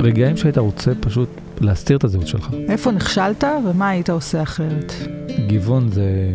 רגעים 0.00 0.36
שהיית 0.36 0.58
רוצה 0.58 0.92
פשוט 1.00 1.28
להסתיר 1.60 1.96
את 1.96 2.04
הזהות 2.04 2.26
שלך. 2.26 2.48
איפה 2.68 2.90
נכשלת 2.90 3.44
ומה 3.68 3.88
היית 3.88 4.10
עושה 4.10 4.42
אחרת? 4.42 4.92
גיוון 5.46 5.88
זה 5.88 6.30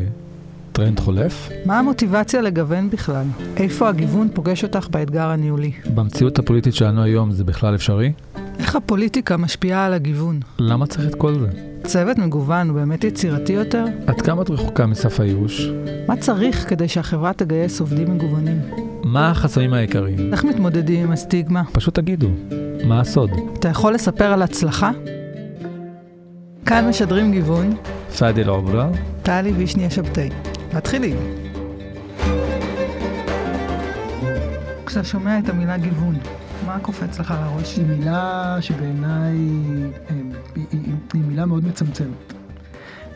טרנד 0.72 1.00
חולף. 1.00 1.50
מה 1.66 1.80
המוטיבציה 1.80 2.42
לגוון 2.42 2.90
בכלל? 2.90 3.26
איפה 3.58 3.90
הגיוון 3.90 4.30
פוגש 4.34 4.64
אותך 4.64 4.88
באתגר 4.92 5.28
הניהולי? 5.28 5.72
במציאות 5.96 6.40
הפוליטית 6.40 6.74
שלנו 6.74 7.04
היום 7.04 7.32
זה 7.32 7.44
בכלל 7.44 7.76
אפשרי? 7.76 8.12
איך 8.60 8.76
הפוליטיקה 8.76 9.38
משפיעה 9.38 9.86
על 9.86 9.94
הגיוון? 9.94 10.40
למה 10.60 10.88
צריך 10.88 11.08
את 11.08 11.16
כל 11.16 11.40
זה? 11.40 11.48
צוות 11.84 12.18
מגוון 12.18 12.70
הוא 12.70 12.76
באמת 12.76 13.04
יצירתי 13.04 13.54
יותר? 13.54 13.86
עד 14.08 14.22
כמה 14.22 14.42
את 14.42 14.50
רחוקה 14.50 14.86
מסף 14.86 15.20
הייאוש? 15.20 15.70
מה 16.08 16.18
צריך 16.18 16.70
כדי 16.70 16.88
שהחברה 16.88 17.34
תגייס 17.34 17.80
עובדים 17.80 18.16
מגוונים? 18.16 18.87
מה 19.12 19.32
החסמים 19.32 19.74
העיקריים? 19.74 20.34
איך 20.34 20.44
מתמודדים 20.44 21.04
עם 21.04 21.12
הסטיגמה? 21.12 21.64
פשוט 21.72 21.96
תגידו, 21.96 22.28
מה 22.84 23.00
הסוד? 23.02 23.30
אתה 23.60 23.68
יכול 23.70 23.94
לספר 23.94 24.34
על 24.34 24.42
הצלחה? 24.42 24.92
כאן 26.66 26.90
משדרים 26.90 27.32
גיוון, 27.32 27.76
פאדי 28.18 28.42
אלעוברה, 28.44 28.90
טלי 29.24 29.52
וישניה 29.52 29.90
שבתאי. 29.90 30.30
מתחילים. 30.74 31.16
כשאתה 34.86 35.04
שומע 35.04 35.40
את 35.40 35.50
המילה 35.50 35.78
גיוון, 35.78 36.16
מה 36.66 36.80
קופץ 36.80 37.20
לך 37.20 37.34
לראש? 37.42 37.78
היא 37.78 37.86
מילה 37.86 38.58
שבעיניי 38.62 39.36
אה, 40.10 40.16
היא, 40.56 40.66
היא, 40.72 40.82
היא 41.14 41.22
מילה 41.28 41.46
מאוד 41.46 41.66
מצמצמת. 41.68 42.37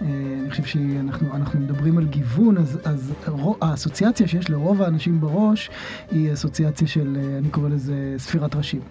אה, 0.01 0.07
אני 0.41 0.49
חושב 0.49 0.63
שאנחנו 0.63 1.59
מדברים 1.59 1.97
על 1.97 2.07
גיוון, 2.07 2.57
אז, 2.57 2.79
אז 2.83 3.13
האסוציאציה 3.61 4.27
שיש 4.27 4.49
לרוב 4.49 4.81
האנשים 4.81 5.21
בראש 5.21 5.69
היא 6.11 6.33
אסוציאציה 6.33 6.87
של, 6.87 7.17
אה, 7.19 7.37
אני 7.37 7.49
קורא 7.49 7.69
לזה 7.69 8.15
ספירת 8.17 8.55
ראשים. 8.55 8.81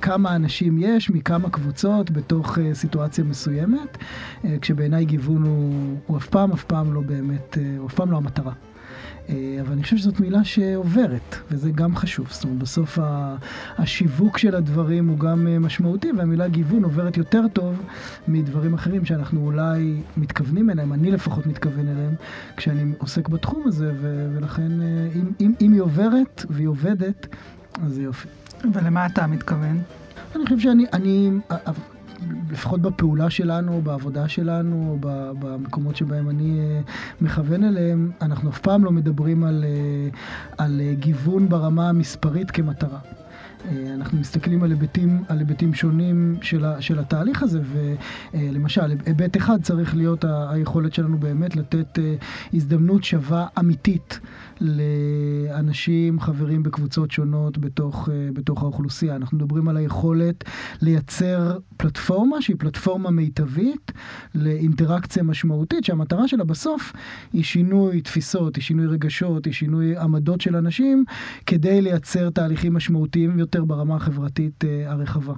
כמה 0.00 0.36
אנשים 0.36 0.78
יש 0.78 1.10
מכמה 1.10 1.50
קבוצות 1.50 2.10
בתוך 2.10 2.58
סיטואציה 2.72 3.24
מסוימת, 3.24 3.98
כשבעיניי 4.60 5.04
גיוון 5.04 5.42
הוא, 5.42 5.96
הוא 6.06 6.16
אף 6.16 6.26
פעם, 6.28 6.52
אף 6.52 6.64
פעם 6.64 6.94
לא 6.94 7.00
באמת, 7.00 7.58
הוא 7.78 7.86
אף 7.86 7.94
פעם 7.94 8.10
לא 8.10 8.16
המטרה. 8.16 8.52
אה, 9.28 9.58
אבל 9.60 9.72
אני 9.72 9.82
חושב 9.82 9.96
שזאת 9.96 10.20
מילה 10.20 10.44
שעוברת, 10.44 11.36
וזה 11.50 11.70
גם 11.70 11.96
חשוב. 11.96 12.28
זאת 12.30 12.44
אומרת, 12.44 12.58
בסוף 12.58 12.98
השיווק 13.78 14.38
של 14.38 14.54
הדברים 14.54 15.08
הוא 15.08 15.18
גם 15.18 15.46
אה, 15.46 15.58
משמעותי, 15.58 16.12
והמילה 16.18 16.48
גיוון 16.48 16.84
עוברת 16.84 17.16
יותר 17.16 17.42
טוב 17.52 17.82
מדברים 18.28 18.74
אחרים 18.74 19.04
שאנחנו 19.04 19.40
אולי 19.44 20.02
מתכוונים 20.16 20.70
אליהם, 20.70 20.92
אני 20.92 21.10
לפחות 21.10 21.46
מתכוון 21.46 21.88
אליהם, 21.88 22.14
כשאני 22.56 22.92
עוסק 22.98 23.28
בתחום 23.28 23.62
הזה, 23.66 23.92
ולכן 24.34 24.80
אה, 24.80 25.08
אם, 25.14 25.32
אם, 25.40 25.52
אם 25.60 25.72
היא 25.72 25.80
עוברת 25.80 26.44
והיא 26.50 26.68
עובדת, 26.68 27.26
אז 27.82 27.92
זה 27.94 28.02
יופי. 28.02 28.28
ולמה 28.72 29.06
אתה 29.06 29.26
מתכוון? 29.26 29.80
אני 30.36 30.44
חושב 30.44 30.58
שאני, 30.58 30.84
אני, 30.92 31.30
לפחות 32.50 32.80
בפעולה 32.80 33.30
שלנו, 33.30 33.80
בעבודה 33.82 34.28
שלנו, 34.28 34.98
במקומות 35.38 35.96
שבהם 35.96 36.30
אני 36.30 36.60
אה, 36.60 36.80
מכוון 37.20 37.64
אליהם, 37.64 38.10
אנחנו 38.22 38.50
אף 38.50 38.58
פעם 38.58 38.84
לא 38.84 38.90
מדברים 38.90 39.44
על, 39.44 39.64
אה, 39.64 40.08
על 40.64 40.80
אה, 40.80 40.94
גיוון 40.94 41.48
ברמה 41.48 41.88
המספרית 41.88 42.50
כמטרה. 42.50 42.98
אנחנו 43.94 44.18
מסתכלים 44.18 44.62
על 44.62 44.70
היבטים, 44.70 45.24
על 45.28 45.38
היבטים 45.38 45.74
שונים 45.74 46.36
של, 46.42 46.64
ה, 46.64 46.82
של 46.82 46.98
התהליך 46.98 47.42
הזה, 47.42 47.60
ולמשל, 48.34 48.94
היבט 49.06 49.36
אחד 49.36 49.62
צריך 49.62 49.96
להיות 49.96 50.24
היכולת 50.48 50.94
שלנו 50.94 51.18
באמת 51.18 51.56
לתת 51.56 51.98
הזדמנות 52.54 53.04
שווה 53.04 53.46
אמיתית 53.58 54.20
לאנשים, 54.60 56.20
חברים 56.20 56.62
בקבוצות 56.62 57.10
שונות 57.10 57.58
בתוך, 57.58 58.08
אה, 58.12 58.28
בתוך 58.32 58.62
האוכלוסייה. 58.62 59.16
אנחנו 59.16 59.36
מדברים 59.36 59.68
על 59.68 59.76
היכולת 59.76 60.44
לייצר 60.82 61.58
פלטפורמה 61.76 62.42
שהיא 62.42 62.56
פלטפורמה 62.58 63.10
מיטבית 63.10 63.92
לאינטראקציה 64.34 65.22
משמעותית, 65.22 65.84
שהמטרה 65.84 66.28
שלה 66.28 66.44
בסוף 66.44 66.92
היא 67.32 67.44
שינוי 67.44 68.00
תפיסות, 68.00 68.56
היא 68.56 68.62
שינוי 68.62 68.86
רגשות, 68.86 69.44
היא 69.44 69.54
שינוי 69.54 69.96
עמדות 69.96 70.40
של 70.40 70.56
אנשים, 70.56 71.04
כדי 71.46 71.80
לייצר 71.80 72.30
תהליכים 72.30 72.74
משמעותיים 72.74 73.38
יותר 73.38 73.64
ברמה 73.64 73.96
החברתית 73.96 74.64
אה, 74.64 74.90
הרחבה. 74.90 75.34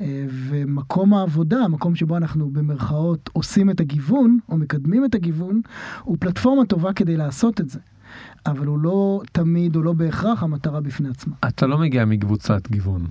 אה, 0.00 0.26
ומקום 0.28 1.14
העבודה, 1.14 1.58
המקום 1.58 1.94
שבו 1.94 2.16
אנחנו 2.16 2.50
במרכאות 2.50 3.30
עושים 3.32 3.70
את 3.70 3.80
הגיוון, 3.80 4.38
או 4.48 4.56
מקדמים 4.56 5.04
את 5.04 5.14
הגיוון, 5.14 5.60
הוא 6.02 6.16
פלטפורמה 6.20 6.66
טובה 6.66 6.92
כדי 6.92 7.16
לעשות 7.16 7.60
את 7.60 7.70
זה. 7.70 7.78
אבל 8.46 8.66
הוא 8.66 8.78
לא 8.78 9.20
תמיד, 9.32 9.76
או 9.76 9.82
לא 9.82 9.92
בהכרח, 9.92 10.42
המטרה 10.42 10.80
בפני 10.80 11.08
עצמה. 11.08 11.34
אתה 11.48 11.66
לא 11.66 11.78
מגיע 11.78 12.04
מקבוצת 12.04 12.70
גיוון, 12.70 13.06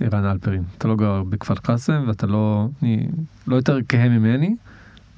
ערן 0.00 0.24
אלפרין. 0.24 0.62
אתה 0.78 0.88
לא 0.88 0.96
גר 0.96 1.22
בכפר 1.22 1.54
קאסם, 1.54 2.04
ואתה 2.08 2.26
לא, 2.26 2.68
אני, 2.82 3.08
לא 3.46 3.56
יותר 3.56 3.78
כהה 3.88 4.08
ממני. 4.08 4.56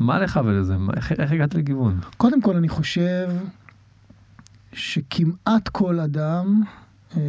מה 0.00 0.19
לך 0.19 0.40
ולזה? 0.44 0.74
איך, 0.96 1.12
איך 1.12 1.32
הגעת 1.32 1.54
לגיוון? 1.54 2.00
קודם 2.16 2.42
כל, 2.42 2.56
אני 2.56 2.69
חושב 2.69 3.28
שכמעט 4.72 5.69
כל 5.69 6.00
אדם, 6.00 6.62
אה, 7.16 7.20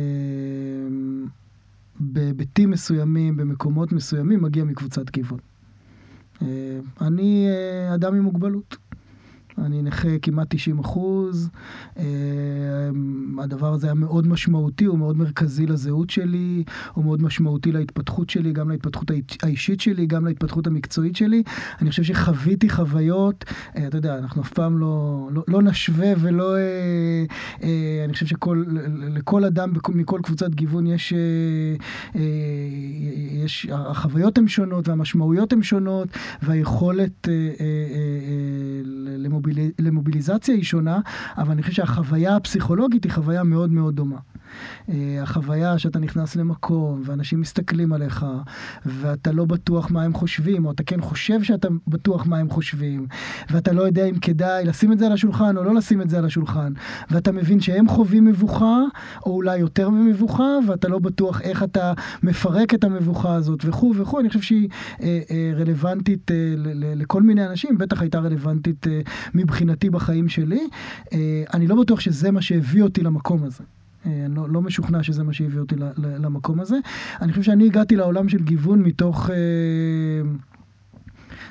בהיבטים 2.00 2.72
מסוימים, 2.72 3.38
במקומות 3.38 3.92
מסוימים, 3.92 4.42
מגיע 4.42 4.64
מקבוצת 4.64 5.10
גיוון. 5.10 5.40
אה, 6.42 6.48
אני 7.02 7.48
אה, 7.50 7.96
אדם 7.96 8.16
עם 8.16 8.24
מוגבלות. 8.24 8.78
אני 9.66 9.82
נכה 9.82 10.20
כמעט 10.22 10.48
90 10.50 10.80
אחוז. 10.80 11.50
אה, 11.98 12.04
הדבר 13.44 13.74
הזה 13.74 13.88
היה 13.88 13.94
מאוד 13.94 14.28
משמעותי, 14.28 14.86
הוא 14.86 14.98
מאוד 14.98 15.18
מרכזי 15.18 15.66
לזהות 15.66 16.10
שלי, 16.10 16.64
הוא 16.94 17.06
מאוד 17.06 17.22
משמעותי 17.22 17.72
להתפתחות 17.72 18.30
שלי, 18.30 18.54
גם 18.54 18.70
להתפתחות 18.70 19.12
האישית 19.44 19.82
שלי, 19.82 20.06
גם 20.06 20.26
להתפתחות 20.26 20.68
המקצועית 20.68 21.16
שלי. 21.16 21.44
אני 21.82 21.90
חושב 21.90 22.04
שחוויתי 22.04 22.70
חוויות, 22.70 23.46
אה, 23.78 23.88
אתה 23.88 23.98
יודע, 23.98 24.18
אנחנו 24.18 24.42
אף 24.42 24.54
פעם 24.54 24.78
לא, 24.78 25.28
לא, 25.32 25.44
לא 25.48 25.62
נשווה 25.62 26.14
ולא... 26.20 26.56
אה, 26.58 27.26
אני 28.06 28.14
חושב 28.14 28.26
שלכל 28.26 29.44
אדם 29.44 29.74
מכל 29.90 30.20
קבוצת 30.24 30.50
גיוון 30.50 30.88
יש, 30.88 31.14
יש... 33.44 33.68
החוויות 33.72 34.38
הן 34.38 34.48
שונות 34.48 34.88
והמשמעויות 34.88 35.54
הן 35.54 35.62
שונות, 35.62 36.08
והיכולת 36.42 37.28
למוביל... 39.18 39.51
למוביליזציה 39.80 40.56
היא 40.56 40.64
שונה, 40.64 41.00
אבל 41.38 41.52
אני 41.52 41.62
חושב 41.62 41.74
שהחוויה 41.74 42.36
הפסיכולוגית 42.36 43.04
היא 43.04 43.12
חוויה 43.12 43.44
מאוד 43.44 43.72
מאוד 43.72 43.96
דומה. 43.96 44.18
אה, 44.90 45.20
החוויה 45.22 45.80
שאתה 45.80 46.00
נכנס 46.00 46.36
למקום 46.36 47.02
ואנשים 47.06 47.42
מסתכלים 47.42 47.94
עליך 47.94 48.26
ואתה 48.86 49.32
לא 49.32 49.46
בטוח 49.46 49.92
מה 49.92 50.04
הם 50.04 50.14
חושבים, 50.14 50.66
או 50.66 50.72
אתה 50.72 50.84
כן 50.84 51.02
חושב 51.02 51.44
שאתה 51.44 51.68
בטוח 51.88 52.26
מה 52.26 52.38
הם 52.38 52.50
חושבים, 52.50 53.08
ואתה 53.52 53.74
לא 53.74 53.82
יודע 53.82 54.06
אם 54.06 54.20
כדאי 54.20 54.66
לשים 54.66 54.92
את 54.92 55.00
זה 55.00 55.06
על 55.06 55.12
השולחן 55.12 55.58
או 55.58 55.64
לא 55.64 55.76
לשים 55.76 56.02
את 56.02 56.10
זה 56.10 56.18
על 56.18 56.26
השולחן, 56.26 56.74
ואתה 57.12 57.32
מבין 57.32 57.62
שהם 57.62 57.88
חווים 57.88 58.26
מבוכה, 58.26 58.80
או 59.26 59.32
אולי 59.32 59.58
יותר 59.58 59.90
ממבוכה, 59.90 60.58
ואתה 60.68 60.88
לא 60.88 61.00
בטוח 61.00 61.42
איך 61.42 61.64
אתה 61.64 61.94
מפרק 62.24 62.74
את 62.74 62.84
המבוכה 62.84 63.36
הזאת 63.36 63.60
וכו' 63.66 63.94
וכו', 63.98 64.20
אני 64.20 64.28
חושב 64.28 64.42
שהיא 64.42 64.70
אה, 65.02 65.20
אה, 65.32 65.52
רלוונטית 65.56 66.32
אה, 66.32 66.54
לכל 66.96 67.22
מיני 67.22 67.46
אנשים, 67.46 67.78
בטח 67.78 68.02
הייתה 68.02 68.20
רלוונטית 68.20 68.88
אה, 68.88 69.02
מבחינתי 69.34 69.90
בחיים 69.90 70.30
שלי. 70.30 70.68
אה, 71.14 71.44
אני 71.54 71.68
לא 71.68 71.76
בטוח 71.82 72.00
שזה 72.00 72.32
מה 72.32 72.42
שהביא 72.42 72.84
אותי 72.84 73.02
למקום 73.02 73.44
הזה. 73.44 73.64
אה, 74.06 74.26
אני 74.26 74.36
לא, 74.36 74.50
לא 74.50 74.62
משוכנע 74.62 75.04
שזה 75.04 75.24
מה 75.24 75.34
שהביא 75.34 75.60
אותי 75.60 75.76
למקום 75.98 76.60
הזה. 76.60 76.78
אני 77.22 77.32
חושב 77.32 77.44
שאני 77.44 77.66
הגעתי 77.66 77.96
לעולם 77.96 78.30
של 78.30 78.44
גיוון 78.44 78.82
מתוך, 78.84 79.30
אה, 79.30 79.36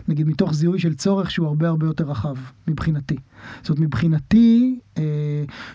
נגיד, 0.09 0.29
מתוך 0.29 0.55
זיהוי 0.55 0.79
של 0.79 0.95
צורך 0.95 1.31
שהוא 1.31 1.47
הרבה 1.47 1.69
הרבה 1.69 1.87
יותר 1.87 2.05
רחב, 2.05 2.37
מבחינתי. 2.69 3.17
זאת 3.61 3.69
אומרת, 3.69 3.81
מבחינתי, 3.81 4.81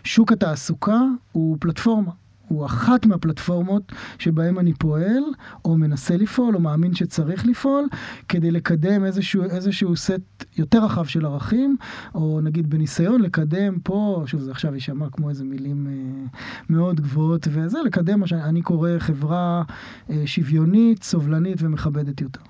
שוק 0.04 0.32
התעסוקה 0.32 1.00
הוא 1.32 1.58
פלטפורמה. 1.60 2.12
הוא 2.48 2.66
אחת 2.66 3.06
מהפלטפורמות 3.06 3.92
שבהן 4.20 4.58
אני 4.58 4.74
פועל, 4.74 5.24
או 5.66 5.78
מנסה 5.78 6.18
לפעול, 6.18 6.56
או 6.56 6.60
מאמין 6.60 6.96
שצריך 6.96 7.46
לפעול, 7.46 7.88
כדי 8.30 8.52
לקדם 8.52 9.06
איזשהו, 9.06 9.44
איזשהו 9.44 9.96
סט 9.96 10.46
יותר 10.58 10.86
רחב 10.86 11.06
של 11.06 11.26
ערכים, 11.26 11.78
או 12.16 12.42
נגיד 12.42 12.70
בניסיון 12.70 13.22
לקדם 13.22 13.80
פה, 13.84 14.24
שוב 14.26 14.42
זה 14.42 14.52
עכשיו 14.52 14.74
יישמע 14.74 15.10
כמו 15.12 15.30
איזה 15.30 15.44
מילים 15.44 15.88
אה, 15.88 16.28
מאוד 16.70 17.02
גבוהות 17.02 17.48
וזה, 17.52 17.78
לקדם 17.86 18.20
מה 18.20 18.28
שאני 18.28 18.62
קורא 18.62 18.90
חברה 19.00 19.64
אה, 20.10 20.24
שוויונית, 20.26 21.04
סובלנית 21.04 21.58
ומכבדת 21.62 22.22
יותר. 22.22 22.42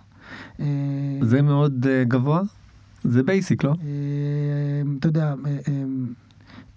אה, 0.59 0.65
זה 1.21 1.41
מאוד 1.41 1.85
אה, 1.89 2.03
גבוה? 2.03 2.41
זה 3.03 3.23
בייסיק, 3.23 3.63
לא? 3.63 3.69
אה, 3.69 4.95
אתה 4.99 5.07
יודע, 5.07 5.33
אה, 5.45 5.57
אה, 5.67 5.83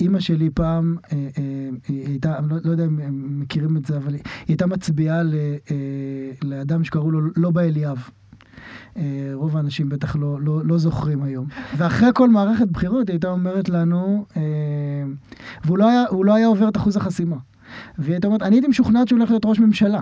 אימא 0.00 0.20
שלי 0.20 0.50
פעם, 0.50 0.96
אה, 1.12 1.28
אה, 1.38 1.68
היא 1.88 2.06
הייתה, 2.06 2.38
אני 2.38 2.48
לא, 2.48 2.56
לא 2.64 2.70
יודע 2.70 2.84
אם 2.84 3.40
מכירים 3.40 3.76
את 3.76 3.86
זה, 3.86 3.96
אבל 3.96 4.14
היא 4.14 4.22
הייתה 4.48 4.66
מצביעה 4.66 5.20
אה, 5.20 5.24
לאדם 6.44 6.84
שקראו 6.84 7.10
לו 7.10 7.20
לובה 7.36 7.62
אליאב. 7.62 8.08
רוב 9.32 9.56
האנשים 9.56 9.88
בטח 9.88 10.16
לא, 10.16 10.40
לא, 10.40 10.64
לא 10.64 10.78
זוכרים 10.78 11.22
היום. 11.22 11.46
ואחרי 11.76 12.08
כל 12.14 12.30
מערכת 12.30 12.68
בחירות 12.68 13.08
היא 13.08 13.14
הייתה 13.14 13.28
אומרת 13.28 13.68
לנו, 13.68 14.26
והוא 15.64 15.78
לא 15.78 15.88
היה, 15.88 16.04
לא 16.24 16.34
היה 16.34 16.46
עובר 16.46 16.68
את 16.68 16.76
אחוז 16.76 16.96
החסימה. 16.96 17.36
והיא 17.98 18.12
הייתה 18.12 18.26
אומרת, 18.26 18.42
אני 18.42 18.56
הייתי 18.56 18.68
משוכנעת 18.68 19.08
שהוא 19.08 19.18
הולך 19.18 19.30
להיות 19.30 19.44
ראש 19.44 19.60
ממשלה. 19.60 20.00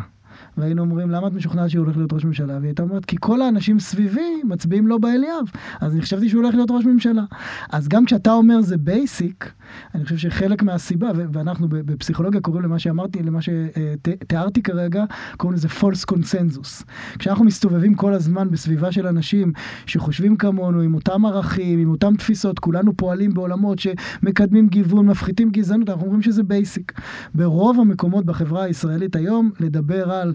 והיינו 0.57 0.83
אומרים, 0.83 1.11
למה 1.11 1.29
את 1.29 1.33
משוכנעת 1.33 1.71
שהוא 1.71 1.85
הולך 1.85 1.97
להיות 1.97 2.13
ראש 2.13 2.25
ממשלה? 2.25 2.55
והיא 2.57 2.69
הייתה 2.69 2.83
אומרת, 2.83 3.05
כי 3.05 3.17
כל 3.21 3.43
האנשים 3.43 3.81
סביבי 3.81 4.43
מצביעים 4.45 4.87
ללובה 4.87 4.99
אליאב. 4.99 5.45
אז 5.81 5.93
אני 5.93 6.03
חשבתי 6.03 6.29
שהוא 6.29 6.43
הולך 6.43 6.55
להיות 6.55 6.71
ראש 6.71 6.85
ממשלה. 6.85 7.23
אז 7.71 7.89
גם 7.89 8.05
כשאתה 8.05 8.33
אומר 8.33 8.61
זה 8.61 8.77
basic, 8.77 9.53
אני 9.95 10.05
חושב 10.05 10.17
שחלק 10.17 10.63
מהסיבה, 10.63 11.09
ואנחנו 11.15 11.67
בפסיכולוגיה 11.71 12.41
קוראים 12.41 12.63
למה 12.65 12.79
שאמרתי, 12.79 13.23
למה 13.23 13.39
שתיארתי 13.43 14.63
כרגע, 14.63 15.05
קוראים 15.37 15.57
לזה 15.57 15.69
false 15.69 16.13
consensus. 16.13 16.85
כשאנחנו 17.19 17.45
מסתובבים 17.45 17.95
כל 17.95 18.13
הזמן 18.13 18.51
בסביבה 18.51 18.93
של 18.93 19.07
אנשים 19.07 19.53
שחושבים 19.87 20.37
כמונו, 20.37 20.81
עם 20.81 20.95
אותם 20.95 21.27
ערכים, 21.27 21.79
עם 21.79 21.91
אותם 21.91 22.17
תפיסות, 22.17 22.59
כולנו 22.59 22.97
פועלים 22.97 23.35
בעולמות 23.35 23.79
שמקדמים 23.79 24.69
גיוון, 24.69 25.07
מפחיתים 25.07 25.51
גזענות, 25.51 25.91
אנחנו 25.91 26.05
אומרים 26.05 26.23
שזה 26.23 26.43
basic. 26.43 26.93
ברוב 27.35 27.81
המקומות 27.81 28.25
בחברה 28.25 28.63
הישראלית 28.63 29.17
היום, 29.17 29.51
לדבר 29.61 30.11
על 30.11 30.35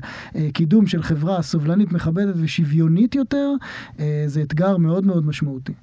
קידום 0.53 0.87
של 0.87 1.03
חברה 1.03 1.41
סובלנית, 1.41 1.91
מכבדת 1.91 2.35
ושוויונית 2.37 3.15
יותר, 3.15 3.53
אה, 3.99 4.23
זה 4.27 4.41
אתגר 4.41 4.77
מאוד 4.77 5.05
מאוד 5.05 5.25
משמעותי. 5.25 5.73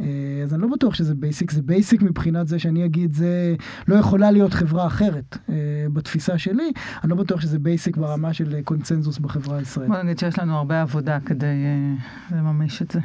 אה, 0.00 0.06
אז 0.44 0.54
אני 0.54 0.62
לא 0.62 0.68
בטוח 0.68 0.94
שזה 0.94 1.14
basic, 1.14 1.50
זה 1.50 1.62
basic 1.62 2.02
מבחינת 2.02 2.48
זה 2.48 2.58
שאני 2.58 2.84
אגיד, 2.84 3.14
זה 3.14 3.54
לא 3.88 3.96
יכולה 3.96 4.30
להיות 4.30 4.54
חברה 4.54 4.86
אחרת 4.86 5.38
אה, 5.48 5.54
בתפיסה 5.92 6.38
שלי, 6.38 6.72
אני 7.04 7.10
לא 7.10 7.16
בטוח 7.16 7.40
שזה 7.40 7.58
basic 7.58 7.96
ברמה 7.96 8.32
של 8.32 8.62
קונצנזוס 8.64 9.18
בחברה 9.18 9.58
הישראלית. 9.58 9.92
בוא 9.92 10.02
נגיד 10.02 10.18
שיש 10.18 10.38
לנו 10.38 10.56
הרבה 10.56 10.82
עבודה 10.82 11.20
כדי 11.20 11.54
לממש 12.30 12.82
את 12.82 12.90
זה. 12.90 13.00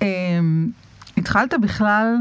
Um, 0.00 0.02
התחלת 1.16 1.54
בכלל 1.62 2.14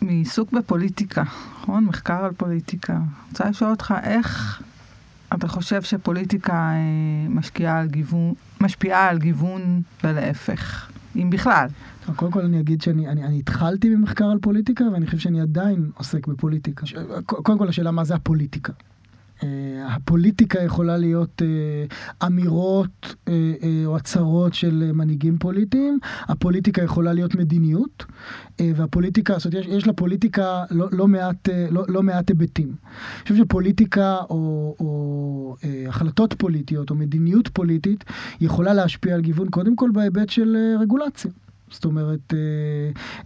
מעיסוק 0.00 0.52
בפוליטיקה, 0.52 1.22
נכון? 1.60 1.84
מחקר 1.84 2.24
על 2.24 2.32
פוליטיקה. 2.32 2.92
אני 2.92 3.02
רוצה 3.30 3.48
לשאול 3.48 3.70
אותך, 3.70 3.94
איך 4.02 4.62
אתה 5.34 5.48
חושב 5.48 5.82
שפוליטיקה 5.82 6.72
uh, 6.72 7.30
משקיעה 7.30 7.80
על 7.80 7.86
גיוון, 7.88 8.34
משפיעה 8.60 9.08
על 9.08 9.18
גיוון 9.18 9.82
ולהפך, 10.04 10.90
אם 11.16 11.30
בכלל? 11.30 11.68
קודם 12.16 12.32
כל 12.32 12.40
אני 12.40 12.60
אגיד 12.60 12.82
שאני 12.82 13.08
אני, 13.08 13.24
אני 13.24 13.38
התחלתי 13.38 13.90
במחקר 13.90 14.24
על 14.24 14.38
פוליטיקה 14.38 14.84
ואני 14.92 15.06
חושב 15.06 15.18
שאני 15.18 15.40
עדיין 15.40 15.90
עוסק 15.94 16.26
בפוליטיקה. 16.26 16.86
קודם 17.26 17.58
כל 17.58 17.68
השאלה 17.68 17.90
מה 17.90 18.04
זה 18.04 18.14
הפוליטיקה. 18.14 18.72
Uh, 19.38 19.44
הפוליטיקה 19.86 20.62
יכולה 20.62 20.96
להיות 20.96 21.42
uh, 21.42 22.26
אמירות 22.26 23.14
uh, 23.26 23.30
או 23.86 23.96
הצהרות 23.96 24.54
של 24.54 24.90
מנהיגים 24.94 25.38
פוליטיים, 25.38 25.98
הפוליטיקה 26.28 26.82
יכולה 26.82 27.12
להיות 27.12 27.34
מדיניות, 27.34 28.04
והפוליטיקה, 28.60 29.38
זאת 29.38 29.54
אומרת, 29.54 29.66
יש, 29.66 29.74
יש 29.76 29.86
לפוליטיקה 29.86 30.64
לא, 30.70 30.86
לא, 30.92 31.08
מעט, 31.08 31.48
לא, 31.70 31.84
לא 31.88 32.02
מעט 32.02 32.28
היבטים. 32.28 32.68
אני 32.68 33.22
חושב 33.22 33.36
שפוליטיקה 33.36 34.16
או, 34.30 34.74
או 34.80 35.56
החלטות 35.88 36.34
פוליטיות 36.38 36.90
או 36.90 36.94
מדיניות 36.94 37.48
פוליטית 37.48 38.04
יכולה 38.40 38.74
להשפיע 38.74 39.14
על 39.14 39.20
גיוון 39.20 39.48
קודם 39.48 39.76
כל 39.76 39.90
בהיבט 39.92 40.28
של 40.28 40.56
רגולציה. 40.80 41.30
זאת 41.70 41.84
אומרת, 41.84 42.34
אה, 42.34 42.38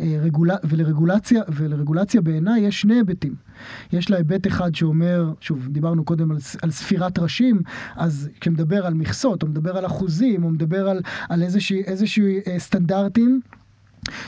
אה, 0.00 0.28
ולרגולציה, 0.64 1.42
ולרגולציה 1.48 2.20
בעיניי 2.20 2.60
יש 2.60 2.80
שני 2.80 2.94
היבטים. 2.94 3.34
יש 3.92 4.10
לה 4.10 4.16
היבט 4.16 4.46
אחד 4.46 4.74
שאומר, 4.74 5.32
שוב, 5.40 5.68
דיברנו 5.68 6.04
קודם 6.04 6.30
על, 6.30 6.36
על 6.62 6.70
ספירת 6.70 7.18
ראשים, 7.18 7.62
אז 7.96 8.28
כשמדבר 8.40 8.86
על 8.86 8.94
מכסות, 8.94 9.42
או 9.42 9.48
מדבר 9.48 9.76
על 9.76 9.86
אחוזים, 9.86 10.44
או 10.44 10.50
מדבר 10.50 10.88
על, 10.88 11.00
על 11.28 11.42
איזושהי 11.42 12.40
אה, 12.46 12.58
סטנדרטים, 12.58 13.40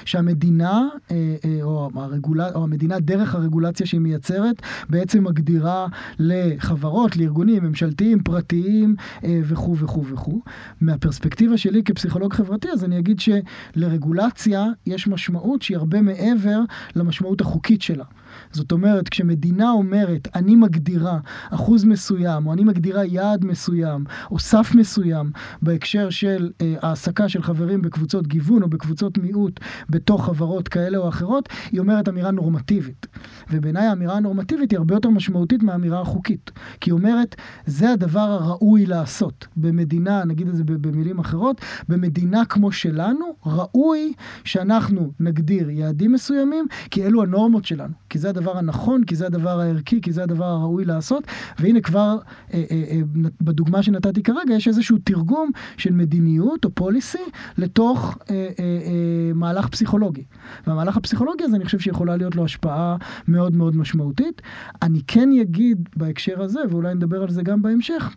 שהמדינה, 0.04 0.88
אה, 1.10 1.36
אה, 1.44 1.58
או, 1.62 1.90
הרגולה, 1.94 2.48
או 2.54 2.62
המדינה 2.62 3.00
דרך 3.00 3.34
הרגולציה 3.34 3.86
שהיא 3.86 4.00
מייצרת, 4.00 4.62
בעצם 4.88 5.24
מגדירה 5.24 5.86
לחברות, 6.18 7.16
לארגונים 7.16 7.64
ממשלתיים, 7.64 8.22
פרטיים 8.22 8.96
אה, 9.24 9.40
וכו' 9.44 9.76
וכו' 9.76 10.04
וכו'. 10.06 10.40
מהפרספקטיבה 10.80 11.56
שלי 11.56 11.82
כפסיכולוג 11.82 12.32
חברתי, 12.32 12.68
אז 12.70 12.84
אני 12.84 12.98
אגיד 12.98 13.20
שלרגולציה 13.20 14.66
יש 14.86 15.08
משמעות 15.08 15.62
שהיא 15.62 15.76
הרבה 15.76 16.02
מעבר 16.02 16.60
למשמעות 16.96 17.40
החוקית 17.40 17.82
שלה. 17.82 18.04
זאת 18.52 18.72
אומרת, 18.72 19.08
כשמדינה 19.08 19.70
אומרת, 19.70 20.28
אני 20.34 20.56
מגדירה 20.56 21.18
אחוז 21.50 21.84
מסוים, 21.84 22.46
או 22.46 22.52
אני 22.52 22.64
מגדירה 22.64 23.04
יעד 23.04 23.44
מסוים, 23.44 24.04
או 24.30 24.38
סף 24.38 24.74
מסוים, 24.74 25.30
בהקשר 25.62 26.10
של 26.10 26.50
אה, 26.60 26.74
העסקה 26.82 27.28
של 27.28 27.42
חברים 27.42 27.82
בקבוצות 27.82 28.26
גיוון 28.26 28.62
או 28.62 28.68
בקבוצות 28.68 29.18
מיעוט 29.18 29.60
בתוך 29.90 30.26
חברות 30.26 30.68
כאלה 30.68 30.98
או 30.98 31.08
אחרות, 31.08 31.48
היא 31.72 31.80
אומרת 31.80 32.08
אמירה 32.08 32.30
נורמטיבית. 32.30 33.06
ובעיניי 33.50 33.86
האמירה 33.86 34.16
הנורמטיבית 34.16 34.70
היא 34.70 34.78
הרבה 34.78 34.94
יותר 34.94 35.10
משמעותית 35.10 35.62
מהאמירה 35.62 36.00
החוקית. 36.00 36.50
כי 36.80 36.90
היא 36.90 36.92
אומרת, 36.92 37.36
זה 37.66 37.92
הדבר 37.92 38.20
הראוי 38.20 38.86
לעשות. 38.86 39.46
במדינה, 39.56 40.24
נגיד 40.24 40.48
את 40.48 40.56
זה 40.56 40.64
במילים 40.64 41.18
אחרות, 41.18 41.60
במדינה 41.88 42.44
כמו 42.44 42.72
שלנו, 42.72 43.24
ראוי 43.46 44.12
שאנחנו 44.44 45.12
נגדיר 45.20 45.70
יעדים 45.70 46.12
מסוימים, 46.12 46.66
כי 46.90 47.06
אלו 47.06 47.22
הנורמות 47.22 47.64
שלנו. 47.64 47.94
כי 48.10 48.18
זה 48.18 48.28
הדבר 48.28 48.58
הנכון, 48.58 49.04
כי 49.04 49.16
זה 49.16 49.26
הדבר 49.26 49.60
הערכי, 49.60 50.00
כי 50.00 50.12
זה 50.12 50.22
הדבר 50.22 50.44
הראוי 50.44 50.84
לעשות. 50.84 51.24
והנה 51.58 51.80
כבר, 51.80 52.18
אה, 52.52 52.64
אה, 52.70 52.84
אה, 52.90 53.00
בדוגמה 53.40 53.82
שנתתי 53.82 54.22
כרגע, 54.22 54.54
יש 54.54 54.68
איזשהו 54.68 54.98
תרגום 55.04 55.50
של 55.76 55.92
מדיניות 55.92 56.64
או 56.64 56.70
פוליסי 56.74 57.18
לתוך 57.58 58.18
אה, 58.30 58.48
מהלך 59.54 59.68
פסיכולוגי. 59.68 60.24
והמהלך 60.66 60.96
הפסיכולוגי 60.96 61.44
הזה, 61.44 61.56
אני 61.56 61.64
חושב 61.64 61.78
שיכולה 61.78 62.16
להיות 62.16 62.36
לו 62.36 62.44
השפעה 62.44 62.96
מאוד 63.28 63.56
מאוד 63.56 63.76
משמעותית. 63.76 64.42
אני 64.82 65.00
כן 65.06 65.28
אגיד 65.42 65.88
בהקשר 65.96 66.42
הזה, 66.42 66.60
ואולי 66.70 66.94
נדבר 66.94 67.22
על 67.22 67.30
זה 67.30 67.42
גם 67.42 67.62
בהמשך, 67.62 68.14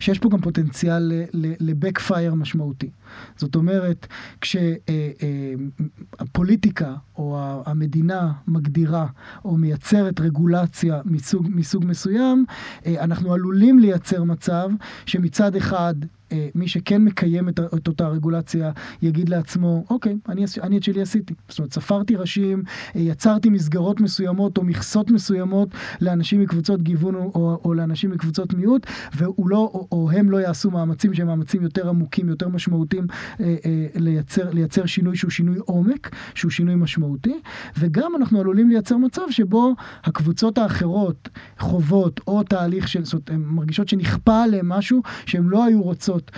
שיש 0.00 0.18
פה 0.18 0.28
גם 0.28 0.40
פוטנציאל 0.40 1.12
ל-backfire 1.32 2.34
משמעותי. 2.34 2.90
זאת 3.36 3.56
אומרת, 3.56 4.06
כשהפוליטיקה 6.10 6.84
אה, 6.84 6.90
אה, 6.90 6.96
או 7.18 7.62
המדינה 7.66 8.32
מגדירה 8.48 9.06
או 9.44 9.56
מייצרת 9.56 10.20
רגולציה 10.20 11.00
מסוג, 11.04 11.46
מסוג 11.50 11.84
מסוים, 11.86 12.44
אה, 12.86 13.04
אנחנו 13.04 13.34
עלולים 13.34 13.78
לייצר 13.78 14.24
מצב 14.24 14.70
שמצד 15.06 15.56
אחד 15.56 15.94
מי 16.54 16.68
שכן 16.68 17.04
מקיים 17.04 17.48
את, 17.48 17.60
את 17.60 17.88
אותה 17.88 18.08
רגולציה 18.08 18.70
יגיד 19.02 19.28
לעצמו, 19.28 19.84
אוקיי, 19.90 20.18
אני, 20.28 20.44
אני 20.62 20.78
את 20.78 20.82
שלי 20.82 21.02
עשיתי. 21.02 21.34
זאת 21.48 21.58
אומרת, 21.58 21.72
ספרתי 21.72 22.16
ראשים, 22.16 22.62
אה, 22.96 23.00
יצרתי 23.00 23.48
מסגרות 23.50 24.00
מסוימות 24.00 24.58
או 24.58 24.64
מכסות 24.64 25.10
מסוימות 25.10 25.68
לאנשים 26.00 26.40
מקבוצות 26.40 26.82
גיוון 26.82 27.14
או, 27.14 27.60
או 27.64 27.74
לאנשים 27.74 28.10
מקבוצות 28.10 28.54
מיעוט, 28.54 28.86
והוא 29.14 29.48
לא, 29.48 29.70
או, 29.74 29.88
או 29.92 30.10
הם 30.10 30.30
לא 30.30 30.36
יעשו 30.36 30.70
מאמצים 30.70 31.14
שהם 31.14 31.26
מאמצים 31.26 31.62
יותר 31.62 31.88
עמוקים, 31.88 32.28
יותר 32.28 32.48
משמעותיים, 32.48 33.06
אה, 33.40 33.56
אה, 33.66 33.86
לייצר, 33.94 34.50
לייצר 34.50 34.86
שינוי 34.86 35.16
שהוא 35.16 35.30
שינוי 35.30 35.58
עומק, 35.58 36.16
שהוא 36.34 36.50
שינוי 36.50 36.74
משמעותי, 36.74 37.40
וגם 37.78 38.12
אנחנו 38.16 38.40
עלולים 38.40 38.68
לייצר 38.68 38.96
מצב 38.96 39.22
שבו 39.30 39.74
הקבוצות 40.04 40.58
האחרות 40.58 41.28
חוות 41.58 42.20
או 42.26 42.42
תהליך 42.42 42.88
של, 42.88 43.04
זאת 43.04 43.12
אומרת, 43.12 43.30
הן 43.30 43.40
מרגישות 43.40 43.88
שנכפה 43.88 44.42
עליהן 44.42 44.66
משהו 44.66 45.02
שהן 45.26 45.44
לא 45.44 45.64
היו 45.64 45.82
רוצות. 45.82 46.17
הזאת 46.18 46.30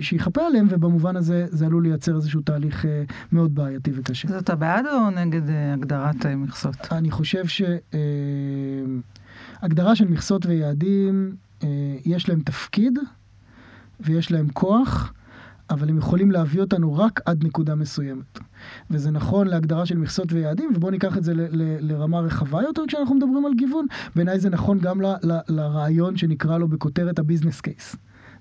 שיכפה 0.00 0.46
עליהם, 0.46 0.66
ובמובן 0.70 1.16
הזה 1.16 1.46
זה 1.50 1.66
עלול 1.66 1.82
לייצר 1.82 2.16
איזשהו 2.16 2.40
תהליך 2.40 2.86
אה, 2.86 3.04
מאוד 3.32 3.54
בעייתי 3.54 3.90
וקשה. 3.94 4.28
אז 4.28 4.34
אתה 4.34 4.54
בעד 4.54 4.86
או 4.86 5.10
נגד 5.10 5.50
אה, 5.50 5.72
הגדרת 5.72 6.26
אה, 6.26 6.36
מכסות? 6.36 6.76
אני 6.92 7.10
חושב 7.10 7.44
שהגדרה 9.62 9.96
של 9.96 10.08
מכסות 10.08 10.46
ויעדים, 10.46 11.36
יש 12.04 12.28
להם 12.28 12.40
תפקיד 12.40 12.98
ויש 14.00 14.32
להם 14.32 14.48
כוח. 14.48 15.12
אבל 15.70 15.88
הם 15.88 15.98
יכולים 15.98 16.30
להביא 16.30 16.60
אותנו 16.60 16.94
רק 16.94 17.20
עד 17.24 17.44
נקודה 17.44 17.74
מסוימת. 17.74 18.38
וזה 18.90 19.10
נכון 19.10 19.46
להגדרה 19.46 19.86
של 19.86 19.98
מכסות 19.98 20.32
ויעדים, 20.32 20.72
ובואו 20.74 20.90
ניקח 20.90 21.18
את 21.18 21.24
זה 21.24 21.34
ל- 21.34 21.46
ל- 21.50 21.92
לרמה 21.92 22.20
רחבה 22.20 22.62
יותר 22.62 22.82
כשאנחנו 22.88 23.14
מדברים 23.14 23.46
על 23.46 23.54
גיוון. 23.54 23.86
בעיניי 24.16 24.40
זה 24.40 24.50
נכון 24.50 24.78
גם 24.78 25.02
ל- 25.02 25.06
ל- 25.06 25.40
לרעיון 25.48 26.16
שנקרא 26.16 26.58
לו 26.58 26.68
בכותרת 26.68 27.18
ה 27.18 27.23
business 27.23 27.60
case. 27.60 27.96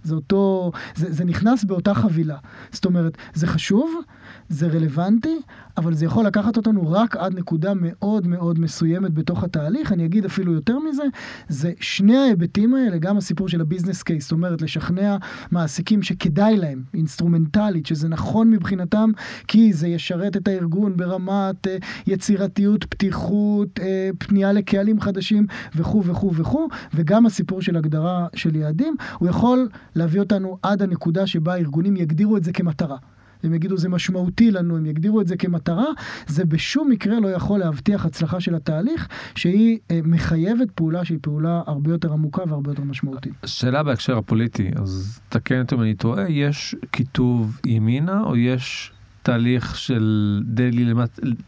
זה 0.06 0.16
אותו, 0.16 0.72
זה, 0.96 1.14
זה 1.14 1.26
נכנס 1.26 1.64
באותה 1.64 1.94
חבילה. 1.94 2.38
זאת 2.72 2.86
אומרת, 2.86 3.18
זה 3.34 3.48
חשוב, 3.48 4.02
זה 4.50 4.68
רלוונטי, 4.68 5.40
אבל 5.78 5.94
זה 5.94 6.06
יכול 6.06 6.26
לקחת 6.26 6.58
אותנו 6.58 6.92
רק 6.92 7.16
עד 7.16 7.36
נקודה 7.36 7.74
מאוד 7.76 8.28
מאוד 8.28 8.60
מסוימת 8.60 9.14
בתוך 9.14 9.44
התהליך. 9.44 9.92
אני 9.92 10.06
אגיד 10.06 10.26
אפילו 10.26 10.54
יותר 10.54 10.80
מזה, 10.80 11.04
זה 11.50 11.72
שני 11.80 12.18
ההיבטים 12.18 12.76
האלה, 12.76 12.98
גם 12.98 13.18
הסיפור 13.18 13.50
של 13.50 13.62
ה 13.62 13.66
business 13.66 14.04
case, 14.04 14.24
זאת 14.24 14.32
אומרת, 14.32 14.62
לשכנע 14.62 15.18
מעסיקים 15.52 16.04
שכדאי 16.04 16.58
להם, 16.58 16.84
אינסטרומנטלית, 16.94 17.86
שזה 17.86 18.08
נכון 18.08 18.52
מבחינתם, 18.52 19.12
כי 19.48 19.74
זה 19.74 19.88
ישרת 19.88 20.38
את 20.38 20.48
הארגון 20.48 20.98
ברמת 20.98 21.68
uh, 21.68 21.70
יצירתיות, 22.08 22.84
פתיחות, 22.84 23.80
uh, 23.80 23.84
פנייה 24.18 24.54
לקהלים 24.54 25.02
חדשים 25.02 25.48
וכו' 25.76 26.04
וכו' 26.06 26.36
וכו', 26.36 26.68
וגם 26.94 27.26
הסיפור 27.26 27.62
של 27.62 27.78
הגדרה 27.78 28.28
של 28.36 28.56
יעדים, 28.56 28.96
הוא 29.18 29.30
יכול 29.30 29.70
להביא 29.96 30.20
אותנו 30.20 30.58
עד 30.64 30.82
הנקודה 30.82 31.28
שבה 31.28 31.54
הארגונים 31.54 31.96
יגדירו 31.96 32.38
את 32.38 32.44
זה 32.44 32.52
כמטרה. 32.52 32.98
הם 33.46 33.54
יגידו 33.54 33.78
זה 33.78 33.90
משמעותי 33.90 34.52
לנו, 34.52 34.78
הם 34.78 34.86
יגדירו 34.86 35.22
את 35.22 35.28
זה 35.28 35.38
כמטרה, 35.38 35.86
זה 36.28 36.46
בשום 36.46 36.90
מקרה 36.90 37.20
לא 37.20 37.28
יכול 37.28 37.60
להבטיח 37.60 38.06
הצלחה 38.06 38.40
של 38.40 38.56
התהליך, 38.56 39.08
שהיא 39.36 39.80
אה, 39.92 40.00
מחייבת 40.04 40.72
פעולה 40.72 41.06
שהיא 41.06 41.20
פעולה 41.22 41.62
הרבה 41.68 41.92
יותר 41.92 42.14
עמוקה 42.14 42.44
והרבה 42.48 42.72
יותר 42.72 42.84
משמעותית. 42.84 43.34
שאלה 43.46 43.84
בהקשר 43.84 44.18
הפוליטי, 44.18 44.72
אז 44.76 45.20
תקן 45.30 45.62
אותי 45.62 45.76
אם 45.76 45.82
אני 45.82 45.96
טועה, 45.96 46.30
יש 46.30 46.76
כיתוב 46.92 47.60
ימינה 47.66 48.22
או 48.24 48.38
יש 48.38 48.92
תהליך 49.24 49.76
של 49.76 50.42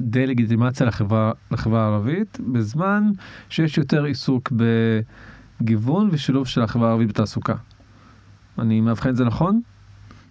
דה-לגיטימציה 0.01 0.87
לחברה, 0.87 1.31
לחברה 1.51 1.83
הערבית, 1.83 2.39
בזמן 2.51 3.11
שיש 3.49 3.77
יותר 3.77 4.03
עיסוק 4.03 4.51
בגיוון 5.61 6.09
ושילוב 6.11 6.47
של 6.47 6.61
החברה 6.61 6.87
הערבית 6.87 7.07
בתעסוקה. 7.07 7.55
אני 8.59 8.81
מאבחן 8.81 9.09
את 9.09 9.15
זה 9.15 9.25
נכון? 9.25 9.61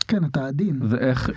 כן, 0.08 0.24
אתה 0.24 0.46
עדין. 0.46 0.78
ואיך... 0.82 1.30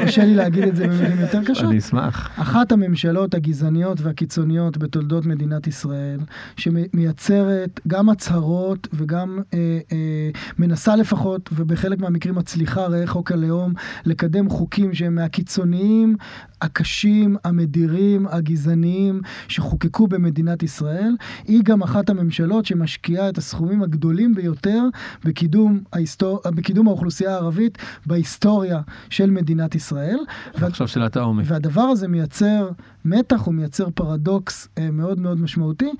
תרשה 0.00 0.24
לי 0.24 0.34
להגיד 0.34 0.64
את 0.64 0.76
זה 0.76 0.86
במילים 0.86 1.20
יותר 1.20 1.44
קשות. 1.44 1.64
אני 1.64 1.78
אשמח. 1.78 2.40
אחת 2.40 2.72
הממשלות 2.72 3.34
הגזעניות 3.34 4.00
והקיצוניות 4.00 4.78
בתולדות 4.78 5.26
מדינת 5.26 5.66
ישראל, 5.66 6.20
שמייצרת 6.56 7.80
גם 7.88 8.08
הצהרות 8.08 8.88
וגם 8.92 9.38
אה, 9.54 9.58
אה, 9.92 10.30
מנסה 10.58 10.96
לפחות, 10.96 11.50
ובחלק 11.52 11.98
מהמקרים 12.00 12.34
מצליחה, 12.34 12.86
ראה 12.86 13.06
חוק 13.06 13.32
הלאום, 13.32 13.72
לקדם 14.04 14.50
חוקים 14.50 14.94
שהם 14.94 15.14
מהקיצוניים 15.14 16.16
הקשים, 16.64 17.36
המדירים, 17.44 18.26
הגזעניים, 18.26 19.20
שחוקקו 19.48 20.06
במדינת 20.06 20.62
ישראל. 20.62 21.16
היא 21.44 21.60
גם 21.64 21.82
אחת 21.82 22.10
הממשלות 22.10 22.66
שמשקיעה 22.66 23.28
את 23.28 23.38
הסכומים 23.38 23.82
הגדולים 23.82 24.34
ביותר 24.34 24.82
בקידום, 25.24 25.80
ההיסטור... 25.92 26.40
בקידום 26.44 26.88
האוכלוסייה 26.88 27.30
הערבית 27.30 27.78
בהיסטוריה 28.06 28.80
של 29.10 29.30
מדינת 29.30 29.74
ישראל. 29.74 30.18
ועכשיו 30.58 30.88
שאלת 30.88 31.16
העומק. 31.16 31.44
והדבר 31.48 31.82
הזה 31.82 32.08
מייצר 32.08 32.70
מתח, 33.04 33.40
הוא 33.40 33.54
מייצר 33.54 33.90
פרדוקס 33.94 34.68
אה, 34.78 34.90
מאוד 34.90 35.20
מאוד 35.20 35.40
משמעותי. 35.40 35.90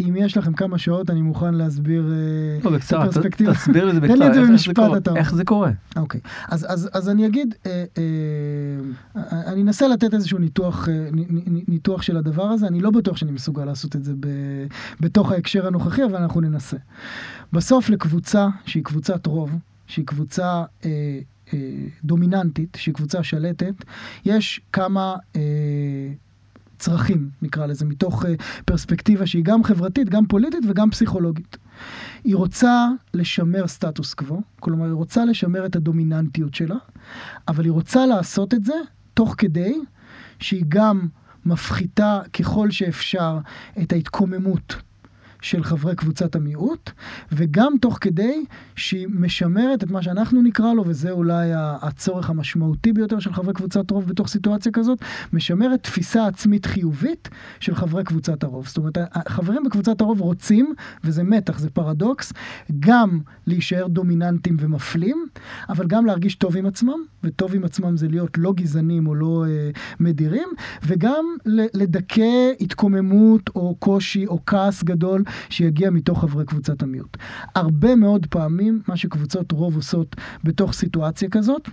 אם 0.00 0.16
יש 0.16 0.36
לכם 0.36 0.52
כמה 0.52 0.78
שעות, 0.78 1.10
אני 1.10 1.22
מוכן 1.22 1.54
להסביר 1.54 2.12
אה, 2.12 2.64
לא, 2.64 2.70
בקצרה, 2.70 3.08
תסביר 3.08 3.84
לי 3.84 3.94
זה 3.94 4.00
בקצרה, 4.00 4.16
תן 4.16 4.22
לי 4.22 4.28
את 4.28 4.34
זה 4.34 4.40
במשפט, 4.40 4.96
אתה 4.96 5.16
איך 5.16 5.34
זה 5.34 5.44
קורה? 5.44 5.70
אוקיי, 5.96 6.20
אז, 6.48 6.66
אז, 6.68 6.88
אז 6.92 7.08
אני 7.08 7.26
אגיד, 7.26 7.54
אה, 7.66 7.84
אה, 7.98 9.22
אני 9.52 9.62
אנסה 9.62 9.88
לתת 9.88 10.14
איזשהו 10.14 10.38
ניתוח, 10.38 10.88
אה, 10.88 11.08
ניתוח 11.68 12.02
של 12.02 12.16
הדבר 12.16 12.44
הזה, 12.44 12.66
אני 12.66 12.80
לא 12.80 12.90
בטוח 12.90 13.16
שאני 13.16 13.32
מסוגל 13.32 13.64
לעשות 13.64 13.96
את 13.96 14.04
זה 14.04 14.12
ב, 14.20 14.28
בתוך 15.00 15.32
ההקשר 15.32 15.66
הנוכחי, 15.66 16.04
אבל 16.04 16.16
אנחנו 16.16 16.40
ננסה. 16.40 16.76
בסוף 17.52 17.88
לקבוצה 17.88 18.48
שהיא 18.66 18.84
קבוצת 18.84 19.26
רוב, 19.26 19.50
שהיא 19.86 20.06
קבוצה 20.06 20.64
אה, 20.84 20.90
אה, 21.52 21.58
דומיננטית, 22.04 22.76
שהיא 22.80 22.94
קבוצה 22.94 23.22
שלטת, 23.22 23.74
יש 24.24 24.60
כמה 24.72 25.16
אה, 25.36 25.40
צרכים, 26.78 27.30
נקרא 27.42 27.66
לזה, 27.66 27.84
מתוך 27.84 28.24
אה, 28.26 28.34
פרספקטיבה 28.64 29.26
שהיא 29.26 29.44
גם 29.44 29.64
חברתית, 29.64 30.08
גם 30.08 30.26
פוליטית 30.26 30.64
וגם 30.68 30.90
פסיכולוגית. 30.90 31.56
היא 32.24 32.36
רוצה 32.36 32.88
לשמר 33.14 33.66
סטטוס 33.66 34.14
קוו, 34.14 34.42
כלומר 34.60 34.84
היא 34.84 34.92
רוצה 34.92 35.24
לשמר 35.24 35.66
את 35.66 35.76
הדומיננטיות 35.76 36.54
שלה, 36.54 36.76
אבל 37.48 37.64
היא 37.64 37.72
רוצה 37.72 38.06
לעשות 38.06 38.54
את 38.54 38.64
זה 38.64 38.74
תוך 39.14 39.34
כדי 39.38 39.74
שהיא 40.38 40.64
גם 40.68 41.08
מפחיתה 41.46 42.20
ככל 42.32 42.70
שאפשר 42.70 43.38
את 43.82 43.92
ההתקוממות 43.92 44.76
של 45.44 45.64
חברי 45.64 45.96
קבוצת 45.96 46.36
המיעוט, 46.36 46.90
וגם 47.32 47.72
תוך 47.80 47.98
כדי 48.00 48.44
שהיא 48.76 49.06
משמרת 49.10 49.84
את 49.84 49.90
מה 49.90 50.02
שאנחנו 50.02 50.42
נקרא 50.42 50.74
לו, 50.74 50.84
וזה 50.86 51.10
אולי 51.10 51.50
הצורך 51.54 52.30
המשמעותי 52.30 52.92
ביותר 52.92 53.18
של 53.18 53.32
חברי 53.32 53.54
קבוצת 53.54 53.90
רוב 53.90 54.06
בתוך 54.06 54.28
סיטואציה 54.28 54.72
כזאת, 54.72 54.98
משמרת 55.32 55.82
תפיסה 55.82 56.26
עצמית 56.26 56.66
חיובית 56.66 57.28
של 57.60 57.74
חברי 57.74 58.04
קבוצת 58.04 58.44
הרוב. 58.44 58.66
זאת 58.66 58.76
אומרת, 58.76 58.98
החברים 59.12 59.62
בקבוצת 59.64 60.00
הרוב 60.00 60.20
רוצים, 60.20 60.74
וזה 61.04 61.22
מתח, 61.22 61.58
זה 61.58 61.70
פרדוקס, 61.70 62.32
גם 62.80 63.20
להישאר 63.46 63.86
דומיננטים 63.86 64.56
ומפלים, 64.60 65.26
אבל 65.68 65.86
גם 65.86 66.06
להרגיש 66.06 66.34
טוב 66.34 66.56
עם 66.56 66.66
עצמם, 66.66 66.98
וטוב 67.24 67.54
עם 67.54 67.64
עצמם 67.64 67.96
זה 67.96 68.08
להיות 68.08 68.38
לא 68.38 68.52
גזענים 68.52 69.06
או 69.06 69.14
לא 69.14 69.44
אה, 69.48 69.70
מדירים, 70.00 70.48
וגם 70.86 71.24
לדכא 71.74 72.52
התקוממות 72.60 73.50
או 73.54 73.76
קושי 73.78 74.26
או 74.26 74.38
כעס 74.46 74.82
גדול 74.82 75.24
שיגיע 75.50 75.90
מתוך 75.90 76.20
חברי 76.20 76.44
קבוצת 76.44 76.82
המיעוט. 76.82 77.16
הרבה 77.54 77.96
מאוד 77.96 78.26
פעמים 78.26 78.82
מה 78.88 78.96
שקבוצות 78.96 79.52
רוב 79.52 79.76
עושות 79.76 80.16
בתוך 80.44 80.72
סיטואציה 80.72 81.28
כזאת, 81.28 81.68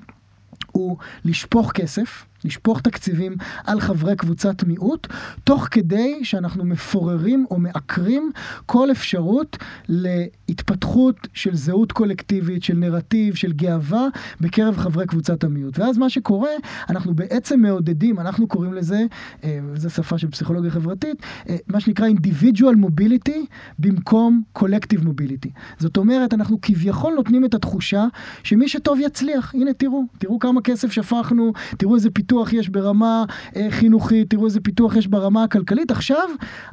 הוא 0.72 0.98
לשפוך 1.26 1.72
כסף, 1.72 2.26
לשפוך 2.46 2.82
תקציבים 2.82 3.36
על 3.66 3.80
חברי 3.80 4.16
קבוצת 4.16 4.64
מיעוט, 4.64 5.08
תוך 5.44 5.68
כדי 5.72 6.20
שאנחנו 6.24 6.66
מפוררים 6.66 7.46
או 7.52 7.60
מעקרים 7.60 8.32
כל 8.66 8.92
אפשרות 8.92 9.58
להתפתחות 9.90 11.28
של 11.34 11.56
זהות 11.56 11.92
קולקטיבית, 11.92 12.64
של 12.64 12.74
נרטיב, 12.74 13.36
של 13.36 13.54
גאווה 13.54 14.08
בקרב 14.42 14.78
חברי 14.78 15.08
קבוצת 15.08 15.44
המיעוט. 15.44 15.80
ואז 15.80 15.98
מה 15.98 16.10
שקורה, 16.10 16.50
אנחנו 16.90 17.14
בעצם 17.14 17.60
מעודדים, 17.62 18.20
אנחנו 18.20 18.48
קוראים 18.48 18.74
לזה, 18.74 19.06
אה, 19.44 19.60
זו 19.76 19.90
שפה 19.90 20.18
של 20.18 20.30
פסיכולוגיה 20.30 20.72
חברתית, 20.72 21.18
אה, 21.50 21.56
מה 21.68 21.80
שנקרא 21.80 22.08
individual 22.10 22.76
mobility 22.86 23.38
במקום 23.80 24.44
collective 24.60 25.04
mobility. 25.04 25.50
זאת 25.80 25.98
אומרת, 25.98 26.34
אנחנו 26.34 26.58
כביכול 26.62 27.14
נותנים 27.14 27.46
את 27.46 27.54
התחושה 27.54 28.06
שמי 28.44 28.68
שטוב 28.68 29.00
יצליח. 29.00 29.56
הנה 29.56 29.74
תראו, 29.74 30.04
תראו 30.18 30.40
כמה 30.40 30.62
כסף 30.62 30.92
שפכנו, 30.92 31.54
תראו 31.78 31.96
איזה 31.96 32.10
פיתוח. 32.10 32.31
פיתוח 32.32 32.54
יש 32.54 32.70
ברמה 32.70 33.26
אה, 33.56 33.68
חינוכית, 33.70 34.30
תראו 34.30 34.46
איזה 34.46 34.60
פיתוח 34.60 34.96
יש 34.96 35.08
ברמה 35.08 35.44
הכלכלית. 35.44 35.92
עכשיו 35.92 36.30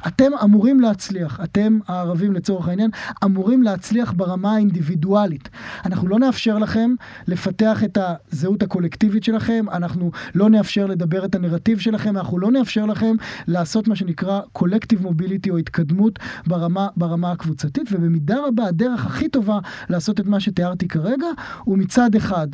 אתם 0.07 0.31
אמורים 0.43 0.79
להצליח, 0.79 1.39
אתם 1.43 1.79
הערבים 1.87 2.33
לצורך 2.33 2.67
העניין, 2.67 2.91
אמורים 3.23 3.63
להצליח 3.63 4.13
ברמה 4.17 4.53
האינדיבידואלית. 4.55 5.49
אנחנו 5.85 6.07
לא 6.07 6.19
נאפשר 6.19 6.57
לכם 6.57 6.95
לפתח 7.27 7.83
את 7.83 7.97
הזהות 8.31 8.63
הקולקטיבית 8.63 9.23
שלכם, 9.23 9.65
אנחנו 9.71 10.11
לא 10.35 10.49
נאפשר 10.49 10.85
לדבר 10.85 11.25
את 11.25 11.35
הנרטיב 11.35 11.79
שלכם, 11.79 12.17
אנחנו 12.17 12.39
לא 12.39 12.51
נאפשר 12.51 12.85
לכם 12.85 13.15
לעשות 13.47 13.87
מה 13.87 13.95
שנקרא 13.95 14.41
קולקטיב 14.53 15.01
מוביליטי 15.01 15.49
או 15.49 15.57
התקדמות 15.57 16.19
ברמה, 16.47 16.87
ברמה 16.97 17.31
הקבוצתית, 17.31 17.89
ובמידה 17.91 18.37
רבה 18.47 18.65
הדרך 18.67 19.05
הכי 19.05 19.29
טובה 19.29 19.59
לעשות 19.89 20.19
את 20.19 20.25
מה 20.25 20.39
שתיארתי 20.39 20.87
כרגע, 20.87 21.27
הוא 21.63 21.77
מצד 21.77 22.15
אחד 22.15 22.47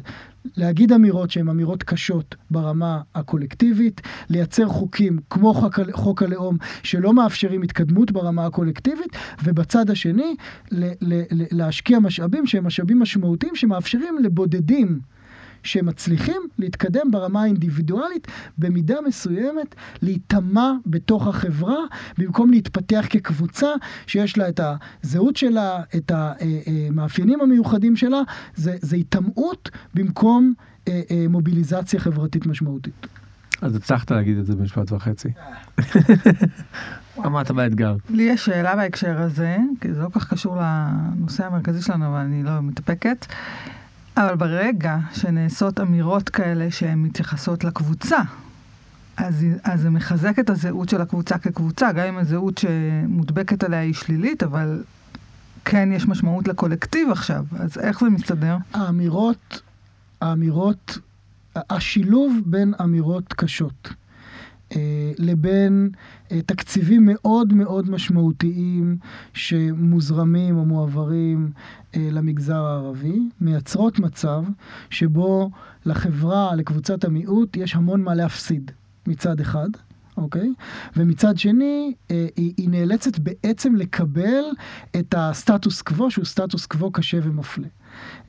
להגיד 0.57 0.91
אמירות 0.91 1.31
שהן 1.31 1.49
אמירות 1.49 1.83
קשות 1.83 2.35
ברמה 2.51 3.01
הקולקטיבית, 3.15 4.01
לייצר 4.29 4.67
חוקים 4.67 5.19
כמו 5.29 5.53
חוק, 5.53 5.79
חוק 5.91 6.23
הלאום 6.23 6.57
שלא 6.83 7.13
מאפשרים 7.13 7.61
התקדמות 7.61 8.11
ברמה 8.11 8.45
הקולקטיבית, 8.45 9.15
ובצד 9.43 9.89
השני 9.89 10.35
ל, 10.71 10.85
ל, 11.01 11.21
ל, 11.31 11.43
להשקיע 11.51 11.99
משאבים 11.99 12.47
שהם 12.47 12.67
משאבים 12.67 12.99
משמעותיים 12.99 13.55
שמאפשרים 13.55 14.17
לבודדים 14.23 14.99
שמצליחים 15.65 16.41
להתקדם 16.59 17.11
ברמה 17.11 17.43
האינדיבידואלית, 17.43 18.27
במידה 18.57 18.95
מסוימת 19.07 19.75
להיטמע 20.01 20.71
בתוך 20.85 21.27
החברה, 21.27 21.77
במקום 22.17 22.51
להתפתח 22.51 23.05
כקבוצה 23.09 23.67
שיש 24.07 24.37
לה 24.37 24.49
את 24.49 24.59
הזהות 25.03 25.37
שלה, 25.37 25.83
את 25.95 26.11
המאפיינים 26.15 27.41
המיוחדים 27.41 27.95
שלה, 27.95 28.21
זה, 28.55 28.75
זה 28.81 28.95
היטמעות 28.95 29.69
במקום 29.93 30.53
אה, 30.87 31.01
אה, 31.11 31.25
מוביליזציה 31.29 31.99
חברתית 31.99 32.45
משמעותית. 32.45 33.07
אז 33.61 33.75
הצלחת 33.75 34.11
להגיד 34.11 34.37
את 34.37 34.45
זה 34.45 34.55
במשפט 34.55 34.91
וחצי. 34.91 35.29
עמדת 37.25 37.51
באתגר. 37.51 37.95
לי 38.09 38.23
יש 38.23 38.45
שאלה 38.45 38.75
בהקשר 38.75 39.21
הזה, 39.21 39.57
כי 39.81 39.93
זה 39.93 40.01
לא 40.01 40.09
כל 40.09 40.19
כך 40.19 40.33
קשור 40.33 40.57
לנושא 40.61 41.45
המרכזי 41.45 41.81
שלנו, 41.81 42.07
אבל 42.07 42.19
אני 42.19 42.43
לא 42.43 42.61
מתאפקת. 42.61 43.25
אבל 44.17 44.35
ברגע 44.35 44.97
שנעשות 45.13 45.79
אמירות 45.79 46.29
כאלה 46.29 46.71
שהן 46.71 46.99
מתייחסות 46.99 47.63
לקבוצה, 47.63 48.17
אז, 49.17 49.45
אז 49.63 49.81
זה 49.81 49.89
מחזק 49.89 50.39
את 50.39 50.49
הזהות 50.49 50.89
של 50.89 51.01
הקבוצה 51.01 51.37
כקבוצה, 51.37 51.91
גם 51.91 52.07
אם 52.07 52.17
הזהות 52.17 52.57
שמודבקת 52.57 53.63
עליה 53.63 53.79
היא 53.79 53.93
שלילית, 53.93 54.43
אבל 54.43 54.83
כן 55.65 55.89
יש 55.91 56.07
משמעות 56.07 56.47
לקולקטיב 56.47 57.11
עכשיו, 57.11 57.45
אז 57.59 57.77
איך 57.77 57.99
זה 57.99 58.09
מסתדר? 58.09 58.57
האמירות, 58.73 59.61
האמירות, 60.21 60.97
השילוב 61.55 62.33
בין 62.45 62.73
אמירות 62.81 63.33
קשות 63.33 63.93
לבין 65.17 65.89
אה, 66.31 66.41
תקציבים 66.41 67.05
מאוד 67.05 67.53
מאוד 67.53 67.89
משמעותיים 67.89 68.97
שמוזרמים 69.33 70.57
או 70.57 70.65
מועברים 70.65 71.51
אה, 71.95 72.07
למגזר 72.11 72.65
הערבי, 72.65 73.19
מייצרות 73.41 73.99
מצב 73.99 74.43
שבו 74.89 75.49
לחברה, 75.85 76.55
לקבוצת 76.55 77.03
המיעוט, 77.03 77.57
יש 77.57 77.75
המון 77.75 78.01
מה 78.01 78.15
להפסיד 78.15 78.71
מצד 79.07 79.39
אחד. 79.39 79.69
אוקיי? 80.17 80.53
ומצד 80.95 81.37
שני, 81.37 81.93
אה, 82.11 82.27
היא, 82.35 82.53
היא 82.57 82.69
נאלצת 82.69 83.19
בעצם 83.19 83.75
לקבל 83.75 84.43
את 84.99 85.15
הסטטוס 85.17 85.81
קוו, 85.81 86.11
שהוא 86.11 86.25
סטטוס 86.25 86.65
קוו 86.65 86.91
קשה 86.91 87.17
ומפלה. 87.23 87.67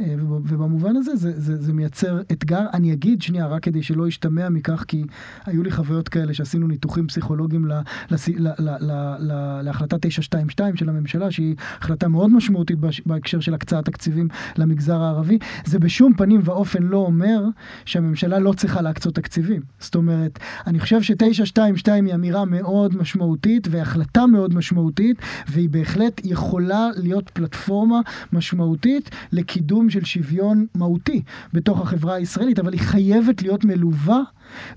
אה, 0.01 0.15
ובמובן 0.21 0.97
הזה 0.97 1.17
זה, 1.17 1.41
זה, 1.41 1.63
זה 1.63 1.73
מייצר 1.73 2.21
אתגר. 2.33 2.67
אני 2.75 2.93
אגיד 2.93 3.23
שנייה, 3.23 3.47
רק 3.47 3.63
כדי 3.63 3.83
שלא 3.83 4.09
ישתמע 4.09 4.49
מכך, 4.49 4.85
כי 4.89 5.05
היו 5.47 5.63
לי 5.63 5.71
חוויות 5.71 6.09
כאלה 6.09 6.35
שעשינו 6.35 6.67
ניתוחים 6.67 7.07
פסיכולוגיים 7.07 7.67
ל, 7.67 7.73
לס, 8.11 8.29
ל, 8.29 8.49
ל, 8.59 8.71
ל, 8.81 8.93
ל, 9.19 9.61
להחלטה 9.63 9.99
922 9.99 10.77
של 10.77 10.89
הממשלה, 10.89 11.31
שהיא 11.31 11.55
החלטה 11.81 12.09
מאוד 12.09 12.31
משמעותית 12.31 12.79
בהקשר 13.07 13.41
של 13.41 13.55
הקצאת 13.55 13.85
תקציבים 13.85 14.29
למגזר 14.57 15.03
הערבי. 15.03 15.39
זה 15.65 15.79
בשום 15.79 16.13
פנים 16.15 16.41
ואופן 16.45 16.83
לא 16.83 16.97
אומר 16.97 17.45
שהממשלה 17.85 18.39
לא 18.39 18.53
צריכה 18.53 18.83
להקצות 18.83 19.15
תקציבים. 19.15 19.63
זאת 19.81 19.95
אומרת, 19.95 20.39
אני 20.67 20.81
חושב 20.81 21.03
ש-922 21.03 21.93
היא 21.93 22.15
אמירה 22.15 22.45
מאוד 22.45 22.97
משמעותית 22.97 23.69
והחלטה 23.71 24.27
מאוד 24.27 24.55
משמעותית, 24.55 25.17
והיא 25.49 25.69
בהחלט 25.69 26.21
יכולה 26.25 26.89
להיות 26.97 27.31
פלטפורמה 27.31 28.01
משמעותית 28.33 29.11
לקידום 29.57 29.91
של 29.91 30.05
שוויון 30.05 30.67
מהותי 30.75 31.23
בתוך 31.53 31.81
החברה 31.81 32.15
הישראלית, 32.15 32.59
אבל 32.59 32.73
היא 32.73 32.81
חייבת 32.81 33.43
להיות 33.43 33.65
מלווה 33.65 34.21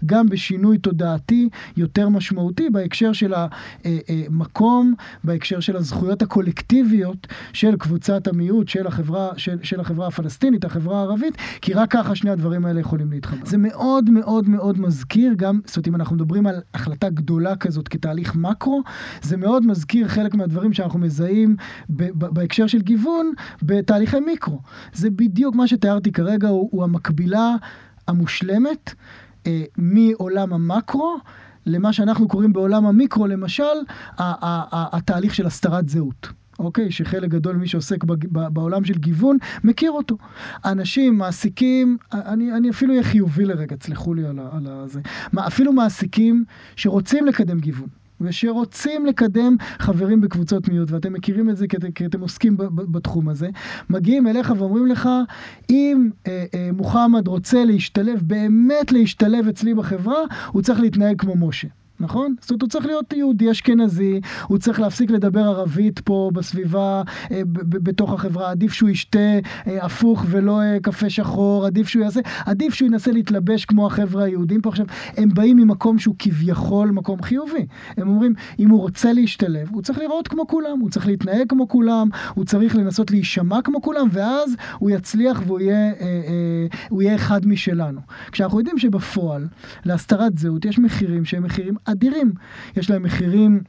גם 0.05 0.29
בשינוי 0.29 0.77
תודעתי 0.77 1.49
יותר 1.77 2.09
משמעותי 2.09 2.69
בהקשר 2.69 3.13
של 3.13 3.33
המקום, 3.85 4.93
בהקשר 5.23 5.59
של 5.59 5.75
הזכויות 5.75 6.21
הקולקטיביות 6.21 7.27
של 7.53 7.75
קבוצת 7.75 8.27
המיעוט, 8.27 8.67
של 8.67 8.87
החברה, 8.87 9.29
של, 9.37 9.57
של 9.63 9.79
החברה 9.79 10.07
הפלסטינית, 10.07 10.65
החברה 10.65 10.99
הערבית, 10.99 11.37
כי 11.61 11.73
רק 11.73 11.91
ככה 11.91 12.15
שני 12.15 12.29
הדברים 12.29 12.65
האלה 12.65 12.79
יכולים 12.79 13.11
להתחבר. 13.11 13.45
זה 13.45 13.57
מאוד 13.57 14.09
מאוד 14.09 14.49
מאוד 14.49 14.79
מזכיר 14.79 15.33
גם, 15.37 15.59
זאת 15.65 15.77
אומרת, 15.77 15.87
אם 15.87 15.95
אנחנו 15.95 16.15
מדברים 16.15 16.47
על 16.47 16.61
החלטה 16.73 17.09
גדולה 17.09 17.55
כזאת 17.55 17.87
כתהליך 17.87 18.35
מקרו, 18.35 18.83
זה 19.21 19.37
מאוד 19.37 19.65
מזכיר 19.65 20.07
חלק 20.07 20.35
מהדברים 20.35 20.73
שאנחנו 20.73 20.99
מזהים 20.99 21.55
בהקשר 21.89 22.67
של 22.67 22.81
גיוון 22.81 23.31
בתהליכי 23.61 24.19
מיקרו. 24.19 24.61
זה 24.93 25.09
בדיוק 25.09 25.55
מה 25.55 25.67
שתיארתי 25.67 26.11
כרגע, 26.11 26.47
הוא, 26.47 26.69
הוא 26.71 26.83
המקבילה 26.83 27.55
המושלמת. 28.07 28.93
אה, 29.47 29.63
מעולם 29.77 30.53
המקרו 30.53 31.17
למה 31.65 31.93
שאנחנו 31.93 32.27
קוראים 32.27 32.53
בעולם 32.53 32.85
המיקרו, 32.85 33.27
למשל, 33.27 33.63
התהליך 34.17 35.35
של 35.35 35.45
הסתרת 35.47 35.89
זהות. 35.89 36.27
אוקיי? 36.59 36.91
שחלק 36.91 37.29
גדול 37.29 37.55
ממי 37.55 37.67
שעוסק 37.67 38.03
בעולם 38.31 38.85
של 38.85 38.97
גיוון 38.97 39.37
מכיר 39.63 39.91
אותו. 39.91 40.17
אנשים, 40.65 41.17
מעסיקים, 41.17 41.97
אני, 42.13 42.53
אני 42.53 42.69
אפילו 42.69 42.93
אהיה 42.93 43.03
חיובי 43.03 43.45
לרגע, 43.45 43.75
תסלחו 43.75 44.13
לי 44.13 44.25
על, 44.25 44.39
על 44.39 44.87
זה. 44.87 45.01
אפילו 45.37 45.73
מעסיקים 45.73 46.43
שרוצים 46.75 47.25
לקדם 47.25 47.59
גיוון. 47.59 47.87
ושרוצים 48.21 49.05
לקדם 49.05 49.55
חברים 49.79 50.21
בקבוצות 50.21 50.69
מיעוט, 50.69 50.91
ואתם 50.91 51.13
מכירים 51.13 51.49
את 51.49 51.57
זה 51.57 51.65
כי 51.95 52.05
אתם 52.05 52.21
עוסקים 52.21 52.57
בתחום 52.75 53.29
הזה, 53.29 53.49
מגיעים 53.89 54.27
אליך 54.27 54.53
ואומרים 54.57 54.87
לך, 54.87 55.09
אם 55.69 56.09
אה, 56.27 56.45
אה, 56.53 56.69
מוחמד 56.73 57.27
רוצה 57.27 57.65
להשתלב, 57.65 58.21
באמת 58.21 58.91
להשתלב 58.91 59.47
אצלי 59.47 59.73
בחברה, 59.73 60.19
הוא 60.51 60.61
צריך 60.61 60.79
להתנהג 60.79 61.21
כמו 61.21 61.47
משה. 61.47 61.67
נכון? 61.99 62.35
זאת 62.41 62.49
אומרת, 62.51 62.61
הוא 62.61 62.69
צריך 62.69 62.85
להיות 62.85 63.13
יהודי 63.13 63.51
אשכנזי, 63.51 64.21
הוא 64.47 64.57
צריך 64.57 64.79
להפסיק 64.79 65.11
לדבר 65.11 65.39
ערבית 65.39 65.99
פה 65.99 66.31
בסביבה, 66.33 67.01
אה, 67.31 67.41
בתוך 67.69 68.13
החברה, 68.13 68.51
עדיף 68.51 68.73
שהוא 68.73 68.89
ישתה 68.89 69.19
אה, 69.67 69.85
הפוך 69.85 70.25
ולא 70.29 70.61
אה, 70.61 70.77
קפה 70.81 71.09
שחור, 71.09 71.65
עדיף 71.65 71.87
שהוא 71.87 72.03
יעשה, 72.03 72.19
עדיף 72.45 72.73
שהוא 72.73 72.87
ינסה 72.87 73.11
להתלבש 73.11 73.65
כמו 73.65 73.87
החבר'ה 73.87 74.23
היהודים 74.23 74.61
פה. 74.61 74.69
עכשיו, 74.69 74.85
הם 75.17 75.29
באים 75.33 75.57
ממקום 75.57 75.99
שהוא 75.99 76.15
כביכול 76.19 76.89
מקום 76.91 77.21
חיובי. 77.21 77.65
הם 77.97 78.07
אומרים, 78.07 78.33
אם 78.59 78.69
הוא 78.69 78.81
רוצה 78.81 79.13
להשתלב, 79.13 79.67
הוא 79.71 79.81
צריך 79.81 79.99
לראות 79.99 80.27
כמו 80.27 80.47
כולם, 80.47 80.79
הוא 80.79 80.89
צריך 80.89 81.07
להתנהג 81.07 81.49
כמו 81.49 81.67
כולם, 81.67 82.09
הוא 82.33 82.45
צריך 82.45 82.75
לנסות 82.75 83.11
להישמע 83.11 83.61
כמו 83.61 83.81
כולם, 83.81 84.07
ואז 84.11 84.55
הוא 84.77 84.89
יצליח 84.89 85.41
והוא 85.45 85.59
יהיה, 85.59 85.91
הוא 86.89 87.01
יהיה 87.01 87.15
אחד 87.15 87.47
משלנו. 87.47 88.01
כשאנחנו 88.31 88.59
יודעים 88.59 88.77
שבפועל, 88.77 89.47
להסתרת 89.85 90.37
זהות 90.37 90.65
יש 90.65 90.79
מחירים 90.79 91.25
שהם 91.25 91.43
מחירים 91.43 91.75
אדירים. 91.91 92.31
יש 92.75 92.89
להם 92.89 93.03
מחירים 93.03 93.59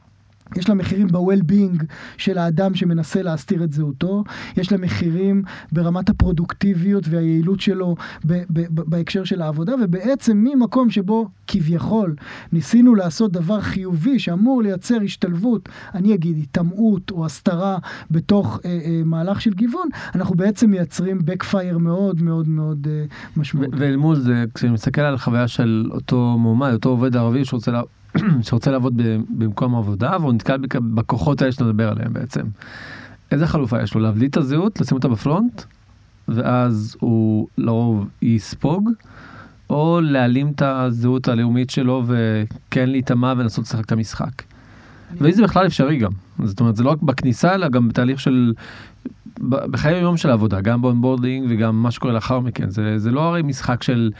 יש 0.55 0.69
לה 0.69 0.75
מחירים 0.75 1.07
ב-well-being 1.07 1.83
של 2.17 2.37
האדם 2.37 2.75
שמנסה 2.75 3.21
להסתיר 3.21 3.63
את 3.63 3.73
זהותו, 3.73 4.23
יש 4.57 4.71
לה 4.71 4.77
מחירים 4.77 5.43
ברמת 5.71 6.09
הפרודוקטיביות 6.09 7.03
והיעילות 7.07 7.59
שלו 7.59 7.95
ב- 8.25 8.43
ב- 8.49 8.81
בהקשר 8.89 9.23
של 9.23 9.41
העבודה, 9.41 9.73
ובעצם 9.83 10.37
ממקום 10.37 10.89
שבו 10.89 11.29
כביכול 11.47 12.15
ניסינו 12.51 12.95
לעשות 12.95 13.31
דבר 13.31 13.61
חיובי 13.61 14.19
שאמור 14.19 14.63
לייצר 14.63 14.97
השתלבות, 15.03 15.69
אני 15.95 16.13
אגיד 16.13 16.37
היטמעות 16.37 17.11
או 17.11 17.25
הסתרה 17.25 17.77
בתוך 18.11 18.59
אה, 18.65 18.79
אה, 18.85 19.01
מהלך 19.05 19.41
של 19.41 19.53
גיוון, 19.53 19.87
אנחנו 20.15 20.35
בעצם 20.35 20.71
מייצרים 20.71 21.19
backfire 21.19 21.77
מאוד 21.77 22.21
מאוד 22.21 22.47
מאוד 22.47 22.87
אה, 22.89 23.05
משמעותי. 23.37 23.77
ואל 23.79 23.95
מול 23.95 24.15
זה, 24.15 24.45
כשאני 24.53 24.71
מסתכל 24.71 25.01
על 25.01 25.13
החוויה 25.13 25.47
של 25.47 25.89
אותו 25.91 26.35
מועמד, 26.39 26.73
אותו 26.73 26.89
עובד 26.89 27.15
ערבי 27.15 27.45
שרוצה 27.45 27.71
לה... 27.71 27.81
שרוצה 28.45 28.71
לעבוד 28.71 29.01
במקום 29.29 29.75
עבודה 29.75 30.17
והוא 30.19 30.33
נתקל 30.33 30.57
בכוחות 30.95 31.41
האלה 31.41 31.51
שאתה 31.51 31.63
מדבר 31.63 31.89
עליהם 31.89 32.13
בעצם. 32.13 32.43
איזה 33.31 33.47
חלופה 33.47 33.81
יש 33.81 33.93
לו? 33.93 34.01
להבליט 34.01 34.31
את 34.31 34.37
הזהות, 34.37 34.81
לשים 34.81 34.97
אותה 34.97 35.07
בפרונט, 35.07 35.63
ואז 36.27 36.97
הוא 36.99 37.47
לרוב 37.57 38.07
יספוג, 38.21 38.89
או 39.69 39.99
להעלים 40.03 40.51
את 40.55 40.61
הזהות 40.61 41.27
הלאומית 41.27 41.69
שלו 41.69 42.03
וכן 42.07 42.89
להיטמע 42.89 43.33
ולנסות 43.37 43.65
לשחק 43.65 43.85
את 43.85 43.91
המשחק. 43.91 44.41
ואם 45.17 45.31
זה 45.31 45.43
בכלל 45.43 45.67
אפשרי 45.67 45.97
גם. 45.97 46.11
זאת 46.43 46.59
אומרת, 46.59 46.75
זה 46.75 46.83
לא 46.83 46.89
רק 46.89 47.01
בכניסה, 47.01 47.55
אלא 47.55 47.69
גם 47.69 47.87
בתהליך 47.87 48.19
של... 48.19 48.53
בחיי 49.49 49.95
היום 49.95 50.17
של 50.17 50.29
העבודה, 50.29 50.61
גם 50.61 50.81
ב 50.81 50.87
onboarding 50.87 51.47
וגם 51.49 51.83
מה 51.83 51.91
שקורה 51.91 52.13
לאחר 52.13 52.39
מכן. 52.39 52.69
זה, 52.69 52.97
זה 52.97 53.11
לא 53.11 53.21
הרי 53.21 53.41
משחק 53.41 53.83
של 53.83 54.11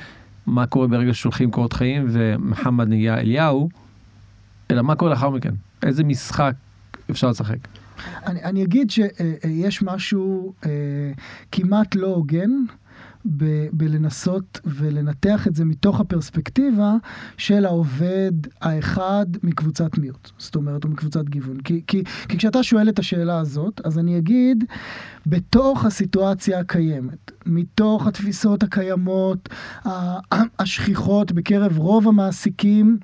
מה 0.45 0.67
קורה 0.67 0.88
ברגע 0.88 1.13
ששולחים 1.13 1.51
קורות 1.51 1.73
חיים 1.73 2.06
ומוחמד 2.10 2.88
נהיה 2.88 3.17
אליהו, 3.17 3.69
אלא 4.71 4.82
מה 4.82 4.95
קורה 4.95 5.12
לאחר 5.12 5.30
מכן. 5.30 5.54
איזה 5.84 6.04
משחק 6.04 6.54
אפשר 7.12 7.30
לשחק. 7.30 7.58
אני, 8.25 8.43
אני 8.43 8.63
אגיד 8.63 8.91
שיש 8.91 9.82
משהו 9.82 10.54
אה, 10.65 10.69
כמעט 11.51 11.95
לא 11.95 12.08
הוגן. 12.08 12.49
ב- 13.26 13.68
בלנסות 13.74 14.60
ולנתח 14.66 15.48
את 15.48 15.56
זה 15.56 15.66
מתוך 15.66 16.00
הפרספקטיבה 16.00 16.96
של 17.38 17.66
העובד 17.66 18.32
האחד 18.62 19.26
מקבוצת 19.44 19.98
מיעוט, 19.98 20.30
זאת 20.38 20.56
אומרת, 20.56 20.84
או 20.84 20.90
מקבוצת 20.90 21.30
גיוון. 21.30 21.58
כי, 21.62 21.82
כי, 21.88 22.04
כי 22.30 22.38
כשאתה 22.38 22.64
שואל 22.64 22.90
את 22.90 23.00
השאלה 23.00 23.40
הזאת, 23.40 23.82
אז 23.86 24.00
אני 24.00 24.18
אגיד, 24.18 24.64
בתוך 25.26 25.86
הסיטואציה 25.86 26.60
הקיימת, 26.60 27.32
מתוך 27.46 28.08
התפיסות 28.08 28.64
הקיימות, 28.64 29.50
השכיחות 30.60 31.32
בקרב 31.32 31.78
רוב 31.78 32.08
המעסיקים, 32.08 32.98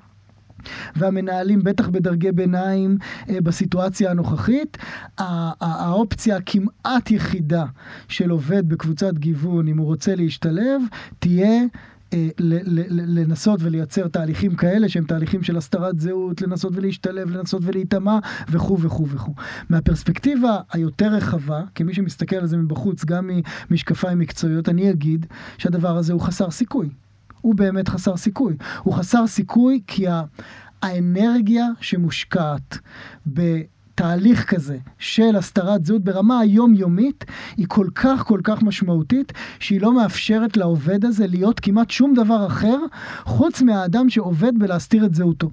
והמנהלים, 0.96 1.64
בטח 1.64 1.88
בדרגי 1.88 2.32
ביניים 2.32 2.98
אה, 3.28 3.40
בסיטואציה 3.40 4.10
הנוכחית, 4.10 4.78
האופציה 5.18 6.36
הכמעט 6.36 7.10
יחידה 7.10 7.64
של 8.08 8.30
עובד 8.30 8.68
בקבוצת 8.68 9.14
גיוון, 9.14 9.68
אם 9.68 9.78
הוא 9.78 9.86
רוצה 9.86 10.14
להשתלב, 10.14 10.82
תהיה 11.18 11.62
אה, 12.12 12.28
לנסות 12.88 13.60
ולייצר 13.62 14.08
תהליכים 14.08 14.54
כאלה 14.54 14.88
שהם 14.88 15.04
תהליכים 15.04 15.42
של 15.42 15.56
הסתרת 15.56 16.00
זהות, 16.00 16.42
לנסות 16.42 16.72
ולהשתלב, 16.76 17.30
לנסות 17.30 17.62
ולהיטמע 17.64 18.18
וכו' 18.50 18.80
וכו' 18.80 19.08
וכו'. 19.08 19.34
מהפרספקטיבה 19.70 20.56
היותר 20.72 21.08
רחבה, 21.14 21.62
כמי 21.74 21.94
שמסתכל 21.94 22.36
על 22.36 22.46
זה 22.46 22.56
מבחוץ, 22.56 23.04
גם 23.04 23.30
ממשקפיים 23.70 24.18
מקצועיות, 24.18 24.68
אני 24.68 24.90
אגיד 24.90 25.26
שהדבר 25.58 25.96
הזה 25.96 26.12
הוא 26.12 26.20
חסר 26.20 26.50
סיכוי. 26.50 26.88
הוא 27.40 27.54
באמת 27.54 27.88
חסר 27.88 28.16
סיכוי. 28.16 28.56
הוא 28.82 28.94
חסר 28.94 29.26
סיכוי 29.26 29.80
כי 29.86 30.06
האנרגיה 30.82 31.66
שמושקעת 31.80 32.78
בתהליך 33.26 34.44
כזה 34.44 34.78
של 34.98 35.36
הסתרת 35.36 35.86
זהות 35.86 36.04
ברמה 36.04 36.40
היומיומית 36.40 37.24
היא 37.56 37.66
כל 37.68 37.86
כך 37.94 38.24
כל 38.24 38.40
כך 38.44 38.62
משמעותית 38.62 39.32
שהיא 39.58 39.80
לא 39.80 39.92
מאפשרת 39.92 40.56
לעובד 40.56 41.04
הזה 41.04 41.26
להיות 41.26 41.60
כמעט 41.60 41.90
שום 41.90 42.14
דבר 42.14 42.46
אחר 42.46 42.78
חוץ 43.24 43.62
מהאדם 43.62 44.10
שעובד 44.10 44.58
בלהסתיר 44.58 45.06
את 45.06 45.14
זהותו. 45.14 45.50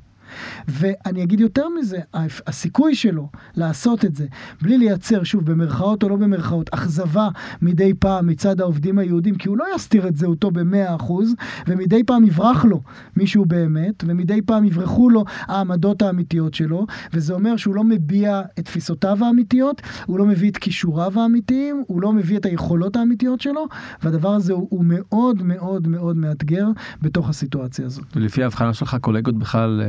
ואני 0.68 1.24
אגיד 1.24 1.40
יותר 1.40 1.68
מזה, 1.80 2.00
הסיכוי 2.48 2.96
שלו 2.96 3.30
לעשות 3.56 4.06
את 4.06 4.16
זה 4.16 4.26
בלי 4.62 4.78
לייצר, 4.78 5.24
שוב, 5.24 5.46
במרכאות 5.46 6.04
או 6.04 6.10
לא 6.10 6.16
במרכאות, 6.16 6.70
אכזבה 6.74 7.30
מדי 7.62 7.94
פעם 7.94 8.28
מצד 8.28 8.62
העובדים 8.62 9.00
היהודים, 9.00 9.36
כי 9.36 9.48
הוא 9.48 9.58
לא 9.58 9.66
יסתיר 9.76 10.08
את 10.08 10.16
זהותו 10.16 10.52
במאה 10.52 10.96
אחוז, 10.96 11.34
ומדי 11.68 12.04
פעם 12.04 12.24
יברח 12.24 12.66
לו 12.66 12.82
מישהו 13.18 13.46
באמת, 13.46 14.04
ומדי 14.08 14.42
פעם 14.42 14.66
יברחו 14.66 15.10
לו 15.10 15.26
העמדות 15.42 16.02
האמיתיות 16.02 16.54
שלו, 16.54 16.86
וזה 17.14 17.34
אומר 17.34 17.58
שהוא 17.58 17.76
לא 17.76 17.84
מביע 17.84 18.42
את 18.60 18.66
תפיסותיו 18.66 19.26
האמיתיות, 19.26 19.82
הוא 20.06 20.20
לא 20.20 20.26
מביא 20.26 20.52
את 20.52 20.58
כישוריו 20.58 21.20
האמיתיים, 21.20 21.84
הוא 21.88 22.02
לא 22.02 22.14
מביא 22.14 22.38
את 22.38 22.46
היכולות 22.46 22.96
האמיתיות 22.96 23.42
שלו, 23.42 23.66
והדבר 24.04 24.30
הזה 24.30 24.54
הוא, 24.54 24.68
הוא 24.70 24.86
מאוד 24.88 25.44
מאוד 25.44 25.88
מאוד 25.88 26.18
מאתגר 26.18 26.68
בתוך 27.02 27.30
הסיטואציה 27.30 27.86
הזאת. 27.86 28.06
ולפי 28.16 28.44
ההבחנה 28.44 28.74
שלך, 28.74 28.98
קולגות 29.02 29.38
בכלל... 29.38 29.82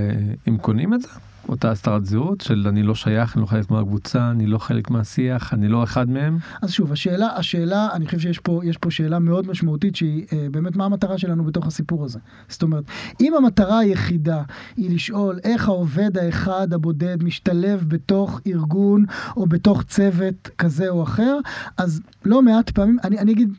הם 0.46 0.58
קונים 0.58 0.94
את 0.94 1.02
זה? 1.02 1.08
אותה 1.48 1.70
הסתרת 1.70 2.06
זהות 2.06 2.40
של 2.40 2.66
אני 2.68 2.82
לא 2.82 2.94
שייך, 2.94 3.36
אני 3.36 3.42
לא 3.42 3.46
חלק 3.46 3.70
מהקבוצה, 3.70 4.30
אני 4.30 4.46
לא 4.46 4.58
חלק 4.58 4.90
מהשיח, 4.90 5.54
אני 5.54 5.68
לא 5.68 5.84
אחד 5.84 6.10
מהם? 6.10 6.38
אז 6.62 6.72
שוב, 6.72 6.92
השאלה, 6.92 7.28
השאלה, 7.36 7.88
אני 7.92 8.06
חושב 8.06 8.18
שיש 8.18 8.38
פה, 8.38 8.60
פה 8.80 8.90
שאלה 8.90 9.18
מאוד 9.18 9.46
משמעותית 9.46 9.96
שהיא 9.96 10.26
אה, 10.32 10.46
באמת 10.50 10.76
מה 10.76 10.84
המטרה 10.84 11.18
שלנו 11.18 11.44
בתוך 11.44 11.66
הסיפור 11.66 12.04
הזה. 12.04 12.18
זאת 12.48 12.62
אומרת, 12.62 12.84
אם 13.20 13.34
המטרה 13.34 13.78
היחידה 13.78 14.42
היא 14.76 14.94
לשאול 14.94 15.38
איך 15.44 15.68
העובד 15.68 16.18
האחד 16.18 16.72
הבודד 16.72 17.22
משתלב 17.22 17.84
בתוך 17.88 18.40
ארגון 18.46 19.04
או 19.36 19.46
בתוך 19.46 19.82
צוות 19.82 20.50
כזה 20.58 20.88
או 20.88 21.02
אחר, 21.02 21.38
אז 21.76 22.00
לא 22.24 22.42
מעט 22.42 22.70
פעמים, 22.70 22.96
אני, 23.04 23.18
אני 23.18 23.32
אגיד... 23.32 23.52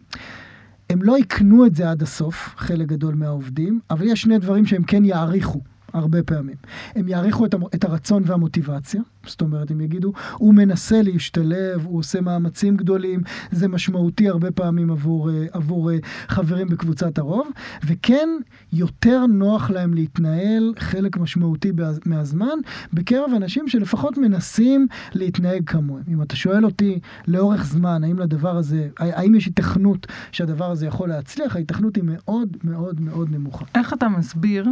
הם 0.89 1.03
לא 1.03 1.17
יקנו 1.17 1.65
את 1.65 1.75
זה 1.75 1.89
עד 1.91 2.01
הסוף, 2.01 2.53
חלק 2.57 2.87
גדול 2.87 3.15
מהעובדים, 3.15 3.79
אבל 3.89 4.05
יש 4.07 4.21
שני 4.21 4.37
דברים 4.37 4.65
שהם 4.65 4.83
כן 4.83 5.05
יעריכו. 5.05 5.61
הרבה 5.97 6.23
פעמים. 6.23 6.55
הם 6.95 7.07
יעריכו 7.07 7.45
את, 7.45 7.55
את 7.75 7.83
הרצון 7.83 8.23
והמוטיבציה, 8.25 9.01
זאת 9.27 9.41
אומרת, 9.41 9.71
הם 9.71 9.81
יגידו, 9.81 10.13
הוא 10.37 10.53
מנסה 10.53 11.01
להשתלב, 11.01 11.85
הוא 11.85 11.99
עושה 11.99 12.21
מאמצים 12.21 12.77
גדולים, 12.77 13.21
זה 13.51 13.67
משמעותי 13.67 14.29
הרבה 14.29 14.51
פעמים 14.51 14.91
עבור, 14.91 15.29
אה, 15.29 15.45
עבור 15.51 15.91
אה, 15.91 15.97
חברים 16.27 16.67
בקבוצת 16.67 17.17
הרוב, 17.17 17.47
וכן, 17.85 18.29
יותר 18.73 19.25
נוח 19.25 19.69
להם 19.69 19.93
להתנהל 19.93 20.73
חלק 20.79 21.17
משמעותי 21.17 21.71
מהזמן 22.05 22.57
בקרב 22.93 23.31
אנשים 23.35 23.67
שלפחות 23.67 24.17
מנסים 24.17 24.87
להתנהג 25.13 25.63
כמוהם. 25.65 26.03
אם 26.07 26.21
אתה 26.21 26.35
שואל 26.35 26.65
אותי 26.65 26.99
לאורך 27.27 27.65
זמן, 27.65 28.03
האם 28.03 28.19
לדבר 28.19 28.57
הזה, 28.57 28.87
האם 28.99 29.35
יש 29.35 29.45
היתכנות 29.45 30.07
שהדבר 30.31 30.71
הזה 30.71 30.85
יכול 30.87 31.09
להצליח, 31.09 31.55
ההיתכנות 31.55 31.95
היא 31.95 32.03
מאוד 32.03 32.57
מאוד 32.63 33.01
מאוד 33.01 33.31
נמוכה. 33.31 33.65
איך 33.75 33.93
אתה 33.93 34.09
מסביר 34.09 34.69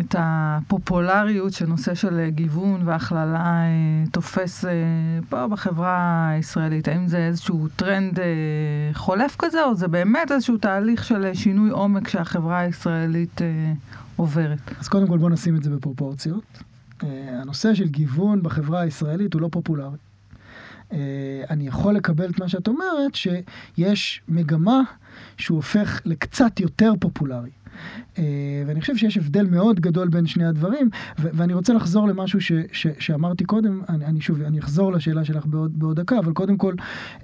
את 0.00 0.14
הפופולריות 0.18 1.52
של 1.52 1.66
נושא 1.66 1.94
של 1.94 2.28
גיוון 2.28 2.80
והכללה 2.84 3.62
אה, 3.62 3.68
תופס 4.10 4.64
אה, 4.64 4.70
פה 5.28 5.48
בחברה 5.48 6.28
הישראלית? 6.28 6.88
האם 6.88 7.08
זה 7.08 7.18
איזשהו 7.18 7.68
טרנד 7.76 8.20
אה, 8.20 8.24
חולף 8.94 9.36
כזה, 9.38 9.64
או 9.64 9.74
זה 9.74 9.88
באמת 9.88 10.32
איזשהו 10.32 10.56
תהליך 10.56 11.04
של 11.04 11.30
שינוי 11.34 11.70
עומק 11.70 12.08
שהחברה 12.08 12.58
הישראלית 12.58 13.40
עוברת? 14.16 14.58
אז 14.80 14.88
קודם 14.88 15.06
כל 15.06 15.18
בוא 15.18 15.30
נשים 15.30 15.56
את 15.56 15.62
זה 15.62 15.70
בפרופורציות. 15.70 16.62
הנושא 17.40 17.74
של 17.74 17.88
גיוון 17.88 18.42
בחברה 18.42 18.80
הישראלית 18.80 19.34
הוא 19.34 19.42
לא 19.42 19.48
פופולרי. 19.52 19.96
אני 21.50 21.66
יכול 21.66 21.94
לקבל 21.94 22.30
את 22.30 22.40
מה 22.40 22.48
שאת 22.48 22.68
אומרת, 22.68 23.14
שיש 23.14 24.22
מגמה 24.28 24.80
שהוא 25.36 25.56
הופך 25.56 26.00
לקצת 26.04 26.60
יותר 26.60 26.92
פופולרי. 27.00 27.50
אה, 28.18 28.24
ואני 28.66 28.80
חושב 28.80 28.96
שיש 28.96 29.16
הבדל 29.16 29.46
מאוד 29.46 29.80
גדול 29.80 30.08
בין 30.08 30.26
שני 30.26 30.44
הדברים, 30.44 30.90
ואני 31.18 31.54
רוצה 31.54 31.72
לחזור 31.72 32.08
למשהו 32.08 32.40
ש- 32.40 32.52
ש- 32.72 32.86
שאמרתי 32.98 33.44
קודם, 33.44 33.80
אני, 33.88 34.04
אני 34.04 34.20
שוב, 34.20 34.42
אני 34.42 34.58
אחזור 34.58 34.92
לשאלה 34.92 35.24
שלך 35.24 35.46
בעוד, 35.46 35.78
בעוד 35.78 36.00
דקה, 36.00 36.18
אבל 36.18 36.32
קודם 36.32 36.56
כל, 36.56 36.74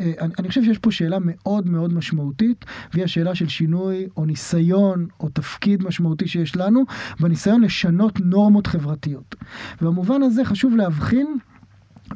אה, 0.00 0.12
אני, 0.20 0.32
אני 0.38 0.48
חושב 0.48 0.64
שיש 0.64 0.78
פה 0.78 0.90
שאלה 0.90 1.18
מאוד 1.20 1.70
מאוד 1.70 1.94
משמעותית, 1.94 2.64
והיא 2.94 3.04
השאלה 3.04 3.34
של 3.34 3.48
שינוי 3.48 4.06
או 4.16 4.24
ניסיון 4.24 5.06
או 5.20 5.28
תפקיד 5.28 5.82
משמעותי 5.82 6.28
שיש 6.28 6.56
לנו, 6.56 6.84
בניסיון 7.20 7.60
לשנות 7.62 8.20
נורמות 8.20 8.66
חברתיות. 8.66 9.34
ובמובן 9.82 10.22
הזה 10.22 10.44
חשוב 10.44 10.76
להבחין 10.76 11.36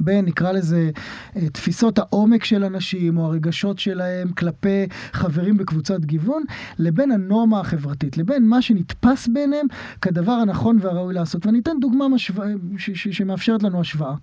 בין 0.00 0.24
נקרא 0.24 0.52
לזה 0.52 0.90
אה, 1.37 1.48
תפיסות 1.48 1.98
העומק 1.98 2.44
של 2.44 2.64
אנשים 2.64 3.18
או 3.18 3.26
הרגשות 3.26 3.78
שלהם 3.78 4.33
כלפי 4.33 4.87
חברים 5.12 5.57
בקבוצת 5.57 6.00
גיוון, 6.00 6.42
לבין 6.78 7.12
הנורמה 7.12 7.61
החברתית, 7.61 8.18
לבין 8.18 8.48
מה 8.48 8.62
שנתפס 8.62 9.28
בעיניהם 9.28 9.66
כדבר 10.02 10.33
הנכון 10.33 10.78
והראוי 10.81 11.14
לעשות. 11.14 11.46
ואני 11.46 11.59
אתן 11.59 11.81
דוגמה 11.81 12.09
משו... 12.09 12.33
ש... 12.78 12.90
ש... 12.90 13.09
שמאפשרת 13.09 13.62
לנו 13.62 13.81
השוואה. 13.81 14.14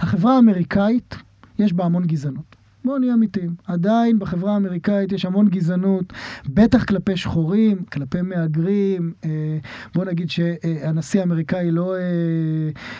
החברה 0.00 0.36
האמריקאית, 0.36 1.14
יש 1.58 1.72
בה 1.72 1.84
המון 1.84 2.06
גזענות. 2.06 2.55
בואו 2.86 2.98
נהיה 2.98 3.14
אמיתיים. 3.14 3.54
עדיין 3.66 4.18
בחברה 4.18 4.52
האמריקאית 4.54 5.12
יש 5.12 5.24
המון 5.24 5.48
גזענות, 5.48 6.12
בטח 6.48 6.84
כלפי 6.84 7.16
שחורים, 7.16 7.82
כלפי 7.92 8.22
מהגרים. 8.22 9.12
אה, 9.24 9.58
בואו 9.94 10.06
נגיד 10.06 10.30
שהנשיא 10.30 11.20
האמריקאי 11.20 11.70
לא... 11.70 11.94
אה, 11.94 12.00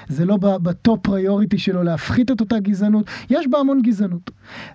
זה 0.08 0.24
לא 0.24 0.36
בטופ 0.36 1.00
פריוריטי 1.02 1.58
שלו 1.58 1.82
להפחית 1.82 2.30
את 2.30 2.40
אותה 2.40 2.60
גזענות. 2.60 3.06
יש 3.30 3.46
בה 3.48 3.58
המון 3.58 3.82
גזענות. 3.82 4.30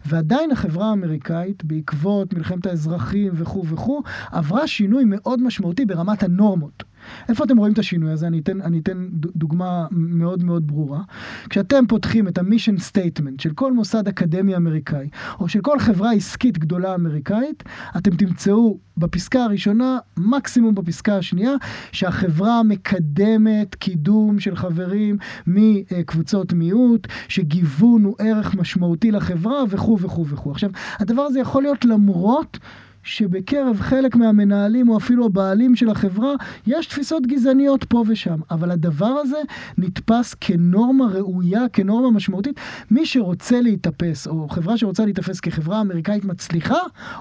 ועדיין 0.06 0.52
החברה 0.52 0.90
האמריקאית, 0.90 1.64
בעקבות 1.64 2.34
מלחמת 2.34 2.66
האזרחים 2.66 3.32
וכו' 3.36 3.66
וכו', 3.68 4.04
עברה 4.32 4.68
שינוי 4.68 5.04
מאוד 5.08 5.42
משמעותי 5.42 5.86
ברמת 5.86 6.24
הנורמות. 6.24 6.84
איפה 7.30 7.44
אתם 7.44 7.58
רואים 7.58 7.74
את 7.74 7.80
השינוי 7.80 8.12
הזה? 8.12 8.28
אני 8.28 8.40
אתן, 8.40 8.62
אני 8.62 8.80
אתן 8.80 9.08
דוגמה 9.36 9.88
מאוד 9.92 10.44
מאוד 10.44 10.68
ברורה. 10.68 11.02
כשאתם 11.50 11.84
פותחים 11.88 12.28
את 12.28 12.38
ה 12.38 12.43
mission 12.43 12.78
statement 12.78 13.40
של 13.40 13.54
כל 13.54 13.74
מוסד 13.74 14.08
אקדמי 14.08 14.56
אמריקאי, 14.56 15.10
או 15.40 15.50
של 15.50 15.62
כל 15.62 15.80
חברה 15.80 16.12
עסקית 16.12 16.58
גדולה 16.58 16.96
אמריקאית, 16.96 17.64
אתם 17.98 18.16
תמצאו 18.16 18.78
בפסקה 18.98 19.44
הראשונה, 19.44 19.98
מקסימום 20.18 20.76
בפסקה 20.76 21.18
השנייה, 21.18 21.54
שהחברה 21.92 22.64
מקדמת 22.64 23.76
קידום 23.76 24.40
של 24.40 24.56
חברים 24.56 25.18
מקבוצות 25.48 26.54
מיעוט, 26.54 27.08
שגיוון 27.28 28.04
הוא 28.04 28.16
ערך 28.20 28.56
משמעותי 28.56 29.12
לחברה 29.12 29.64
וכו' 29.70 30.00
וכו' 30.00 30.28
וכו'. 30.28 30.52
עכשיו, 30.52 30.70
הדבר 31.00 31.22
הזה 31.22 31.40
יכול 31.40 31.64
להיות 31.64 31.86
למרות 31.86 32.60
שבקרב 33.04 33.78
חלק 33.82 34.16
מהמנהלים 34.16 34.90
או 34.90 34.98
אפילו 34.98 35.26
הבעלים 35.26 35.76
של 35.76 35.90
החברה 35.90 36.34
יש 36.68 36.88
תפיסות 36.88 37.28
גזעניות 37.28 37.84
פה 37.84 38.04
ושם, 38.08 38.40
אבל 38.52 38.72
הדבר 38.72 39.06
הזה 39.06 39.38
נתפס 39.78 40.36
כנורמה 40.42 41.06
ראויה, 41.06 41.70
כנורמה 41.74 42.12
משמעותית. 42.12 42.60
מי 42.92 43.06
שרוצה 43.06 43.62
להתאפס, 43.62 44.28
או 44.28 44.50
חברה 44.50 44.78
שרוצה 44.78 45.06
להתאפס 45.06 45.40
כחברה 45.40 45.82
אמריקאית 45.82 46.26
מצליחה, 46.26 46.78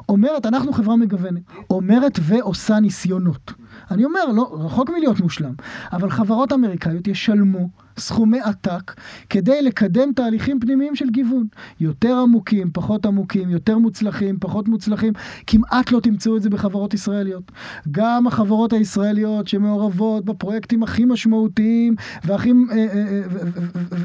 אומרת 0.09 0.47
אנחנו 0.47 0.73
חברה 0.73 0.97
מגוונת. 0.97 1.43
אומרת 1.71 2.19
ועושה 2.23 2.81
ניסיונות. 2.81 3.53
אני 3.91 4.05
אומר, 4.05 4.27
לא, 4.35 4.51
רחוק 4.53 4.91
מלהיות 4.91 5.21
מושלם, 5.21 5.53
אבל 5.93 6.11
חברות 6.11 6.53
אמריקאיות 6.53 7.09
ישלמו 7.09 7.69
סכומי 7.99 8.41
עתק 8.41 8.95
כדי 9.31 9.63
לקדם 9.63 10.13
תהליכים 10.13 10.61
פנימיים 10.61 10.97
של 10.97 11.11
גיוון. 11.11 11.47
יותר 11.81 12.17
עמוקים, 12.17 12.71
פחות 12.73 13.07
עמוקים, 13.07 13.51
יותר 13.51 13.79
מוצלחים, 13.79 14.37
פחות 14.41 14.69
מוצלחים. 14.69 15.13
כמעט 15.47 15.70
לא 15.93 16.01
תמצאו 16.01 16.37
את 16.37 16.43
זה 16.43 16.51
בחברות 16.51 16.95
ישראליות. 16.95 17.53
גם 17.91 18.27
החברות 18.27 18.73
הישראליות 18.73 19.49
שמעורבות 19.49 20.25
בפרויקטים 20.25 20.83
הכי 20.83 21.05
משמעותיים 21.05 21.95
והכי, 22.25 22.51
אה, 22.51 22.77
אה, 22.77 22.87
אה, 22.95 23.23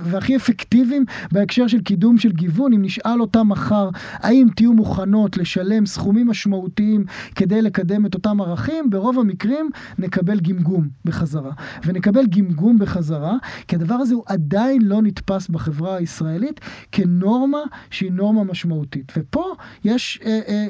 והכי 0.03 0.35
אפקטיביים 0.35 1.05
בהקשר 1.31 1.67
של 1.67 1.81
קידום 1.81 2.17
של 2.17 2.31
גיוון, 2.31 2.73
אם 2.73 2.81
נשאל 2.81 3.21
אותם 3.21 3.49
מחר, 3.49 3.89
האם 4.13 4.47
תהיו 4.55 4.73
מוכנות 4.73 5.37
לשלם 5.37 5.85
סכומים 5.85 6.27
משמעותיים 6.27 7.05
כדי 7.35 7.61
לקדם 7.61 8.05
את 8.05 8.13
אותם 8.13 8.41
ערכים, 8.41 8.89
ברוב 8.89 9.19
המקרים 9.19 9.69
נקבל 9.99 10.39
גמגום 10.39 10.87
בחזרה. 11.05 11.51
ונקבל 11.85 12.25
גמגום 12.25 12.79
בחזרה, 12.79 13.35
כי 13.67 13.75
הדבר 13.75 13.95
הזה 13.95 14.15
הוא 14.15 14.23
עדיין 14.27 14.81
לא 14.81 15.01
נתפס 15.01 15.47
בחברה 15.47 15.95
הישראלית 15.95 16.59
כנורמה 16.91 17.59
שהיא 17.89 18.11
נורמה 18.11 18.43
משמעותית. 18.43 19.11
ופה 19.17 19.53
יש, 19.85 20.19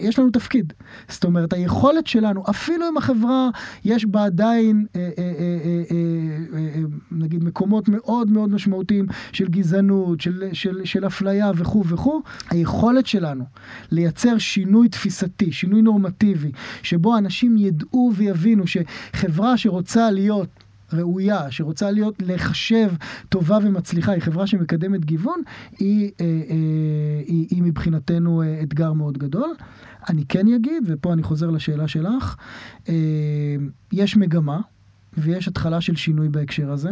יש 0.01 0.19
לנו 0.19 0.29
תפקיד. 0.29 0.73
זאת 1.09 1.23
אומרת, 1.23 1.53
היכולת 1.53 2.07
שלנו, 2.07 2.43
אפילו 2.49 2.89
אם 2.89 2.97
החברה 2.97 3.49
יש 3.85 4.05
בה 4.05 4.25
עדיין, 4.25 4.85
אה, 4.95 5.01
אה, 5.01 5.23
אה, 5.23 5.23
אה, 5.65 5.83
אה, 5.91 6.67
אה, 6.75 6.81
נגיד, 7.11 7.43
מקומות 7.43 7.89
מאוד 7.89 8.31
מאוד 8.31 8.49
משמעותיים 8.49 9.05
של 9.31 9.47
גזענות, 9.47 10.21
של, 10.21 10.43
של, 10.53 10.85
של 10.85 11.07
אפליה 11.07 11.51
וכו' 11.55 11.83
וכו', 11.87 12.21
היכולת 12.49 13.07
שלנו 13.07 13.45
לייצר 13.91 14.37
שינוי 14.37 14.89
תפיסתי, 14.89 15.51
שינוי 15.51 15.81
נורמטיבי, 15.81 16.51
שבו 16.83 17.17
אנשים 17.17 17.57
ידעו 17.57 18.11
ויבינו 18.15 18.63
שחברה 18.67 19.57
שרוצה 19.57 20.11
להיות 20.11 20.49
ראויה, 20.93 21.51
שרוצה 21.51 21.91
להיות, 21.91 22.15
לחשב 22.25 22.91
טובה 23.29 23.57
ומצליחה, 23.61 24.11
היא 24.11 24.21
חברה 24.21 24.47
שמקדמת 24.47 25.05
גיוון, 25.05 25.41
היא, 25.79 26.11
אה, 26.21 26.25
היא, 27.27 27.47
היא 27.49 27.63
מבחינתנו 27.63 28.43
אתגר 28.63 28.93
מאוד 28.93 29.17
גדול. 29.17 29.49
אני 30.09 30.25
כן 30.29 30.47
אגיד, 30.47 30.83
ופה 30.87 31.13
אני 31.13 31.23
חוזר 31.23 31.49
לשאלה 31.49 31.87
שלך, 31.87 32.35
אה, 32.89 32.93
יש 33.91 34.17
מגמה. 34.17 34.61
ויש 35.17 35.47
התחלה 35.47 35.81
של 35.81 35.95
שינוי 35.95 36.29
בהקשר 36.29 36.71
הזה, 36.71 36.89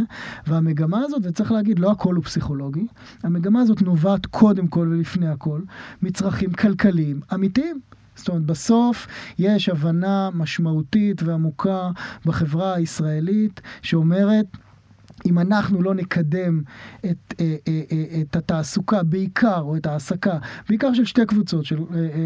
והמגמה 0.47 0.99
הזאת, 0.99 1.21
וצריך 1.25 1.51
להגיד, 1.51 1.79
לא 1.79 1.91
הכל 1.91 2.15
הוא 2.15 2.23
פסיכולוגי, 2.23 2.87
המגמה 3.23 3.61
הזאת 3.61 3.81
נובעת 3.81 4.25
קודם 4.25 4.67
כל 4.67 4.87
ולפני 4.91 5.27
הכל 5.27 5.61
מצרכים 6.01 6.53
כלכליים 6.53 7.21
אמיתיים. 7.33 7.79
זאת 8.15 8.27
אומרת, 8.29 8.45
בסוף 8.45 9.07
יש 9.39 9.69
הבנה 9.69 10.29
משמעותית 10.33 11.23
ועמוקה 11.23 11.89
בחברה 12.25 12.73
הישראלית 12.73 13.61
שאומרת, 13.81 14.45
אם 15.25 15.39
אנחנו 15.39 15.81
לא 15.81 15.93
נקדם 15.93 16.61
את, 17.05 17.33
אה, 17.39 17.55
אה, 17.67 17.81
אה, 17.91 18.21
את 18.21 18.35
התעסוקה 18.35 19.03
בעיקר, 19.03 19.59
או 19.59 19.75
את 19.75 19.85
ההעסקה, 19.85 20.37
בעיקר 20.69 20.93
של 20.93 21.05
שתי 21.05 21.25
קבוצות, 21.25 21.65
של 21.65 21.77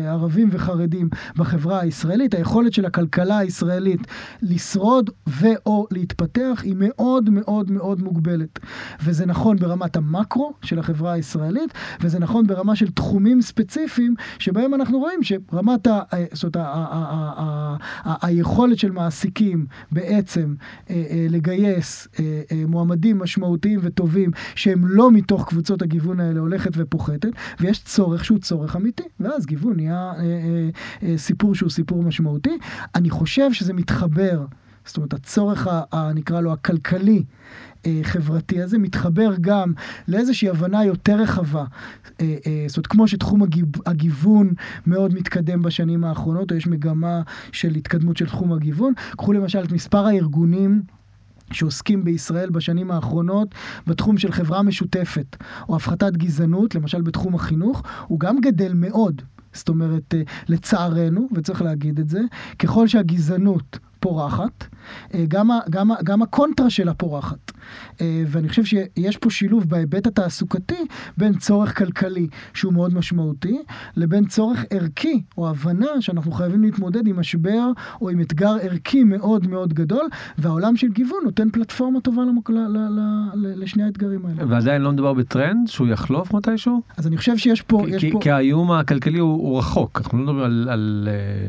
ערבים 0.05 0.49
וחרדים 0.51 1.09
בחברה 1.35 1.79
הישראלית, 1.79 2.33
היכולת 2.33 2.73
של 2.73 2.85
הכלכלה 2.85 3.37
הישראלית 3.37 4.01
לשרוד 4.41 5.09
ו/או 5.27 5.87
להתפתח 5.91 6.61
היא 6.63 6.75
מאוד 6.77 7.29
מאוד 7.29 7.71
מאוד 7.71 8.01
מוגבלת. 8.01 8.59
וזה 9.03 9.25
נכון 9.25 9.57
ברמת 9.57 9.95
המקרו 9.95 10.53
של 10.61 10.79
החברה 10.79 11.13
הישראלית, 11.13 11.73
וזה 12.01 12.19
נכון 12.19 12.47
ברמה 12.47 12.75
של 12.75 12.91
תחומים 12.91 13.41
ספציפיים, 13.41 14.15
שבהם 14.39 14.73
אנחנו 14.73 14.99
רואים 14.99 15.19
שרמת 15.23 15.87
ה... 15.87 16.01
זאת 16.33 16.55
אומרת, 16.55 17.81
היכולת 18.21 18.79
של 18.79 18.91
מעסיקים 18.91 19.65
בעצם 19.91 20.55
לגייס 21.29 22.07
מועמדים 22.67 22.86
מועמדים 22.87 23.19
משמעותיים 23.19 23.79
וטובים 23.83 24.31
שהם 24.55 24.87
לא 24.87 25.11
מתוך 25.11 25.47
קבוצות 25.49 25.81
הגיוון 25.81 26.19
האלה 26.19 26.39
הולכת 26.39 26.71
ופוחתת, 26.73 27.29
ויש 27.59 27.83
צורך 27.83 28.25
שהוא 28.25 28.39
צורך 28.39 28.75
אמיתי, 28.75 29.03
ואז 29.19 29.45
גיוון 29.45 29.75
נהיה 29.75 30.11
אה, 30.17 30.21
אה, 30.21 30.69
אה, 31.03 31.17
סיפור 31.17 31.55
שהוא 31.55 31.69
סיפור 31.69 32.03
משמעותי. 32.03 32.57
אני 32.95 33.09
חושב 33.09 33.53
שזה 33.53 33.73
מתחבר, 33.73 34.45
זאת 34.85 34.97
אומרת 34.97 35.13
הצורך, 35.13 35.67
ה, 35.67 35.81
ה, 35.91 36.13
נקרא 36.13 36.41
לו 36.41 36.53
הכלכלי, 36.53 37.23
אה, 37.85 37.99
חברתי 38.03 38.61
הזה 38.61 38.77
מתחבר 38.77 39.33
גם 39.41 39.73
לאיזושהי 40.07 40.49
הבנה 40.49 40.85
יותר 40.85 41.15
רחבה. 41.21 41.65
אה, 42.21 42.35
אה, 42.47 42.65
זאת 42.67 42.77
אומרת, 42.77 42.87
כמו 42.87 43.07
שתחום 43.07 43.41
הגיוון 43.85 44.53
מאוד 44.87 45.13
מתקדם 45.13 45.61
בשנים 45.61 46.03
האחרונות, 46.03 46.51
או 46.51 46.57
יש 46.57 46.67
מגמה 46.67 47.21
של 47.51 47.75
התקדמות 47.75 48.17
של 48.17 48.25
תחום 48.25 48.53
הגיוון, 48.53 48.93
קחו 49.11 49.33
למשל 49.33 49.59
את 49.63 49.71
מספר 49.71 50.05
הארגונים. 50.05 50.81
שעוסקים 51.51 52.03
בישראל 52.03 52.49
בשנים 52.49 52.91
האחרונות 52.91 53.55
בתחום 53.87 54.17
של 54.17 54.31
חברה 54.31 54.63
משותפת 54.63 55.37
או 55.69 55.75
הפחתת 55.75 56.17
גזענות, 56.17 56.75
למשל 56.75 57.01
בתחום 57.01 57.35
החינוך, 57.35 57.83
הוא 58.07 58.19
גם 58.19 58.39
גדל 58.41 58.73
מאוד. 58.73 59.21
זאת 59.53 59.69
אומרת, 59.69 60.13
אה, 60.13 60.21
לצערנו, 60.47 61.27
וצריך 61.35 61.61
להגיד 61.61 61.99
את 61.99 62.09
זה, 62.09 62.21
ככל 62.59 62.87
שהגזענות 62.87 63.79
פורחת, 63.99 64.65
אה, 65.13 65.25
גם, 65.27 65.49
גם, 65.69 65.91
גם 66.03 66.21
הקונטרה 66.21 66.69
שלה 66.69 66.93
פורחת. 66.93 67.51
אה, 68.01 68.23
ואני 68.27 68.49
חושב 68.49 68.63
שיש 68.63 69.17
פה 69.17 69.29
שילוב 69.29 69.69
בהיבט 69.69 70.07
התעסוקתי 70.07 70.85
בין 71.17 71.33
צורך 71.33 71.77
כלכלי 71.77 72.27
שהוא 72.53 72.73
מאוד 72.73 72.93
משמעותי, 72.93 73.57
לבין 73.95 74.25
צורך 74.25 74.65
ערכי 74.69 75.21
או 75.37 75.49
הבנה 75.49 76.01
שאנחנו 76.01 76.31
חייבים 76.31 76.63
להתמודד 76.63 77.07
עם 77.07 77.19
משבר 77.19 77.71
או 78.01 78.09
עם 78.09 78.21
אתגר 78.21 78.55
ערכי 78.61 79.03
מאוד 79.03 79.47
מאוד 79.47 79.73
גדול, 79.73 80.07
והעולם 80.37 80.75
של 80.75 80.87
גיוון 80.87 81.19
נותן 81.23 81.49
פלטפורמה 81.49 82.01
טובה 82.01 82.21
למק... 82.21 82.49
ל... 82.49 82.53
ל... 82.53 82.77
ל... 83.33 83.63
לשני 83.63 83.83
האתגרים 83.83 84.25
האלה. 84.25 84.43
ועדיין 84.47 84.81
לא 84.81 84.91
מדובר 84.91 85.13
בטרנד 85.13 85.67
שהוא 85.67 85.87
יחלוף 85.87 86.33
מתישהו? 86.33 86.81
אז 86.97 87.07
אני 87.07 87.17
חושב 87.17 87.37
שיש 87.37 87.61
פה... 87.61 87.85
כי, 87.99 88.11
פה... 88.11 88.19
כי 88.21 88.31
האיום 88.31 88.71
הכלכלי 88.71 89.19
הוא, 89.19 89.33
הוא 89.33 89.59
רחוק, 89.59 90.01
אנחנו 90.01 90.17
לא 90.17 90.23
מדברים 90.23 90.45
על... 90.45 90.69
על... 90.69 91.09
אה, 91.11 91.47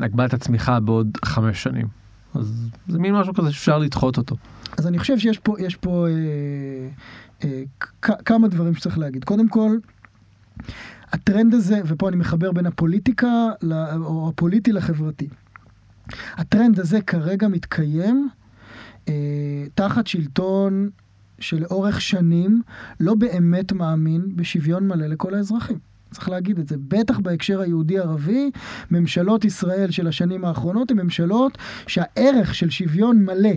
הגבלת 0.00 0.34
הצמיחה 0.34 0.80
בעוד 0.80 1.18
חמש 1.24 1.62
שנים. 1.62 1.86
אז 2.34 2.68
זה 2.88 2.98
מין 2.98 3.14
משהו 3.14 3.34
כזה 3.34 3.52
שאפשר 3.52 3.78
לדחות 3.78 4.18
אותו. 4.18 4.36
אז 4.78 4.86
אני 4.86 4.98
חושב 4.98 5.18
שיש 5.18 5.38
פה, 5.38 5.56
יש 5.58 5.76
פה 5.76 6.06
אה, 6.08 6.88
אה, 7.44 7.62
כמה 8.00 8.48
דברים 8.48 8.74
שצריך 8.74 8.98
להגיד. 8.98 9.24
קודם 9.24 9.48
כל, 9.48 9.76
הטרנד 11.12 11.54
הזה, 11.54 11.80
ופה 11.86 12.08
אני 12.08 12.16
מחבר 12.16 12.52
בין 12.52 12.66
הפוליטיקה, 12.66 13.48
או 13.96 14.28
הפוליטי 14.28 14.72
לחברתי. 14.72 15.28
הטרנד 16.36 16.80
הזה 16.80 17.00
כרגע 17.00 17.48
מתקיים 17.48 18.28
אה, 19.08 19.14
תחת 19.74 20.06
שלטון 20.06 20.90
שלאורך 21.38 22.00
שנים 22.00 22.62
לא 23.00 23.14
באמת 23.14 23.72
מאמין 23.72 24.36
בשוויון 24.36 24.88
מלא 24.88 25.06
לכל 25.06 25.34
האזרחים. 25.34 25.78
צריך 26.10 26.28
להגיד 26.28 26.58
את 26.58 26.68
זה. 26.68 26.76
בטח 26.88 27.18
בהקשר 27.18 27.60
היהודי-ערבי, 27.60 28.50
ממשלות 28.90 29.44
ישראל 29.44 29.90
של 29.90 30.06
השנים 30.06 30.44
האחרונות 30.44 30.90
הן 30.90 31.00
ממשלות 31.00 31.58
שהערך 31.86 32.54
של 32.54 32.70
שוויון 32.70 33.24
מלא 33.24 33.50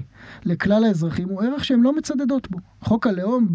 לכלל 0.45 0.83
האזרחים 0.83 1.29
הוא 1.29 1.43
ערך 1.43 1.65
שהן 1.65 1.81
לא 1.81 1.95
מצדדות 1.95 2.51
בו. 2.51 2.59
חוק 2.81 3.07
הלאום 3.07 3.47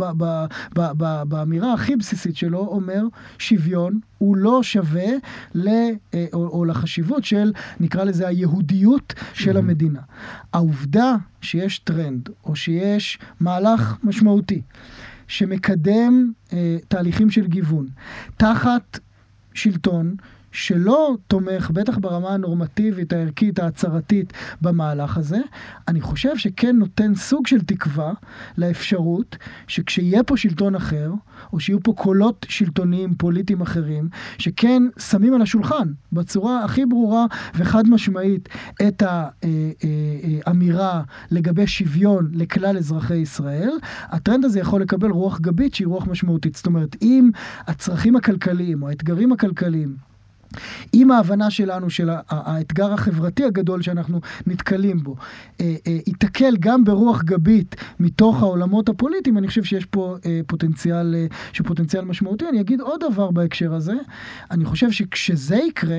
באמירה 1.29 1.73
הכי 1.73 1.97
בסיסית 1.97 2.37
שלו 2.37 2.59
אומר 2.59 3.03
שוויון 3.39 4.01
הוא 4.19 4.37
לא 4.37 4.63
שווה 4.63 5.09
ל, 5.55 5.69
אה, 6.15 6.27
או, 6.33 6.49
או 6.49 6.65
לחשיבות 6.65 7.25
של, 7.25 7.53
נקרא 7.81 8.05
לזה, 8.05 8.29
היהודיות 8.29 9.15
של 9.35 9.57
המדינה. 9.57 10.01
העובדה 10.53 11.17
שיש 11.41 11.79
טרנד 11.79 12.29
או 12.45 12.57
שיש 12.57 13.19
מהלך 13.41 13.97
משמעותי 14.05 14.63
שמקדם 15.29 16.33
אה, 16.53 16.77
תהליכים 16.89 17.31
של 17.31 17.47
גיוון, 17.47 17.87
תחת 18.37 18.99
שלטון 19.55 20.15
שלא 20.57 21.17
תומך, 21.27 21.71
בטח 21.71 21.99
ברמה 21.99 22.35
הנורמטיבית, 22.35 23.13
הערכית, 23.13 23.59
ההצהרתית, 23.59 24.33
במהלך 24.63 25.17
הזה, 25.17 25.39
אני 25.89 26.01
חושב 26.01 26.37
שכן 26.37 26.77
נותן 26.77 27.15
סוג 27.15 27.47
של 27.47 27.61
תקווה 27.61 28.13
לאפשרות 28.59 29.37
שכשיהיה 29.67 30.23
פה 30.23 30.37
שלטון 30.37 30.75
אחר, 30.75 31.13
או 31.53 31.61
שיהיו 31.61 31.83
פה 31.83 31.93
קולות 31.97 32.47
שלטוניים 32.49 33.15
פוליטיים 33.15 33.61
אחרים, 33.61 34.09
שכן 34.39 34.83
שמים 34.99 35.35
על 35.35 35.43
השולחן 35.43 35.89
בצורה 36.13 36.65
הכי 36.65 36.87
ברורה 36.87 37.27
וחד 37.55 37.89
משמעית 37.89 38.49
את 38.89 39.03
האמירה 39.07 40.81
אה, 40.81 40.95
אה, 40.95 40.99
אה, 40.99 41.03
לגבי 41.31 41.67
שוויון 41.67 42.31
לכלל 42.33 42.77
אזרחי 42.77 43.17
ישראל, 43.17 43.71
הטרנד 44.03 44.45
הזה 44.45 44.61
יכול 44.61 44.83
לקבל 44.83 45.11
רוח 45.11 45.41
גבית 45.41 45.75
שהיא 45.75 45.89
רוח 45.89 46.07
משמעותית. 46.07 46.57
זאת 46.57 46.67
אומרת, 46.67 46.97
אם 47.03 47.31
הצרכים 47.67 48.17
הכלכליים 48.17 48.83
או 48.83 48.89
האתגרים 48.89 49.33
הכלכליים 49.33 50.06
עם 50.93 51.11
ההבנה 51.11 51.51
שלנו 51.51 51.91
של 51.91 52.11
האתגר 52.29 52.93
החברתי 52.93 53.45
הגדול 53.45 53.83
שאנחנו 53.83 54.21
נתקלים 54.47 55.03
בו, 55.03 55.17
אה, 55.61 55.75
אה, 55.87 55.99
ייתקל 56.07 56.57
גם 56.61 56.85
ברוח 56.85 57.23
גבית 57.23 57.77
מתוך 58.01 58.43
העולמות 58.43 58.89
הפוליטיים, 58.89 59.39
אני 59.39 59.49
חושב 59.49 59.65
שיש 59.65 59.85
פה 59.85 60.17
אה, 60.27 60.41
פוטנציאל, 60.47 61.15
פוטנציאל 61.65 62.05
משמעותי. 62.05 62.49
אני 62.49 62.61
אגיד 62.61 62.81
עוד 62.81 63.01
דבר 63.11 63.31
בהקשר 63.31 63.75
הזה, 63.75 63.95
אני 64.51 64.65
חושב 64.65 64.91
שכשזה 64.91 65.57
יקרה, 65.57 65.99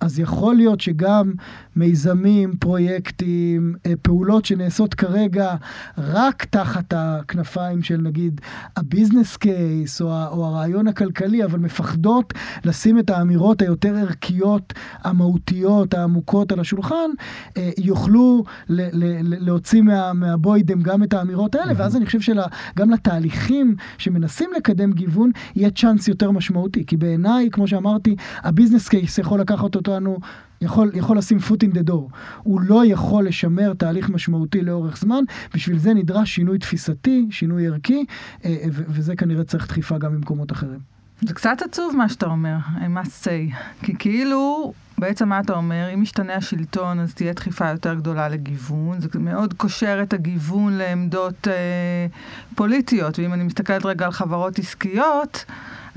אז 0.00 0.18
יכול 0.18 0.54
להיות 0.54 0.80
שגם 0.80 1.32
מיזמים, 1.76 2.56
פרויקטים, 2.56 3.74
אה, 3.86 3.92
פעולות 4.02 4.44
שנעשות 4.44 4.94
כרגע 4.94 5.54
רק 5.98 6.44
תחת 6.44 6.92
הכנפיים 6.96 7.82
של 7.82 7.96
נגיד 7.96 8.40
ה 8.76 8.83
business 8.83 9.36
case 9.36 10.00
או, 10.00 10.06
או 10.06 10.46
הרעיון 10.46 10.88
הכלכלי, 10.88 11.44
אבל 11.44 11.58
מפחדות 11.58 12.34
לשים 12.64 12.98
את 12.98 13.10
האמירות 13.10 13.62
היותר 13.62 13.96
ערכיות, 13.96 14.72
המהותיות, 15.04 15.94
העמוקות 15.94 16.52
על 16.52 16.60
השולחן, 16.60 17.10
אה, 17.56 17.70
יוכלו 17.78 18.44
ל, 18.68 18.80
ל, 18.82 19.04
ל, 19.22 19.46
להוציא 19.46 19.82
מה, 19.82 20.12
מהבוידם 20.12 20.82
גם 20.82 21.02
את 21.02 21.14
האמירות 21.14 21.54
האלה. 21.54 21.72
ואז 21.76 21.96
אני 21.96 22.06
חושב 22.06 22.20
שגם 22.20 22.90
לתהליכים 22.90 23.76
שמנסים 23.98 24.50
לקדם 24.56 24.92
גיוון, 24.92 25.30
יהיה 25.56 25.70
צ'אנס 25.70 26.08
יותר 26.08 26.30
משמעותי. 26.30 26.86
כי 26.86 26.96
בעיניי, 26.96 27.48
כמו 27.52 27.66
שאמרתי, 27.66 28.16
ה 28.42 28.47
business 28.47 28.88
case 28.88 29.18
יכול 29.18 29.40
לקחת 29.40 29.74
אותנו 29.88 30.18
יכול, 30.60 30.90
יכול 30.94 31.18
לשים 31.18 31.38
foot 31.38 31.68
in 31.70 31.74
the 31.74 31.90
door. 31.90 32.14
הוא 32.42 32.60
לא 32.60 32.86
יכול 32.86 33.26
לשמר 33.26 33.74
תהליך 33.74 34.10
משמעותי 34.10 34.60
לאורך 34.60 34.98
זמן, 34.98 35.24
בשביל 35.54 35.78
זה 35.78 35.94
נדרש 35.94 36.34
שינוי 36.34 36.58
תפיסתי, 36.58 37.26
שינוי 37.30 37.66
ערכי, 37.66 38.04
אה, 38.44 38.50
אה, 38.50 38.68
וזה 38.70 39.16
כנראה 39.16 39.44
צריך 39.44 39.68
דחיפה 39.68 39.98
גם 39.98 40.14
במקומות 40.14 40.52
אחרים. 40.52 40.98
זה 41.20 41.34
קצת 41.34 41.62
עצוב 41.62 41.96
מה 41.96 42.08
שאתה 42.08 42.26
אומר, 42.26 42.56
I 42.76 43.06
must 43.06 43.24
say. 43.24 43.56
כי 43.82 43.94
כאילו, 43.98 44.72
בעצם 44.98 45.28
מה 45.28 45.40
אתה 45.40 45.52
אומר, 45.52 45.88
אם 45.94 46.00
משתנה 46.00 46.34
השלטון 46.34 47.00
אז 47.00 47.14
תהיה 47.14 47.32
דחיפה 47.32 47.70
יותר 47.70 47.94
גדולה 47.94 48.28
לגיוון, 48.28 49.00
זה 49.00 49.08
מאוד 49.18 49.54
קושר 49.54 49.98
את 50.02 50.12
הגיוון 50.12 50.72
לעמדות 50.72 51.48
אה, 51.48 52.06
פוליטיות, 52.54 53.18
ואם 53.18 53.32
אני 53.32 53.44
מסתכלת 53.44 53.86
רגע 53.86 54.06
על 54.06 54.12
חברות 54.12 54.58
עסקיות, 54.58 55.44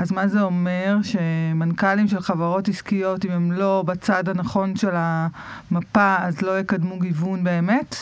אז 0.02 0.12
מה 0.12 0.28
זה 0.28 0.42
אומר? 0.42 0.98
שמנכ"לים 1.04 2.08
של 2.08 2.20
חברות 2.20 2.68
עסקיות, 2.68 3.26
אם 3.26 3.32
הם 3.32 3.52
לא 3.52 3.84
בצד 3.88 4.30
הנכון 4.30 4.76
של 4.76 4.94
המפה, 4.94 6.16
אז 6.20 6.42
לא 6.42 6.60
יקדמו 6.60 7.00
גיוון 7.00 7.44
באמת? 7.44 7.96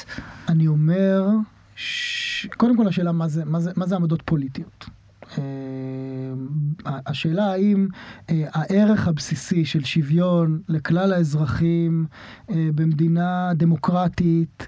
אני 0.49 0.67
אומר, 0.67 1.27
ש... 1.75 2.47
קודם 2.57 2.77
כל 2.77 2.88
השאלה 2.88 3.12
מה 3.12 3.27
זה, 3.27 3.45
מה 3.45 3.59
זה, 3.59 3.71
מה 3.75 3.85
זה 3.85 3.95
עמדות 3.95 4.21
פוליטיות. 4.25 4.85
אה, 5.38 5.44
השאלה 7.06 7.52
האם 7.52 7.88
אה, 8.30 8.44
הערך 8.54 9.08
הבסיסי 9.08 9.65
של 9.65 9.84
שוויון 9.84 10.62
לכלל 10.70 11.13
האזרחים 11.13 12.06
אה, 12.50 12.70
במדינה 12.76 13.52
דמוקרטית, 13.56 14.68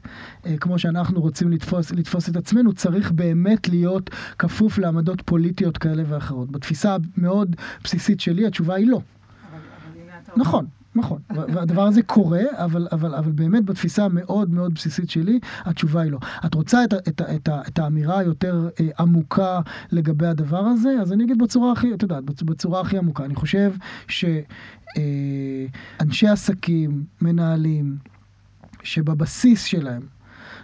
כמו 0.60 0.80
שאנחנו 0.80 1.22
רוצים 1.22 1.52
לתפוס, 1.52 1.92
לתפוס 1.92 2.30
את 2.30 2.36
עצמנו, 2.36 2.74
צריך 2.74 3.12
באמת 3.12 3.70
להיות 3.70 4.10
כפוף 4.40 4.78
לעמדות 4.78 5.22
פוליטיות 5.22 5.78
כאלה 5.78 6.04
ואחרות. 6.08 6.52
בתפיסה 6.52 6.98
המאוד 7.18 7.56
בסיסית 7.84 8.20
שלי 8.20 8.46
התשובה 8.46 8.76
היא 8.76 8.88
לא. 8.88 9.02
נכון. 10.38 10.66
נכון, 10.96 11.22
והדבר 11.30 11.84
הזה 11.84 12.02
קורה, 12.02 12.42
אבל, 12.52 12.88
אבל, 12.92 13.16
אבל 13.16 13.32
באמת 13.32 13.66
בתפיסה 13.66 14.06
המאוד 14.06 14.54
מאוד 14.54 14.74
בסיסית 14.74 15.10
שלי, 15.10 15.40
התשובה 15.66 16.02
היא 16.02 16.12
לא. 16.12 16.18
את 16.46 16.54
רוצה 16.54 16.84
את, 16.84 16.94
את, 16.94 17.22
את, 17.22 17.50
את 17.68 17.80
האמירה 17.80 18.20
היותר 18.20 18.70
אה, 18.80 18.88
עמוקה 19.00 19.60
לגבי 19.92 20.28
הדבר 20.28 20.60
הזה? 20.60 20.90
אז 21.02 21.14
אני 21.14 21.24
אגיד 21.24 21.38
בצורה 21.38 21.72
הכי, 21.72 21.94
את 21.94 22.04
יודעת, 22.04 22.24
בצורה 22.24 22.82
הכי 22.82 22.98
עמוקה. 22.98 23.26
אני 23.26 23.36
חושב 23.36 23.74
שאנשי 24.08 24.38
אה, 26.28 26.32
עסקים, 26.32 27.04
מנהלים, 27.22 27.98
שבבסיס 28.84 29.64
שלהם 29.64 30.02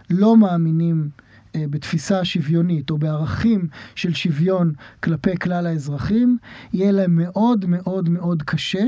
לא 0.09 0.37
מאמינים 0.37 1.09
אה, 1.55 1.65
בתפיסה 1.69 2.25
שוויונית 2.25 2.89
או 2.89 2.97
בערכים 2.97 3.67
של 3.95 4.13
שוויון 4.13 4.73
כלפי 5.03 5.37
כלל 5.37 5.67
האזרחים, 5.67 6.37
יהיה 6.73 6.91
להם 6.91 7.15
מאוד 7.15 7.65
מאוד 7.65 8.09
מאוד 8.09 8.43
קשה 8.43 8.83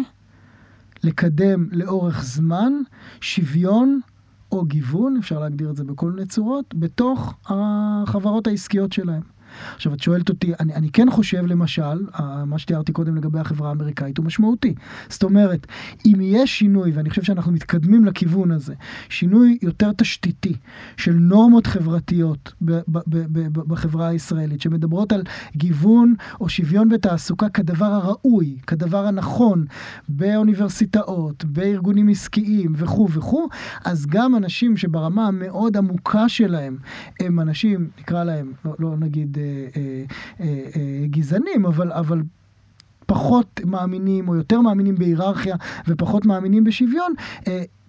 לקדם 1.04 1.68
לאורך 1.72 2.24
זמן 2.24 2.74
שוויון 3.22 4.00
או 4.52 4.66
גיוון, 4.66 5.18
אפשר 5.18 5.40
להגדיר 5.40 5.70
את 5.70 5.76
זה 5.76 5.84
בכל 5.84 6.12
מיני 6.12 6.28
צורות, 6.28 6.76
בתוך 6.76 7.34
החברות 7.46 8.48
העסקיות 8.48 8.94
שלהם. 8.94 9.39
עכשיו, 9.76 9.94
את 9.94 10.00
שואלת 10.00 10.30
אותי, 10.30 10.54
אני, 10.60 10.74
אני 10.74 10.90
כן 10.90 11.12
חושב, 11.12 11.46
למשל, 11.46 12.06
מה 12.46 12.60
שתיארתי 12.60 12.92
קודם 12.92 13.16
לגבי 13.16 13.40
החברה 13.40 13.70
האמריקאית 13.70 14.18
הוא 14.18 14.26
משמעותי. 14.26 14.74
זאת 15.10 15.24
אומרת, 15.24 15.68
אם 16.06 16.16
יש 16.22 16.60
שינוי, 16.60 16.92
ואני 16.92 17.10
חושב 17.10 17.24
שאנחנו 17.24 17.52
מתקדמים 17.52 18.06
לכיוון 18.06 18.52
הזה, 18.52 18.74
שינוי 19.10 19.58
יותר 19.62 19.92
תשתיתי 19.92 20.56
של 20.98 21.14
נורמות 21.14 21.68
חברתיות 21.68 22.54
ב, 22.62 22.72
ב, 22.88 23.00
ב, 23.08 23.48
בחברה 23.60 24.08
הישראלית, 24.08 24.62
שמדברות 24.62 25.12
על 25.12 25.24
גיוון 25.56 26.14
או 26.42 26.50
שוויון 26.50 26.90
בתעסוקה 26.90 27.50
כדבר 27.50 27.86
הראוי, 27.86 28.58
כדבר 28.68 29.06
הנכון, 29.06 29.66
באוניברסיטאות, 30.10 31.46
בארגונים 31.46 32.10
עסקיים 32.10 32.74
וכו' 32.76 33.10
וכו', 33.12 33.48
אז 33.86 34.06
גם 34.06 34.36
אנשים 34.36 34.78
שברמה 34.78 35.28
המאוד 35.28 35.78
עמוקה 35.78 36.30
שלהם 36.30 36.78
הם 37.20 37.40
אנשים, 37.40 37.90
נקרא 38.00 38.24
להם, 38.24 38.52
לא, 38.66 38.76
לא 38.80 38.98
נגיד 38.98 39.38
גזענים, 41.10 41.66
אבל, 41.66 41.92
אבל 41.92 42.22
פחות 43.06 43.62
מאמינים 43.66 44.28
או 44.28 44.36
יותר 44.36 44.62
מאמינים 44.62 44.96
בהיררכיה 44.96 45.56
ופחות 45.88 46.26
מאמינים 46.26 46.64
בשוויון, 46.64 47.14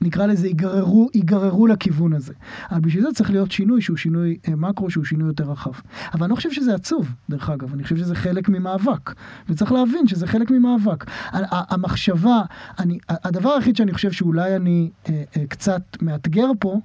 נקרא 0.02 0.26
לזה, 0.26 0.46
ייגררו, 0.46 1.08
ייגררו 1.14 1.66
לכיוון 1.66 2.12
הזה. 2.12 2.32
אבל 2.70 2.80
בשביל 2.80 3.02
זה 3.02 3.08
צריך 3.14 3.30
להיות 3.30 3.50
שינוי 3.50 3.82
שהוא 3.82 3.96
שינוי 3.96 4.38
מקרו, 4.56 4.90
שהוא 4.90 5.04
שינוי 5.04 5.28
יותר 5.28 5.44
רחב. 5.44 5.70
אבל 6.14 6.22
אני 6.22 6.30
לא 6.30 6.36
חושב 6.36 6.52
שזה 6.52 6.74
עצוב, 6.74 7.08
דרך 7.30 7.50
אגב, 7.50 7.72
אני 7.74 7.82
חושב 7.82 7.96
שזה 7.96 8.14
חלק 8.14 8.48
ממאבק. 8.48 9.14
וצריך 9.48 9.72
להבין 9.72 10.06
שזה 10.06 10.26
חלק 10.26 10.50
ממאבק. 10.50 11.04
המחשבה, 11.32 12.42
אני, 12.78 12.98
הדבר 13.08 13.50
היחיד 13.50 13.76
שאני 13.76 13.92
חושב 13.92 14.12
שאולי 14.12 14.56
אני 14.56 14.90
אה, 15.08 15.22
אה, 15.36 15.46
קצת 15.46 15.82
מאתגר 16.02 16.50
פה, 16.58 16.80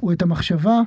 הוא 0.00 0.12
את 0.12 0.22
המחשבה 0.22 0.80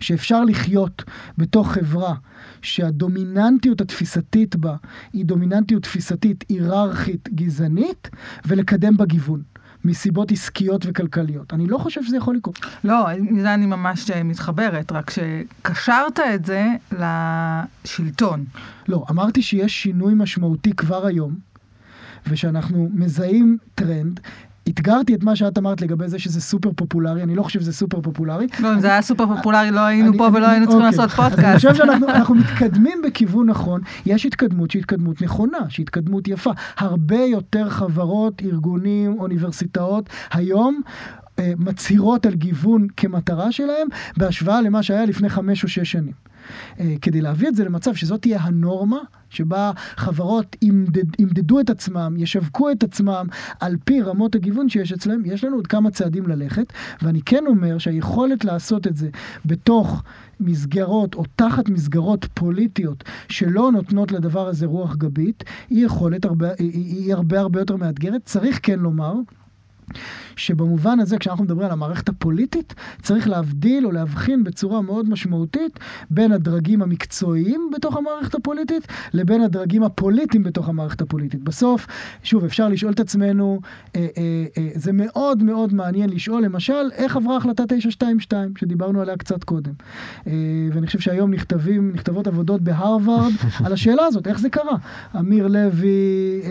שאפשר 0.00 0.44
לחיות 0.44 1.04
בתוך 1.38 1.72
חברה 1.72 2.14
שהדומיננטיות 2.62 3.80
התפיסתית 3.80 4.56
בה 4.56 4.76
היא 5.12 5.24
דומיננטיות 5.24 5.82
תפיסתית 5.82 6.44
היררכית 6.48 7.28
גזענית 7.34 8.10
ולקדם 8.46 8.96
בה 8.96 9.04
גיוון. 9.04 9.42
מסיבות 9.84 10.32
עסקיות 10.32 10.86
וכלכליות. 10.86 11.54
אני 11.54 11.66
לא 11.66 11.78
חושב 11.78 12.02
שזה 12.04 12.16
יכול 12.16 12.36
לקרות. 12.36 12.58
לא, 12.84 13.06
זה 13.40 13.54
אני 13.54 13.66
ממש 13.66 14.10
אה, 14.10 14.22
מתחברת, 14.22 14.92
רק 14.92 15.10
שקשרת 15.10 16.20
את 16.34 16.44
זה 16.44 16.66
לשלטון. 16.92 18.44
לא, 18.88 19.04
אמרתי 19.10 19.42
שיש 19.42 19.82
שינוי 19.82 20.14
משמעותי 20.14 20.72
כבר 20.72 21.06
היום, 21.06 21.34
ושאנחנו 22.26 22.90
מזהים 22.94 23.58
טרנד. 23.74 24.20
אתגרתי 24.68 25.14
את 25.14 25.24
מה 25.24 25.36
שאת 25.36 25.58
אמרת 25.58 25.80
לגבי 25.80 26.08
זה 26.08 26.18
שזה 26.18 26.40
סופר 26.40 26.70
פופולרי, 26.76 27.22
אני 27.22 27.34
לא 27.34 27.42
חושב 27.42 27.60
שזה 27.60 27.72
סופר 27.72 28.00
פופולרי. 28.00 28.46
לא, 28.60 28.74
אם 28.74 28.80
זה 28.80 28.86
היה 28.86 29.02
סופר 29.02 29.26
פופולרי 29.36 29.70
לא 29.70 29.80
היינו 29.80 30.18
פה 30.18 30.28
ולא 30.32 30.46
היינו 30.48 30.66
צריכים 30.66 30.86
אוקיי. 30.86 30.98
לעשות 30.98 31.10
פודקאסט. 31.10 31.38
אני 31.38 31.56
חושב 31.56 31.74
שאנחנו 31.74 32.34
מתקדמים 32.34 33.02
בכיוון 33.06 33.46
נכון, 33.50 33.80
יש 34.06 34.26
התקדמות 34.26 34.70
שהיא 34.70 34.80
התקדמות 34.80 35.22
נכונה, 35.22 35.58
שהיא 35.68 35.84
התקדמות 35.84 36.28
יפה. 36.28 36.50
הרבה 36.78 37.18
יותר 37.18 37.70
חברות, 37.70 38.42
ארגונים, 38.42 39.20
אוניברסיטאות, 39.20 40.08
היום 40.32 40.80
מצהירות 41.40 42.26
על 42.26 42.34
גיוון 42.34 42.86
כמטרה 42.96 43.52
שלהם, 43.52 43.88
בהשוואה 44.16 44.62
למה 44.62 44.82
שהיה 44.82 45.06
לפני 45.06 45.28
חמש 45.28 45.62
או 45.62 45.68
שש 45.68 45.92
שנים. 45.92 46.12
אה, 46.80 46.94
כדי 47.02 47.20
להביא 47.20 47.48
את 47.48 47.54
זה 47.54 47.64
למצב 47.64 47.94
שזאת 47.94 48.22
תהיה 48.22 48.38
הנורמה, 48.40 48.98
שבה 49.30 49.72
חברות 49.96 50.56
ימדד, 50.62 51.20
ימדדו 51.20 51.60
את 51.60 51.70
עצמם, 51.70 52.14
ישווקו 52.18 52.70
את 52.70 52.82
עצמם 52.82 53.26
על 53.60 53.76
פי 53.84 54.00
רמות 54.00 54.34
הגיוון 54.34 54.68
שיש 54.68 54.92
אצלם, 54.92 55.24
יש 55.24 55.44
לנו 55.44 55.56
עוד 55.56 55.66
כמה 55.66 55.90
צעדים 55.90 56.26
ללכת, 56.26 56.72
ואני 57.02 57.22
כן 57.22 57.44
אומר 57.46 57.78
שהיכולת 57.78 58.44
לעשות 58.44 58.86
את 58.86 58.96
זה 58.96 59.08
בתוך 59.44 60.02
מסגרות 60.40 61.14
או 61.14 61.24
תחת 61.36 61.68
מסגרות 61.68 62.26
פוליטיות 62.34 63.04
שלא 63.28 63.72
נותנות 63.72 64.12
לדבר 64.12 64.48
הזה 64.48 64.66
רוח 64.66 64.96
גבית, 64.96 65.44
היא 65.70 65.86
יכולת 65.86 66.24
הרבה, 66.24 66.48
היא, 66.58 66.72
היא 66.72 67.14
הרבה 67.14 67.40
הרבה 67.40 67.60
יותר 67.60 67.76
מאתגרת. 67.76 68.20
צריך 68.24 68.60
כן 68.62 68.78
לומר, 68.78 69.14
שבמובן 70.36 71.00
הזה, 71.00 71.18
כשאנחנו 71.18 71.44
מדברים 71.44 71.66
על 71.66 71.72
המערכת 71.72 72.08
הפוליטית, 72.08 72.74
צריך 73.02 73.28
להבדיל 73.28 73.86
או 73.86 73.92
להבחין 73.92 74.44
בצורה 74.44 74.80
מאוד 74.80 75.08
משמעותית 75.08 75.78
בין 76.10 76.32
הדרגים 76.32 76.82
המקצועיים 76.82 77.70
בתוך 77.74 77.96
המערכת 77.96 78.34
הפוליטית 78.34 78.86
לבין 79.12 79.42
הדרגים 79.42 79.82
הפוליטיים 79.82 80.42
בתוך 80.42 80.68
המערכת 80.68 81.00
הפוליטית. 81.00 81.42
בסוף, 81.42 81.86
שוב, 82.22 82.44
אפשר 82.44 82.68
לשאול 82.68 82.92
את 82.92 83.00
עצמנו, 83.00 83.60
אה, 83.96 84.06
אה, 84.18 84.44
אה, 84.58 84.68
זה 84.74 84.92
מאוד 84.92 85.42
מאוד 85.42 85.74
מעניין 85.74 86.10
לשאול, 86.10 86.42
למשל, 86.42 86.90
איך 86.92 87.16
עברה 87.16 87.36
החלטה 87.36 87.62
922, 87.66 88.52
שדיברנו 88.56 89.00
עליה 89.00 89.16
קצת 89.16 89.44
קודם. 89.44 89.72
אה, 90.26 90.32
ואני 90.72 90.86
חושב 90.86 91.00
שהיום 91.00 91.34
נכתבים, 91.34 91.92
נכתבות 91.94 92.26
עבודות 92.26 92.60
בהרווארד 92.60 93.32
על 93.64 93.72
השאלה 93.72 94.04
הזאת, 94.06 94.26
איך 94.26 94.38
זה 94.38 94.48
קרה. 94.50 94.76
אמיר 95.18 95.46
לוי, 95.46 95.88
אה, 96.44 96.50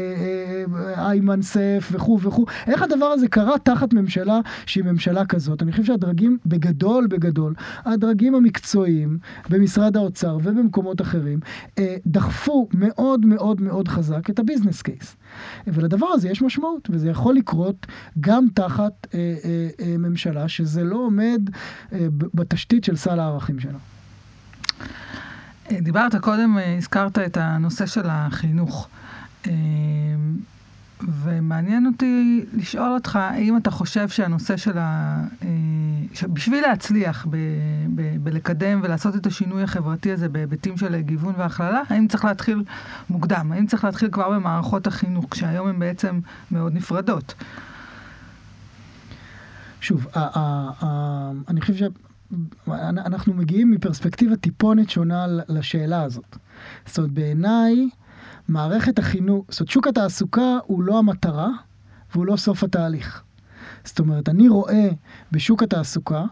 אה, 0.98 1.10
איימן 1.10 1.41
סף 1.41 1.89
וכו' 1.91 2.19
וכו', 2.22 2.46
איך 2.67 2.82
הדבר 2.82 3.06
הזה 3.06 3.28
קרה 3.28 3.60
תחת 3.75 3.93
ממשלה 3.93 4.39
שהיא 4.65 4.83
ממשלה 4.83 5.25
כזאת. 5.25 5.63
אני 5.63 5.71
חושב 5.71 5.83
שהדרגים, 5.83 6.38
בגדול, 6.45 7.07
בגדול, 7.07 7.53
הדרגים 7.86 8.36
המקצועיים 8.36 9.17
במשרד 9.49 9.97
האוצר 9.97 10.38
ובמקומות 10.43 11.01
אחרים, 11.01 11.39
אה, 11.79 11.95
דחפו 12.05 12.67
מאוד 12.73 13.25
מאוד 13.25 13.62
מאוד 13.62 13.88
חזק 13.88 14.29
את 14.29 14.39
הביזנס 14.39 14.81
קייס. 14.81 15.15
ולדבר 15.67 16.07
הזה 16.07 16.29
יש 16.29 16.41
משמעות, 16.41 16.89
וזה 16.91 17.09
יכול 17.09 17.36
לקרות 17.36 17.86
גם 18.19 18.45
תחת 18.53 19.07
אה, 19.13 19.19
אה, 19.19 19.69
אה, 19.79 19.97
ממשלה 19.97 20.47
שזה 20.47 20.83
לא 20.83 20.95
עומד 20.95 21.49
אה, 21.93 22.07
בתשתית 22.33 22.83
של 22.83 22.95
סל 22.95 23.19
הערכים 23.19 23.59
שלה. 23.59 23.79
אה, 25.71 25.81
דיברת 25.81 26.15
קודם, 26.15 26.57
אה, 26.57 26.77
הזכרת 26.77 27.19
את 27.19 27.38
הנושא 27.38 27.86
של 27.86 28.05
החינוך. 28.09 28.88
ומעניין 31.08 31.86
אותי 31.86 32.46
לשאול 32.54 32.94
אותך, 32.94 33.16
האם 33.16 33.58
אתה 33.58 33.72
חושב 33.72 34.10
שהנושא 34.10 34.58
של 34.58 34.78
ה... 34.78 35.24
אה, 35.44 36.28
בשביל 36.28 36.62
להצליח 36.62 37.28
ב... 37.30 37.38
ב... 37.96 38.18
בלקדם 38.24 38.80
ולעשות 38.84 39.16
את 39.16 39.26
השינוי 39.26 39.63
החברתי 39.63 40.12
הזה 40.12 40.30
בהיבטים 40.30 40.78
של 40.78 41.02
גיוון 41.02 41.34
והכללה, 41.38 41.82
האם 41.89 42.08
צריך 42.08 42.26
להתחיל 42.26 42.63
מוקדם? 43.10 43.52
האם 43.52 43.66
צריך 43.66 43.84
להתחיל 43.84 44.10
כבר 44.12 44.30
במערכות 44.30 44.88
החינוך, 44.88 45.26
כשהיום 45.32 45.68
הן 45.68 45.80
בעצם 45.80 46.20
מאוד 46.52 46.74
נפרדות? 46.74 47.34
שוב, 49.82 50.08
אני 51.48 51.62
חושב 51.62 51.74
שאנחנו 52.68 53.34
מגיעים 53.34 53.72
מפרספקטיבה 53.72 54.36
טיפונת 54.36 54.89
שונה 54.89 55.26
לשאלה 55.48 56.04
הזאת. 56.04 56.38
זאת 56.86 56.98
אומרת, 56.98 57.12
בעיניי... 57.12 57.89
מערכת 58.47 58.99
החינוך, 58.99 59.45
זאת 59.49 59.60
אומרת, 59.60 59.71
שוק 59.71 59.88
התעסוקה 59.88 60.58
הוא 60.65 60.84
לא 60.84 60.99
המטרה 60.99 61.49
והוא 62.13 62.25
לא 62.25 62.36
סוף 62.36 62.63
התהליך. 62.63 63.23
זאת 63.84 63.99
אומרת, 63.99 64.29
אני 64.29 64.49
רואה 64.49 64.89
בשוק 65.32 65.63
התעסוקה 65.63 66.23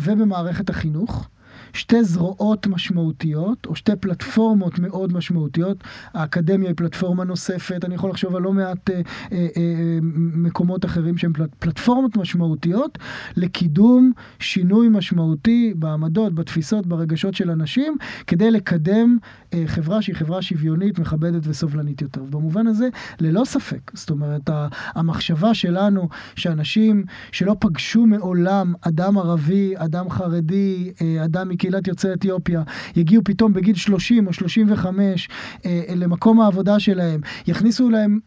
ובמערכת 0.00 0.70
החינוך 0.70 1.28
שתי 1.72 2.04
זרועות 2.04 2.66
משמעותיות, 2.66 3.66
או 3.66 3.74
שתי 3.74 3.92
פלטפורמות 4.00 4.78
מאוד 4.78 5.12
משמעותיות. 5.12 5.84
האקדמיה 6.14 6.68
היא 6.68 6.76
פלטפורמה 6.76 7.24
נוספת, 7.24 7.84
אני 7.84 7.94
יכול 7.94 8.10
לחשוב 8.10 8.36
על 8.36 8.42
לא 8.42 8.52
מעט 8.52 8.90
אה, 8.90 9.00
אה, 9.32 9.46
אה, 9.56 9.98
מקומות 10.34 10.84
אחרים 10.84 11.18
שהן 11.18 11.32
פלט, 11.32 11.50
פלטפורמות 11.58 12.16
משמעותיות 12.16 12.98
לקידום 13.36 14.12
שינוי 14.38 14.88
משמעותי 14.88 15.74
בעמדות, 15.76 16.34
בתפיסות, 16.34 16.86
ברגשות 16.86 17.34
של 17.34 17.50
אנשים, 17.50 17.96
כדי 18.26 18.50
לקדם 18.50 19.18
אה, 19.54 19.62
חברה 19.66 20.02
שהיא 20.02 20.16
חברה 20.16 20.42
שוויונית, 20.42 20.98
מכבדת 20.98 21.42
וסובלנית 21.46 22.02
יותר. 22.02 22.22
במובן 22.30 22.66
הזה, 22.66 22.88
ללא 23.20 23.44
ספק, 23.44 23.90
זאת 23.94 24.10
אומרת, 24.10 24.50
המחשבה 24.94 25.54
שלנו 25.54 26.08
שאנשים 26.36 27.04
שלא 27.32 27.56
פגשו 27.60 28.06
מעולם 28.06 28.74
אדם 28.80 29.18
ערבי, 29.18 29.74
אדם 29.76 30.10
חרדי, 30.10 30.92
אה, 31.00 31.24
אדם 31.24 31.48
מקהילת 31.62 31.88
יוצאי 31.88 32.12
אתיופיה, 32.12 32.62
יגיעו 32.96 33.24
פתאום 33.24 33.52
בגיל 33.52 33.74
30 33.74 34.26
או 34.26 34.32
35 34.32 35.28
אה, 35.66 35.82
למקום 35.96 36.40
העבודה 36.40 36.80
שלהם, 36.80 37.20
יכניסו 37.46 37.90
להם 37.90 38.18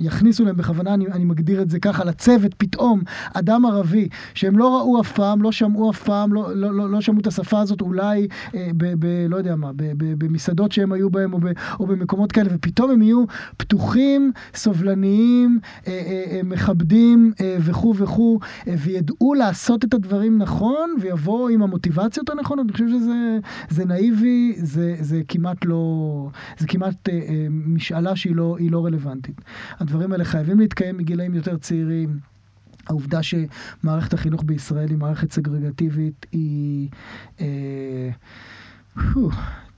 יכניסו 0.00 0.44
להם 0.44 0.56
בכוונה, 0.56 0.94
אני, 0.94 1.06
אני 1.06 1.24
מגדיר 1.24 1.62
את 1.62 1.70
זה 1.70 1.78
ככה, 1.78 2.04
לצוות 2.04 2.54
פתאום 2.54 3.02
אדם 3.34 3.66
ערבי 3.66 4.08
שהם 4.34 4.58
לא 4.58 4.76
ראו 4.78 5.00
אף 5.00 5.12
פעם, 5.12 5.42
לא 5.42 5.52
שמעו 5.52 5.90
אף 5.90 6.02
פעם, 6.02 6.32
לא, 6.32 6.56
לא, 6.56 6.74
לא, 6.74 6.90
לא 6.90 7.00
שמעו 7.00 7.20
את 7.20 7.26
השפה 7.26 7.60
הזאת 7.60 7.80
אולי 7.80 8.28
אה, 8.54 8.68
ב, 8.76 8.94
ב, 8.98 9.26
לא 9.28 9.36
יודע 9.36 9.56
מה, 9.56 9.72
ב, 9.76 9.92
ב, 9.96 10.24
במסעדות 10.24 10.72
שהם 10.72 10.92
היו 10.92 11.10
בהם 11.10 11.32
או, 11.32 11.38
ב, 11.38 11.46
או 11.80 11.86
במקומות 11.86 12.32
כאלה, 12.32 12.50
ופתאום 12.52 12.90
הם 12.90 13.02
יהיו 13.02 13.24
פתוחים, 13.56 14.32
סובלניים, 14.54 15.58
אה, 15.86 15.92
אה, 15.92 16.24
אה, 16.36 16.40
מכבדים 16.44 17.32
אה, 17.40 17.56
וכו' 17.60 17.94
וכו', 17.96 18.38
אה, 18.68 18.74
וידעו 18.78 19.34
לעשות 19.34 19.84
את 19.84 19.94
הדברים 19.94 20.38
נכון, 20.38 20.90
ויבואו 21.00 21.48
עם 21.48 21.62
המוטיבציות 21.62 22.30
הנכונות. 22.30 22.66
אני 22.66 22.72
חושב 22.72 22.88
שזה 22.88 23.84
נאיבי, 23.84 24.54
זה, 24.56 24.96
זה 25.00 25.20
כמעט 25.28 25.64
לא, 25.64 26.28
זה 26.58 26.66
כמעט 26.66 27.08
אה, 27.08 27.14
אה, 27.14 27.46
משאלה 27.50 28.16
שהיא 28.16 28.36
לא, 28.36 28.56
לא 28.60 28.84
רלוונטית. 28.86 29.40
הדברים 29.90 30.12
האלה 30.12 30.24
חייבים 30.24 30.60
להתקיים 30.60 30.96
מגילאים 30.96 31.34
יותר 31.34 31.56
צעירים. 31.56 32.18
העובדה 32.86 33.20
שמערכת 33.22 34.14
החינוך 34.14 34.42
בישראל 34.46 34.88
היא 34.88 34.98
מערכת 34.98 35.32
סגרגטיבית 35.32 36.26
היא... 36.32 36.88
אה, 37.40 38.10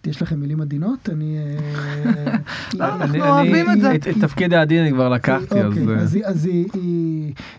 יש 0.06 0.22
לכם 0.22 0.40
מילים 0.40 0.60
עדינות? 0.60 1.08
אני... 1.12 1.38
אה, 1.38 2.36
אנחנו 2.86 3.24
אוהבים 3.24 3.70
את 3.70 3.80
זה. 3.80 3.94
את 3.94 4.08
תפקיד 4.20 4.54
העדין 4.54 4.82
אני 4.82 4.92
כבר 4.92 5.08
לקחתי, 5.08 5.60
אז... 5.60 5.66
אוקיי, 5.66 6.24
אז 6.24 6.48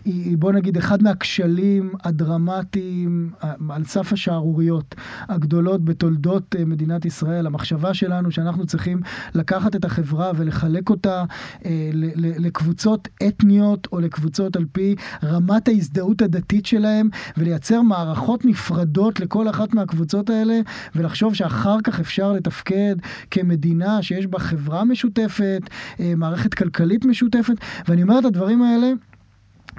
היא, 0.04 0.36
בוא 0.38 0.52
נגיד, 0.52 0.76
אחד 0.76 1.02
מהכשלים 1.02 1.92
הדרמטיים 2.04 3.30
על 3.68 3.84
סף 3.84 4.12
השערוריות 4.12 4.94
הגדולות 5.28 5.84
בתולדות 5.84 6.56
אה, 6.58 6.64
מדינת 6.64 7.04
ישראל. 7.04 7.46
המחשבה 7.46 7.94
שלנו 7.94 8.30
שאנחנו 8.30 8.66
צריכים 8.66 9.00
לקחת 9.34 9.76
את 9.76 9.84
החברה 9.84 10.32
ולחלק 10.36 10.90
אותה 10.90 11.24
אה, 11.64 11.90
לקבוצות 12.14 13.08
אתניות 13.28 13.88
או 13.92 14.00
לקבוצות 14.00 14.56
על 14.56 14.64
פי 14.72 14.94
רמת 15.22 15.68
ההזדהות 15.68 16.22
הדתית 16.22 16.66
שלהם, 16.66 17.08
ולייצר 17.36 17.82
מערכות 17.82 18.44
נפרדות 18.44 19.20
לכל 19.20 19.48
אחת 19.48 19.74
מהקבוצות 19.74 20.30
האלה, 20.30 20.60
ולחשוב 20.94 21.34
שאחר 21.34 21.76
כך 21.84 22.00
אפשר 22.00 22.33
לתפקד 22.34 22.96
כמדינה 23.30 24.02
שיש 24.02 24.26
בה 24.26 24.38
חברה 24.38 24.84
משותפת, 24.84 25.60
אה, 26.00 26.12
מערכת 26.16 26.54
כלכלית 26.54 27.04
משותפת, 27.04 27.54
ואני 27.88 28.02
אומר 28.02 28.18
את 28.18 28.24
הדברים 28.24 28.62
האלה 28.62 28.92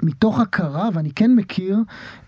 מתוך 0.02 0.40
הכרה, 0.40 0.88
ואני 0.94 1.10
כן 1.10 1.34
מכיר 1.34 1.78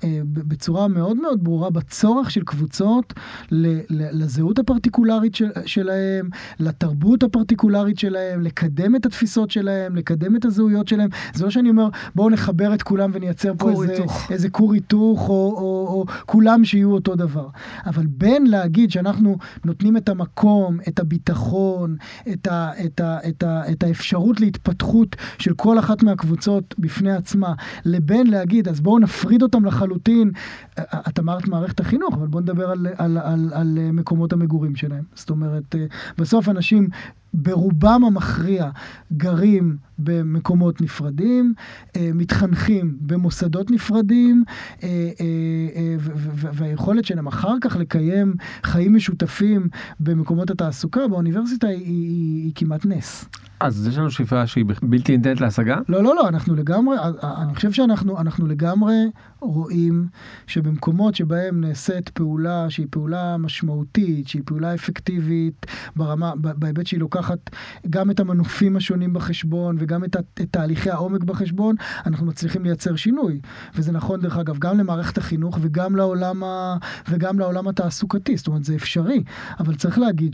אה, 0.04 0.20
בצורה 0.24 0.88
מאוד 0.88 1.16
מאוד 1.16 1.44
ברורה 1.44 1.70
בצורך 1.70 2.30
של 2.30 2.42
קבוצות 2.44 3.14
ל, 3.50 3.66
ל, 3.66 4.22
לזהות 4.22 4.58
הפרטיקולרית 4.58 5.34
של, 5.34 5.50
שלהם, 5.66 6.28
לתרבות 6.60 7.22
הפרטיקולרית 7.22 7.98
שלהם, 7.98 8.40
לקדם 8.40 8.96
את 8.96 9.06
התפיסות 9.06 9.50
שלהם, 9.50 9.96
לקדם 9.96 10.36
את 10.36 10.44
הזהויות 10.44 10.88
שלהם. 10.88 11.08
זה 11.34 11.44
לא 11.44 11.50
שאני 11.50 11.70
אומר, 11.70 11.88
בואו 12.14 12.30
נחבר 12.30 12.74
את 12.74 12.82
כולם 12.82 13.10
ונייצר 13.14 13.52
פה 13.58 13.70
איזה, 13.70 14.04
איזה 14.30 14.48
כור 14.50 14.74
היתוך, 14.74 15.28
או, 15.28 15.34
או, 15.34 15.60
או, 15.60 15.86
או 15.88 16.06
כולם 16.26 16.64
שיהיו 16.64 16.92
אותו 16.92 17.16
דבר. 17.16 17.48
אבל 17.86 18.06
בין 18.06 18.46
להגיד 18.46 18.90
שאנחנו 18.90 19.36
נותנים 19.64 19.96
את 19.96 20.08
המקום, 20.08 20.78
את 20.88 21.00
הביטחון, 21.00 21.96
את, 22.32 22.46
ה, 22.46 22.70
את, 22.84 23.00
ה, 23.00 23.18
את, 23.28 23.42
ה, 23.42 23.72
את 23.72 23.82
האפשרות 23.82 24.40
להתפתחות 24.40 25.16
של 25.38 25.54
כל 25.54 25.78
אחת 25.78 26.02
מהקבוצות 26.02 26.74
בפני 26.78 27.12
עצמה, 27.12 27.54
לבין 27.84 28.26
להגיד, 28.26 28.68
אז 28.68 28.80
בואו 28.80 28.98
נפריד 28.98 29.42
אותם 29.42 29.64
לחלוטין. 29.64 30.30
את 30.80 31.18
אמרת 31.18 31.48
מערכת 31.48 31.80
החינוך, 31.80 32.14
אבל 32.14 32.26
בואו 32.26 32.42
נדבר 32.42 32.70
על, 32.70 32.86
על, 32.96 33.18
על, 33.18 33.50
על 33.54 33.78
מקומות 33.92 34.32
המגורים 34.32 34.76
שלהם. 34.76 35.04
זאת 35.14 35.30
אומרת, 35.30 35.74
בסוף 36.18 36.48
אנשים 36.48 36.88
ברובם 37.42 38.04
המכריע 38.04 38.70
גרים 39.12 39.76
במקומות 39.98 40.80
נפרדים, 40.80 41.54
מתחנכים 42.14 42.96
במוסדות 43.00 43.70
נפרדים, 43.70 44.44
והיכולת 46.54 47.04
שלהם 47.04 47.26
אחר 47.26 47.54
כך 47.60 47.76
לקיים 47.76 48.34
חיים 48.64 48.94
משותפים 48.94 49.68
במקומות 50.00 50.50
התעסוקה 50.50 51.08
באוניברסיטה 51.08 51.66
היא, 51.66 51.76
היא, 51.76 52.44
היא 52.44 52.52
כמעט 52.54 52.86
נס. 52.86 53.24
אז 53.60 53.88
יש 53.88 53.98
לנו 53.98 54.10
שאיפה 54.10 54.46
שהיא 54.46 54.64
בלתי 54.82 55.16
ניתנת 55.16 55.40
להשגה? 55.40 55.78
לא, 55.88 56.02
לא, 56.02 56.16
לא, 56.16 56.28
אנחנו 56.28 56.54
לגמרי, 56.54 56.96
אני 57.22 57.54
חושב 57.54 57.72
שאנחנו 57.72 58.46
לגמרי 58.46 58.94
רואים 59.40 60.06
שבמקומות 60.46 61.14
שבהם 61.14 61.60
נעשית 61.60 62.08
פעולה 62.08 62.70
שהיא 62.70 62.86
פעולה 62.90 63.36
משמעותית, 63.36 64.28
שהיא 64.28 64.42
פעולה 64.44 64.74
אפקטיבית 64.74 65.66
ברמה, 65.96 66.32
בהיבט 66.36 66.86
שהיא 66.86 67.00
לוקחת 67.00 67.50
גם 67.90 68.10
את 68.10 68.20
המנופים 68.20 68.76
השונים 68.76 69.12
בחשבון 69.12 69.76
וגם 69.78 70.04
את, 70.04 70.16
את 70.16 70.40
תהליכי 70.50 70.90
העומק 70.90 71.24
בחשבון, 71.24 71.76
אנחנו 72.06 72.26
מצליחים 72.26 72.64
לייצר 72.64 72.96
שינוי. 72.96 73.40
וזה 73.74 73.92
נכון 73.92 74.20
דרך 74.20 74.36
אגב 74.36 74.58
גם 74.58 74.78
למערכת 74.78 75.18
החינוך 75.18 75.58
וגם 75.60 75.96
לעולם, 75.96 76.44
ה, 76.44 76.76
וגם 77.08 77.38
לעולם 77.38 77.68
התעסוקתי, 77.68 78.36
זאת 78.36 78.46
אומרת 78.46 78.64
זה 78.64 78.74
אפשרי, 78.74 79.22
אבל 79.60 79.74
צריך 79.74 79.98
להגיד 79.98 80.32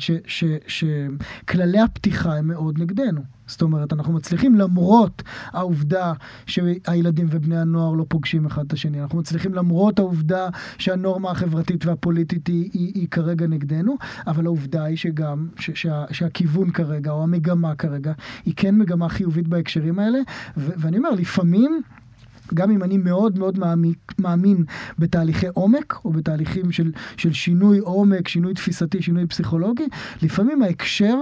שכללי 0.67 1.81
הפתיחה 1.81 2.37
הם 2.37 2.49
מאוד 2.49 2.79
נגדנו. 2.79 3.21
זאת 3.47 3.63
אומרת, 3.63 3.93
אנחנו 3.93 4.13
מצליחים 4.13 4.55
למרות 4.55 5.23
העובדה 5.47 6.13
שהילדים 6.47 7.27
ובני 7.31 7.59
הנוער 7.59 7.93
לא 7.93 8.05
פוגשים 8.09 8.47
אחד 8.47 8.65
את 8.67 8.73
השני. 8.73 8.94
אנחנו 9.03 9.19
מצליחים 9.19 9.55
למרות 9.55 9.99
העובדה 9.99 10.49
שהנורמה 10.79 11.31
החברתית 11.31 11.87
והפוליטית 11.87 12.47
היא, 12.47 12.71
היא, 12.73 12.93
היא 12.95 13.09
כרגע 13.09 13.47
נגדנו, 13.47 13.97
אבל 14.27 14.47
העובדה 14.47 14.85
היא 14.85 14.97
שגם, 14.97 15.49
ש, 15.59 15.71
שה, 15.75 16.05
שהכיוון 16.13 16.71
כרגע, 16.71 17.11
או 17.11 17.23
המגמה 17.23 17.75
כרגע, 17.75 18.13
היא 18.45 18.55
כן 18.57 18.79
מגמה 18.79 19.09
חיובית 19.09 19.49
בהקשרים 19.49 19.99
האלה. 19.99 20.19
ו, 20.57 20.71
ואני 20.77 20.99
אומר, 20.99 21.11
לפעמים... 21.11 21.83
גם 22.55 22.71
אם 22.71 22.83
אני 22.83 22.99
מאוד 22.99 23.39
מאוד 23.39 23.59
מעמיק, 23.59 24.13
מאמין 24.19 24.65
בתהליכי 24.99 25.47
עומק, 25.55 25.95
או 26.05 26.11
בתהליכים 26.11 26.73
של, 26.73 26.93
של 27.17 27.33
שינוי 27.33 27.79
עומק, 27.79 28.29
שינוי 28.29 28.55
תפיסתי, 28.55 29.03
שינוי 29.03 29.27
פסיכולוגי, 29.27 29.87
לפעמים 30.23 30.63
ההקשר 30.63 31.15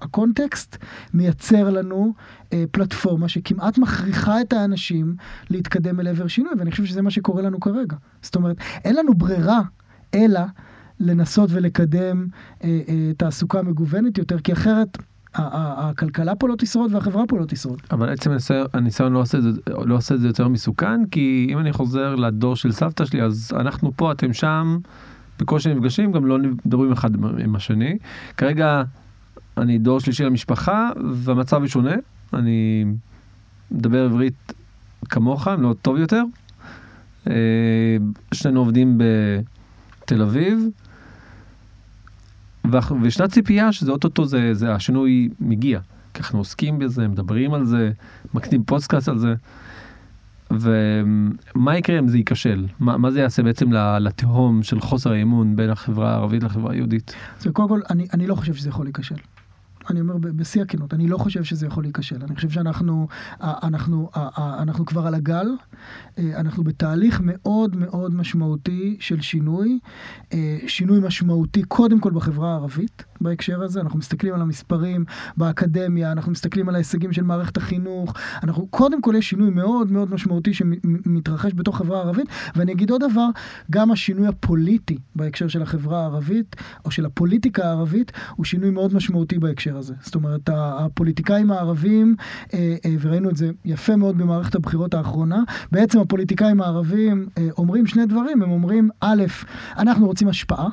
הקונטקסט 0.00 0.76
מייצר 1.14 1.70
לנו 1.70 2.14
אה, 2.52 2.64
פלטפורמה 2.70 3.28
שכמעט 3.28 3.78
מכריחה 3.78 4.40
את 4.40 4.52
האנשים 4.52 5.14
להתקדם 5.50 6.00
אל 6.00 6.06
עבר 6.08 6.26
שינוי, 6.26 6.52
ואני 6.58 6.70
חושב 6.70 6.84
שזה 6.84 7.02
מה 7.02 7.10
שקורה 7.10 7.42
לנו 7.42 7.60
כרגע. 7.60 7.96
זאת 8.22 8.36
אומרת, 8.36 8.56
אין 8.84 8.96
לנו 8.96 9.14
ברירה 9.14 9.60
אלא 10.14 10.40
לנסות 11.00 11.50
ולקדם 11.52 12.26
אה, 12.64 12.80
אה, 12.88 13.10
תעסוקה 13.16 13.62
מגוונת 13.62 14.18
יותר, 14.18 14.38
כי 14.38 14.52
אחרת... 14.52 14.98
הכלכלה 15.34 16.34
פה 16.34 16.48
לא 16.48 16.54
תשרוד 16.58 16.94
והחברה 16.94 17.22
פה 17.28 17.38
לא 17.38 17.44
תשרוד. 17.44 17.82
אבל 17.90 18.08
עצם 18.08 18.30
הניסיון 18.72 19.12
לא 19.12 19.18
עושה, 19.18 19.40
זה, 19.40 19.50
לא 19.66 19.94
עושה 19.94 20.14
את 20.14 20.20
זה 20.20 20.26
יותר 20.26 20.48
מסוכן, 20.48 21.06
כי 21.06 21.48
אם 21.50 21.58
אני 21.58 21.72
חוזר 21.72 22.14
לדור 22.14 22.56
של 22.56 22.72
סבתא 22.72 23.04
שלי, 23.04 23.22
אז 23.22 23.52
אנחנו 23.56 23.92
פה, 23.96 24.12
אתם 24.12 24.32
שם, 24.32 24.78
בקושי 25.38 25.74
נפגשים, 25.74 26.12
גם 26.12 26.26
לא 26.26 26.38
מדברים 26.38 26.92
אחד 26.92 27.10
עם 27.38 27.56
השני. 27.56 27.98
כרגע 28.36 28.82
אני 29.58 29.78
דור 29.78 30.00
שלישי 30.00 30.24
למשפחה, 30.24 30.90
והמצב 31.12 31.56
הוא 31.56 31.66
שונה. 31.66 31.94
אני 32.34 32.84
מדבר 33.70 34.04
עברית 34.04 34.52
כמוך, 35.08 35.48
אם 35.48 35.62
לא 35.62 35.74
טוב 35.82 35.96
יותר. 35.96 36.22
אה, 37.30 37.96
שנינו 38.34 38.60
עובדים 38.60 38.98
בתל 38.98 40.22
אביב, 40.22 40.58
וישנה 43.02 43.28
ציפייה 43.28 43.72
שזה 43.72 43.92
אוטוטו 43.92 44.24
זה, 44.24 44.54
זה 44.54 44.74
השינוי 44.74 45.28
מגיע. 45.40 45.80
כי 46.14 46.20
אנחנו 46.20 46.38
עוסקים 46.38 46.78
בזה, 46.78 47.08
מדברים 47.08 47.54
על 47.54 47.64
זה, 47.64 47.90
מקליטים 48.34 48.64
פודקאסט 48.64 49.08
על 49.08 49.18
זה. 49.18 49.34
ומה 50.50 51.76
יקרה 51.76 51.98
אם 51.98 52.08
זה 52.08 52.18
ייכשל? 52.18 52.66
מה, 52.80 52.98
מה 52.98 53.10
זה 53.10 53.20
יעשה 53.20 53.42
בעצם 53.42 53.72
לתהום 54.00 54.62
של 54.62 54.80
חוסר 54.80 55.12
האמון 55.12 55.56
בין 55.56 55.70
החברה 55.70 56.10
הערבית 56.10 56.42
לחברה 56.42 56.72
היהודית? 56.72 57.14
אז 57.38 57.46
קודם 57.52 57.68
כל, 57.68 57.80
אני, 57.90 58.06
אני 58.14 58.26
לא 58.26 58.34
חושב 58.34 58.54
שזה 58.54 58.68
יכול 58.68 58.86
להיכשל. 58.86 59.14
אני 59.90 60.00
אומר 60.00 60.16
בשיא 60.18 60.62
הכנות, 60.62 60.94
אני 60.94 61.08
לא 61.08 61.18
חושב 61.18 61.44
שזה 61.44 61.66
יכול 61.66 61.84
להיכשל. 61.84 62.16
אני 62.22 62.34
חושב 62.34 62.50
שאנחנו 62.50 63.08
אנחנו, 63.40 64.10
אנחנו 64.36 64.86
כבר 64.86 65.06
על 65.06 65.14
הגל, 65.14 65.46
אה, 66.18 66.40
אנחנו 66.40 66.64
בתהליך 66.64 67.20
מאוד 67.24 67.76
מאוד 67.76 68.14
משמעותי 68.14 68.96
של 69.00 69.20
שינוי, 69.20 69.78
אה, 70.32 70.58
שינוי 70.66 71.00
משמעותי 71.00 71.62
קודם 71.62 72.00
כל 72.00 72.10
בחברה 72.10 72.52
הערבית 72.52 73.04
בהקשר 73.20 73.62
הזה, 73.62 73.80
אנחנו 73.80 73.98
מסתכלים 73.98 74.34
על 74.34 74.40
המספרים 74.40 75.04
באקדמיה, 75.36 76.12
אנחנו 76.12 76.32
מסתכלים 76.32 76.68
על 76.68 76.74
ההישגים 76.74 77.12
של 77.12 77.22
מערכת 77.22 77.56
החינוך, 77.56 78.14
אנחנו, 78.42 78.66
קודם 78.66 79.02
כל 79.02 79.14
יש 79.18 79.30
שינוי 79.30 79.50
מאוד 79.50 79.92
מאוד 79.92 80.12
משמעותי 80.14 80.54
שמתרחש 80.54 81.52
בתוך 81.54 81.74
החברה 81.74 81.98
הערבית, 81.98 82.28
ואני 82.56 82.72
אגיד 82.72 82.90
עוד 82.90 83.02
דבר, 83.10 83.28
גם 83.70 83.90
השינוי 83.90 84.26
הפוליטי 84.26 84.98
בהקשר 85.16 85.48
של 85.48 85.62
החברה 85.62 86.00
הערבית, 86.00 86.56
או 86.84 86.90
של 86.90 87.06
הפוליטיקה 87.06 87.64
הערבית, 87.64 88.12
הוא 88.36 88.44
שינוי 88.44 88.70
מאוד 88.70 88.94
משמעותי 88.94 89.38
בהקשר 89.38 89.76
הזה. 89.78 89.94
זאת 90.02 90.14
אומרת, 90.14 90.50
הפוליטיקאים 90.52 91.50
הערבים, 91.50 92.16
אה, 92.54 92.76
אה, 92.84 92.94
וראינו 93.00 93.30
את 93.30 93.36
זה 93.36 93.50
יפה 93.64 93.96
מאוד 93.96 94.18
במערכת 94.18 94.54
הבחירות 94.54 94.94
האחרונה, 94.94 95.42
בעצם 95.72 96.00
הפוליטיקאים 96.00 96.60
הערבים 96.60 97.28
אה, 97.38 97.48
אומרים 97.58 97.86
שני 97.86 98.06
דברים, 98.06 98.42
הם 98.42 98.50
אומרים, 98.50 98.90
א', 99.00 99.24
אנחנו 99.76 100.06
רוצים 100.06 100.28
השפעה. 100.28 100.68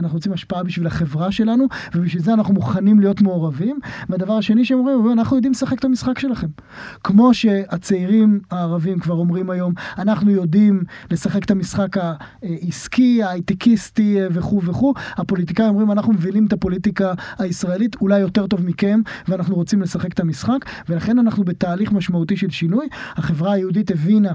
אנחנו 0.00 0.16
רוצים 0.16 0.32
השפעה 0.32 0.62
בשביל 0.62 0.86
החברה 0.86 1.32
שלנו, 1.32 1.66
ובשביל 1.94 2.22
זה 2.22 2.34
אנחנו 2.34 2.54
מוכנים 2.54 3.00
להיות 3.00 3.20
מעורבים. 3.20 3.78
והדבר 4.08 4.32
השני 4.32 4.64
שהם 4.64 4.78
אומרים, 4.78 5.12
אנחנו 5.18 5.36
יודעים 5.36 5.52
לשחק 5.52 5.78
את 5.78 5.84
המשחק 5.84 6.18
שלכם. 6.18 6.46
כמו 7.04 7.34
שהצעירים 7.34 8.40
הערבים 8.50 8.98
כבר 8.98 9.14
אומרים 9.14 9.50
היום, 9.50 9.72
אנחנו 9.98 10.30
יודעים 10.30 10.82
לשחק 11.10 11.44
את 11.44 11.50
המשחק 11.50 11.96
העסקי, 12.42 13.22
ההייטקיסטי 13.22 14.18
וכו' 14.30 14.62
וכו', 14.64 14.94
הפוליטיקאים 15.16 15.68
אומרים, 15.68 15.90
אנחנו 15.92 16.12
מבינים 16.12 16.46
את 16.46 16.52
הפוליטיקה 16.52 17.12
הישראלית 17.38 17.96
אולי 18.00 18.18
יותר 18.18 18.46
טוב 18.46 18.66
מכם, 18.66 19.00
ואנחנו 19.28 19.54
רוצים 19.54 19.82
לשחק 19.82 20.12
את 20.12 20.20
המשחק, 20.20 20.58
ולכן 20.88 21.18
אנחנו 21.18 21.44
בתהליך 21.44 21.92
משמעותי 21.92 22.36
של 22.36 22.50
שינוי. 22.50 22.88
החברה 23.16 23.52
היהודית 23.52 23.90
הבינה 23.90 24.32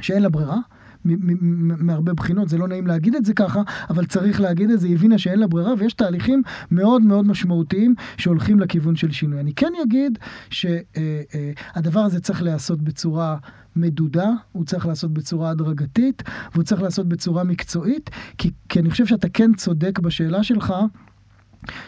שאין 0.00 0.22
לה 0.22 0.28
ברירה. 0.28 0.56
מהרבה 1.04 2.14
בחינות, 2.14 2.48
זה 2.48 2.58
לא 2.58 2.68
נעים 2.68 2.86
להגיד 2.86 3.14
את 3.14 3.24
זה 3.24 3.34
ככה, 3.34 3.62
אבל 3.90 4.06
צריך 4.06 4.40
להגיד 4.40 4.70
את 4.70 4.80
זה, 4.80 4.86
היא 4.86 4.94
הבינה 4.94 5.18
שאין 5.18 5.38
לה 5.38 5.46
ברירה 5.46 5.72
ויש 5.78 5.92
תהליכים 5.92 6.42
מאוד 6.70 7.02
מאוד 7.02 7.26
משמעותיים 7.26 7.94
שהולכים 8.16 8.60
לכיוון 8.60 8.96
של 8.96 9.10
שינוי. 9.10 9.40
אני 9.40 9.52
כן 9.54 9.72
אגיד 9.82 10.18
שהדבר 10.50 12.00
הזה 12.00 12.20
צריך 12.20 12.42
להיעשות 12.42 12.82
בצורה 12.82 13.36
מדודה, 13.76 14.30
הוא 14.52 14.64
צריך 14.64 14.86
לעשות 14.86 15.12
בצורה 15.12 15.50
הדרגתית 15.50 16.22
והוא 16.52 16.64
צריך 16.64 16.82
לעשות 16.82 17.08
בצורה 17.08 17.44
מקצועית, 17.44 18.10
כי, 18.38 18.50
כי 18.68 18.80
אני 18.80 18.90
חושב 18.90 19.06
שאתה 19.06 19.28
כן 19.28 19.54
צודק 19.54 19.98
בשאלה 19.98 20.42
שלך. 20.42 20.74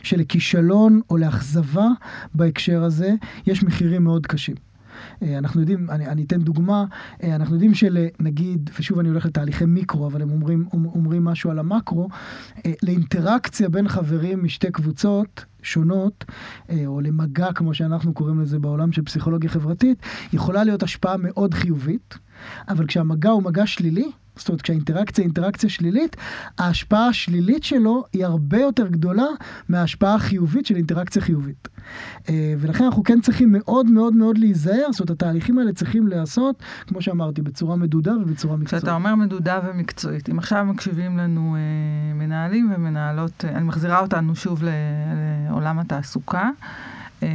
שלכישלון 0.03 1.01
או 1.11 1.17
לאכזבה 1.17 1.87
בהקשר 2.35 2.85
הזה 2.85 3.15
יש 3.47 3.65
מחירים 3.65 4.05
מאוד 4.05 4.27
קשים. 4.27 4.72
אה, 5.23 5.39
אנחנו 5.39 5.61
יודעים, 5.61 5.91
אני, 5.91 6.07
אני 6.07 6.25
אתן 6.25 6.41
דוגמה, 6.43 6.85
אה, 7.23 7.35
אנחנו 7.35 7.55
יודעים 7.55 7.75
שלנגיד, 7.75 8.71
ושוב 8.79 8.99
אני 8.99 9.09
הולך 9.09 9.27
לתהליכי 9.27 9.65
מיקרו, 9.65 10.07
אבל 10.07 10.23
הם 10.23 10.31
אומרים, 10.31 10.67
אומרים 10.73 11.25
משהו 11.25 11.51
על 11.51 11.59
המקרו, 11.59 12.09
אה, 12.67 12.73
לאינטראקציה 12.83 13.69
בין 13.69 13.89
חברים 13.89 14.45
משתי 14.45 14.71
קבוצות 14.71 15.45
שונות, 15.63 16.25
או 16.87 17.01
למגע, 17.01 17.53
כמו 17.53 17.75
שאנחנו 17.75 18.15
קוראים 18.15 18.41
לזה 18.41 18.59
בעולם 18.59 18.93
של 18.93 19.03
פסיכולוגיה 19.03 19.51
חברתית, 19.51 19.99
יכולה 20.33 20.65
להיות 20.65 20.83
השפעה 20.83 21.17
מאוד 21.17 21.55
חיובית, 21.55 22.19
אבל 22.69 22.87
כשהמגע 22.87 23.31
הוא 23.31 23.43
מגע 23.43 23.67
שלילי, 23.67 24.11
זאת 24.37 24.49
אומרת, 24.49 24.62
כשהאינטראקציה 24.62 25.22
היא 25.22 25.26
אינטראקציה 25.26 25.70
שלילית, 25.70 26.16
ההשפעה 26.59 27.07
השלילית 27.07 27.64
שלו 27.64 28.05
היא 28.12 28.24
הרבה 28.24 28.59
יותר 28.59 28.87
גדולה 28.87 29.26
מההשפעה 29.68 30.14
החיובית 30.14 30.66
של 30.66 30.76
אינטראקציה 30.76 31.22
חיובית. 31.22 31.68
אה, 32.28 32.55
ולכן 32.59 32.85
אנחנו 32.85 33.05
כן 33.05 33.20
צריכים 33.20 33.53
מאוד 33.53 33.87
מאוד 33.87 34.14
מאוד 34.14 34.39
להיזהר, 34.39 34.93
זאת 34.93 35.01
אומרת, 35.01 35.11
התהליכים 35.11 35.59
האלה 35.59 35.72
צריכים 35.72 36.07
להיעשות, 36.09 36.62
כמו 36.87 37.03
שאמרתי, 37.03 37.43
בצורה 37.43 37.76
מדודה 37.76 38.12
ובצורה 38.16 38.57
מקצועית. 38.57 38.83
כשאתה 38.83 38.95
אומר 38.95 39.14
מדודה 39.14 39.61
ומקצועית, 39.64 40.28
אם 40.28 40.39
עכשיו 40.39 40.64
מקשיבים 40.64 41.18
לנו 41.18 41.57
אה, 41.57 42.14
מנהלים 42.14 42.72
ומנהלות, 42.76 43.45
אה, 43.45 43.51
אני 43.51 43.64
מחזירה 43.64 44.01
אותנו 44.01 44.37
שוב 44.37 44.62
לעולם 45.49 45.78
התעסוקה. 45.78 46.51
אה, 47.22 47.28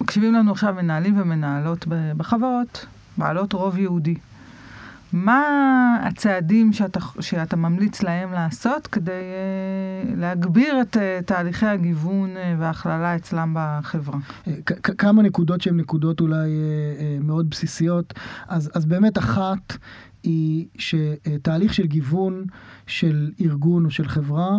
מקשיבים 0.00 0.34
לנו 0.34 0.52
עכשיו 0.52 0.74
מנהלים 0.74 1.20
ומנהלות 1.20 1.86
בחברות, 2.16 2.86
בעלות 3.18 3.52
רוב 3.52 3.78
יהודי. 3.78 4.14
מה 5.16 5.42
הצעדים 6.02 6.72
שאתה, 6.72 7.00
שאתה 7.20 7.56
ממליץ 7.56 8.02
להם 8.02 8.32
לעשות 8.32 8.86
כדי 8.86 9.10
uh, 9.12 10.16
להגביר 10.16 10.80
את 10.82 10.96
uh, 10.96 11.00
תהליכי 11.26 11.66
הגיוון 11.66 12.36
uh, 12.36 12.38
וההכללה 12.58 13.16
אצלם 13.16 13.54
בחברה? 13.58 14.18
כמה 14.98 15.22
נקודות 15.22 15.60
שהן 15.60 15.76
נקודות 15.76 16.20
אולי 16.20 16.50
uh, 16.50 17.22
uh, 17.22 17.24
מאוד 17.26 17.50
בסיסיות. 17.50 18.14
אז, 18.48 18.70
אז 18.74 18.86
באמת 18.86 19.18
אחת 19.18 19.76
היא 20.22 20.66
שתהליך 20.78 21.74
של 21.74 21.86
גיוון 21.86 22.44
של 22.86 23.30
ארגון 23.40 23.84
או 23.84 23.90
של 23.90 24.08
חברה 24.08 24.50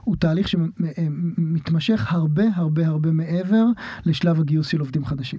הוא 0.00 0.16
תהליך 0.16 0.48
שמתמשך 0.48 2.12
הרבה 2.12 2.44
הרבה 2.54 2.86
הרבה 2.86 3.10
מעבר 3.10 3.64
לשלב 4.04 4.40
הגיוס 4.40 4.66
של 4.66 4.80
עובדים 4.80 5.04
חדשים. 5.04 5.38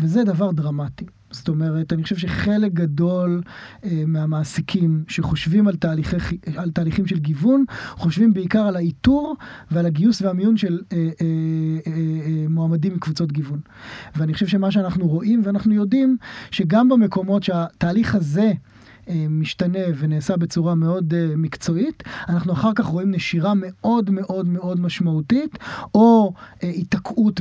וזה 0.00 0.24
דבר 0.24 0.50
דרמטי. 0.52 1.06
זאת 1.30 1.48
אומרת, 1.48 1.92
אני 1.92 2.02
חושב 2.02 2.16
שחלק 2.16 2.72
גדול 2.72 3.42
אה, 3.84 4.02
מהמעסיקים 4.06 5.04
שחושבים 5.08 5.68
על, 5.68 5.76
תהליכי, 5.76 6.16
על 6.56 6.70
תהליכים 6.70 7.06
של 7.06 7.18
גיוון, 7.18 7.64
חושבים 7.90 8.34
בעיקר 8.34 8.62
על 8.62 8.76
האיתור 8.76 9.36
ועל 9.70 9.86
הגיוס 9.86 10.22
והמיון 10.22 10.56
של 10.56 10.80
אה, 10.92 10.98
אה, 10.98 11.26
אה, 11.86 11.92
אה, 11.92 12.48
מועמדים 12.48 12.94
מקבוצות 12.94 13.32
גיוון. 13.32 13.60
ואני 14.16 14.34
חושב 14.34 14.46
שמה 14.46 14.70
שאנחנו 14.70 15.08
רואים, 15.08 15.42
ואנחנו 15.44 15.74
יודעים 15.74 16.16
שגם 16.50 16.88
במקומות 16.88 17.42
שהתהליך 17.42 18.14
הזה, 18.14 18.42
אה, 18.42 18.79
משתנה 19.30 19.78
ונעשה 19.98 20.36
בצורה 20.36 20.74
מאוד 20.74 21.14
אה, 21.14 21.36
מקצועית, 21.36 22.02
אנחנו 22.28 22.52
אחר 22.52 22.70
כך 22.74 22.86
רואים 22.86 23.10
נשירה 23.10 23.52
מאוד 23.56 24.10
מאוד 24.10 24.48
מאוד 24.48 24.80
משמעותית, 24.80 25.58
או 25.94 26.32
אה, 26.62 26.68
היתקעות 26.68 27.40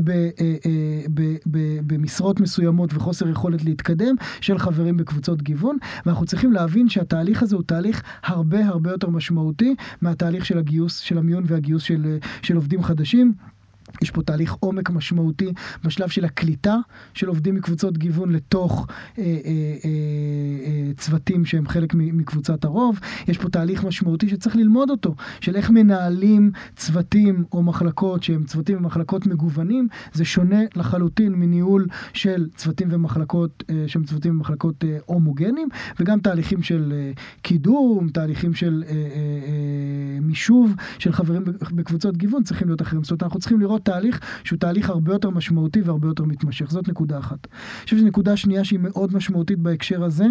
במשרות 1.87 2.39
מסוימות 2.39 2.93
וחוסר 2.93 3.29
יכולת 3.29 3.63
להתקדם 3.63 4.15
של 4.41 4.57
חברים 4.57 4.97
בקבוצות 4.97 5.41
גיוון, 5.41 5.77
ואנחנו 6.05 6.25
צריכים 6.25 6.53
להבין 6.53 6.89
שהתהליך 6.89 7.43
הזה 7.43 7.55
הוא 7.55 7.63
תהליך 7.63 8.03
הרבה 8.23 8.65
הרבה 8.65 8.91
יותר 8.91 9.09
משמעותי 9.09 9.75
מהתהליך 10.01 10.45
של 10.45 10.57
הגיוס, 10.57 10.99
של 10.99 11.17
המיון 11.17 11.43
והגיוס 11.47 11.83
של, 11.83 12.17
של 12.41 12.55
עובדים 12.55 12.83
חדשים. 12.83 13.33
יש 14.01 14.11
פה 14.11 14.21
תהליך 14.21 14.55
עומק 14.59 14.89
משמעותי 14.89 15.53
בשלב 15.83 16.09
של 16.09 16.25
הקליטה 16.25 16.75
של 17.13 17.27
עובדים 17.27 17.55
מקבוצות 17.55 17.97
גיוון 17.97 18.31
לתוך 18.31 18.87
אה, 19.17 19.23
אה, 19.23 19.29
אה, 19.85 19.89
אה, 20.65 20.93
צוותים 20.97 21.45
שהם 21.45 21.67
חלק 21.67 21.93
מקבוצת 21.93 22.65
הרוב. 22.65 22.99
יש 23.27 23.37
פה 23.37 23.49
תהליך 23.49 23.83
משמעותי 23.83 24.29
שצריך 24.29 24.55
ללמוד 24.55 24.89
אותו, 24.89 25.15
של 25.41 25.55
איך 25.55 25.69
מנהלים 25.69 26.51
צוותים 26.75 27.43
או 27.51 27.63
מחלקות 27.63 28.23
שהם 28.23 28.43
צוותים 28.43 28.77
ומחלקות 28.77 29.27
מגוונים. 29.27 29.87
זה 30.13 30.25
שונה 30.25 30.59
לחלוטין 30.75 31.33
מניהול 31.33 31.87
של 32.13 32.47
צוותים 32.55 32.87
ומחלקות 32.91 33.63
אה, 33.69 33.83
שהם 33.87 34.03
צוותים 34.03 34.35
ומחלקות 34.35 34.83
אה, 34.83 34.97
הומוגנים, 35.05 35.69
וגם 35.99 36.19
תהליכים 36.19 36.63
של 36.63 36.93
אה, 36.95 37.11
קידום, 37.41 38.09
תהליכים 38.09 38.53
של 38.53 38.83
אה, 38.87 38.91
אה, 38.91 38.95
אה, 38.95 40.19
מישוב 40.21 40.75
של 40.99 41.11
חברים 41.11 41.43
בקבוצות 41.71 42.17
גיוון 42.17 42.43
צריכים 42.43 42.67
להיות 42.67 42.81
אחרים. 42.81 43.03
זאת 43.03 43.11
אומרת, 43.11 43.23
אנחנו 43.23 43.39
צריכים 43.39 43.59
לראות 43.59 43.78
תהליך 43.79 44.19
שהוא 44.43 44.59
תהליך 44.59 44.89
הרבה 44.89 45.13
יותר 45.13 45.29
משמעותי 45.29 45.81
והרבה 45.81 46.07
יותר 46.07 46.23
מתמשך. 46.23 46.71
זאת 46.71 46.87
נקודה 46.87 47.17
אחת. 47.19 47.47
אני 47.51 47.83
חושב 47.83 47.97
שנקודה 47.97 48.37
שנייה 48.37 48.63
שהיא 48.63 48.79
מאוד 48.79 49.15
משמעותית 49.15 49.59
בהקשר 49.59 50.03
הזה, 50.03 50.25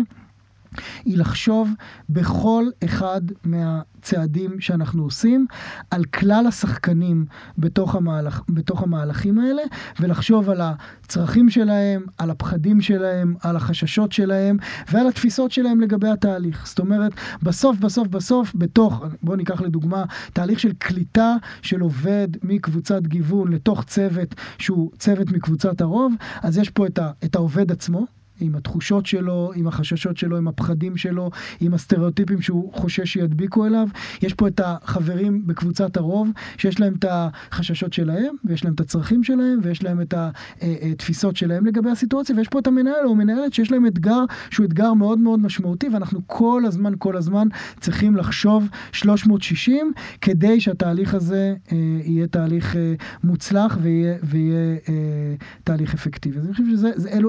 היא 1.05 1.19
לחשוב 1.19 1.71
בכל 2.09 2.65
אחד 2.85 3.21
מהצעדים 3.45 4.61
שאנחנו 4.61 5.03
עושים 5.03 5.47
על 5.91 6.05
כלל 6.05 6.47
השחקנים 6.49 7.27
בתוך, 7.59 7.95
המהלך, 7.95 8.43
בתוך 8.49 8.83
המהלכים 8.83 9.39
האלה 9.39 9.63
ולחשוב 10.01 10.51
על 10.51 10.61
הצרכים 10.61 11.51
שלהם, 11.51 12.07
על 12.19 12.31
הפחדים 12.31 12.81
שלהם, 12.81 13.35
על 13.43 13.57
החששות 13.57 14.13
שלהם 14.13 14.57
ועל 14.93 15.09
התפיסות 15.09 15.51
שלהם 15.51 15.81
לגבי 15.81 16.09
התהליך. 16.09 16.67
זאת 16.67 16.79
אומרת, 16.79 17.13
בסוף 17.43 17.79
בסוף 17.79 18.09
בסוף 18.09 18.53
בתוך, 18.55 19.05
בואו 19.23 19.37
ניקח 19.37 19.61
לדוגמה, 19.61 20.05
תהליך 20.33 20.61
של 20.61 20.73
קליטה 20.79 21.37
של 21.63 21.81
עובד 21.81 22.29
מקבוצת 22.43 23.03
גיוון 23.03 23.53
לתוך 23.53 23.85
צוות 23.85 24.35
שהוא 24.59 24.91
צוות 24.99 25.31
מקבוצת 25.33 25.81
הרוב, 25.81 26.15
אז 26.43 26.59
יש 26.59 26.71
פה 26.71 26.87
את, 26.87 26.99
ה, 26.99 27.11
את 27.25 27.35
העובד 27.35 27.73
עצמו. 27.73 28.18
עם 28.41 28.55
התחושות 28.55 29.07
שלו, 29.07 29.53
עם 29.55 29.67
החששות 29.67 30.17
שלו, 30.17 30.37
עם 30.37 30.49
הפחדים 30.49 30.97
שלו, 30.97 31.31
עם 31.61 31.75
הסטריאוטיפים 31.75 32.43
שהוא 32.43 32.73
חושש 32.73 33.13
שידביקו 33.13 33.67
אליו. 33.67 33.89
יש 34.23 34.35
פה 34.35 34.49
את 34.49 34.61
החברים 34.65 35.47
בקבוצת 35.47 35.97
הרוב, 35.97 36.29
שיש 36.57 36.81
להם 36.81 36.95
את 36.99 37.05
החששות 37.09 37.93
שלהם, 37.93 38.35
ויש 38.45 38.65
להם 38.65 38.75
את 38.75 38.81
הצרכים 38.81 39.25
שלהם, 39.25 39.59
ויש 39.63 39.83
להם 39.83 40.01
את 40.01 40.15
התפיסות 40.63 41.37
שלהם 41.37 41.67
לגבי 41.67 41.91
הסיטואציה, 41.91 42.37
ויש 42.37 42.49
פה 42.49 42.59
את 42.59 42.67
המנהל 42.67 43.07
או 43.07 43.15
מנהלת 43.15 43.55
שיש 43.55 43.73
להם 43.73 43.87
אתגר 43.87 44.25
שהוא 44.51 44.67
אתגר 44.67 44.93
מאוד 44.93 45.19
מאוד 45.19 45.41
משמעותי, 45.41 45.89
ואנחנו 45.89 46.21
כל 46.27 46.63
הזמן, 46.67 46.93
כל 46.99 47.17
הזמן 47.17 47.49
צריכים 47.81 48.17
לחשוב 48.17 48.69
360 48.93 49.93
כדי 50.21 50.61
שהתהליך 50.61 51.15
הזה 51.15 51.55
אה, 51.73 51.77
יהיה 52.05 52.27
תהליך 52.27 52.77
אה, 52.77 52.95
מוצלח 53.25 53.79
ויהיה, 53.83 54.17
ויהיה 54.23 54.77
אה, 54.89 55.35
תהליך 55.65 55.95
אפקטיבי. 55.95 56.39
אז 56.39 56.45
אני 56.47 56.53
חושב 56.53 56.65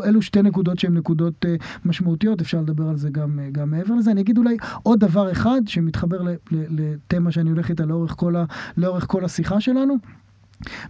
שאלו 0.03 0.21
שתי 0.21 0.41
נקודות 0.41 0.79
שהן 0.79 0.93
נקודות 0.99 1.45
uh, 1.45 1.63
משמעותיות, 1.85 2.41
אפשר 2.41 2.61
לדבר 2.61 2.89
על 2.89 2.97
זה 2.97 3.09
גם, 3.09 3.39
uh, 3.39 3.51
גם 3.51 3.71
מעבר 3.71 3.95
לזה. 3.95 4.11
אני 4.11 4.21
אגיד 4.21 4.37
אולי 4.37 4.57
עוד 4.83 4.99
דבר 4.99 5.31
אחד 5.31 5.61
שמתחבר 5.67 6.21
לתמה 6.51 7.31
שאני 7.31 7.49
הולך 7.49 7.69
איתה 7.69 7.85
לאורך 7.85 8.15
כל, 8.17 8.35
ה, 8.35 8.45
לאורך 8.77 9.05
כל 9.07 9.25
השיחה 9.25 9.61
שלנו. 9.61 9.97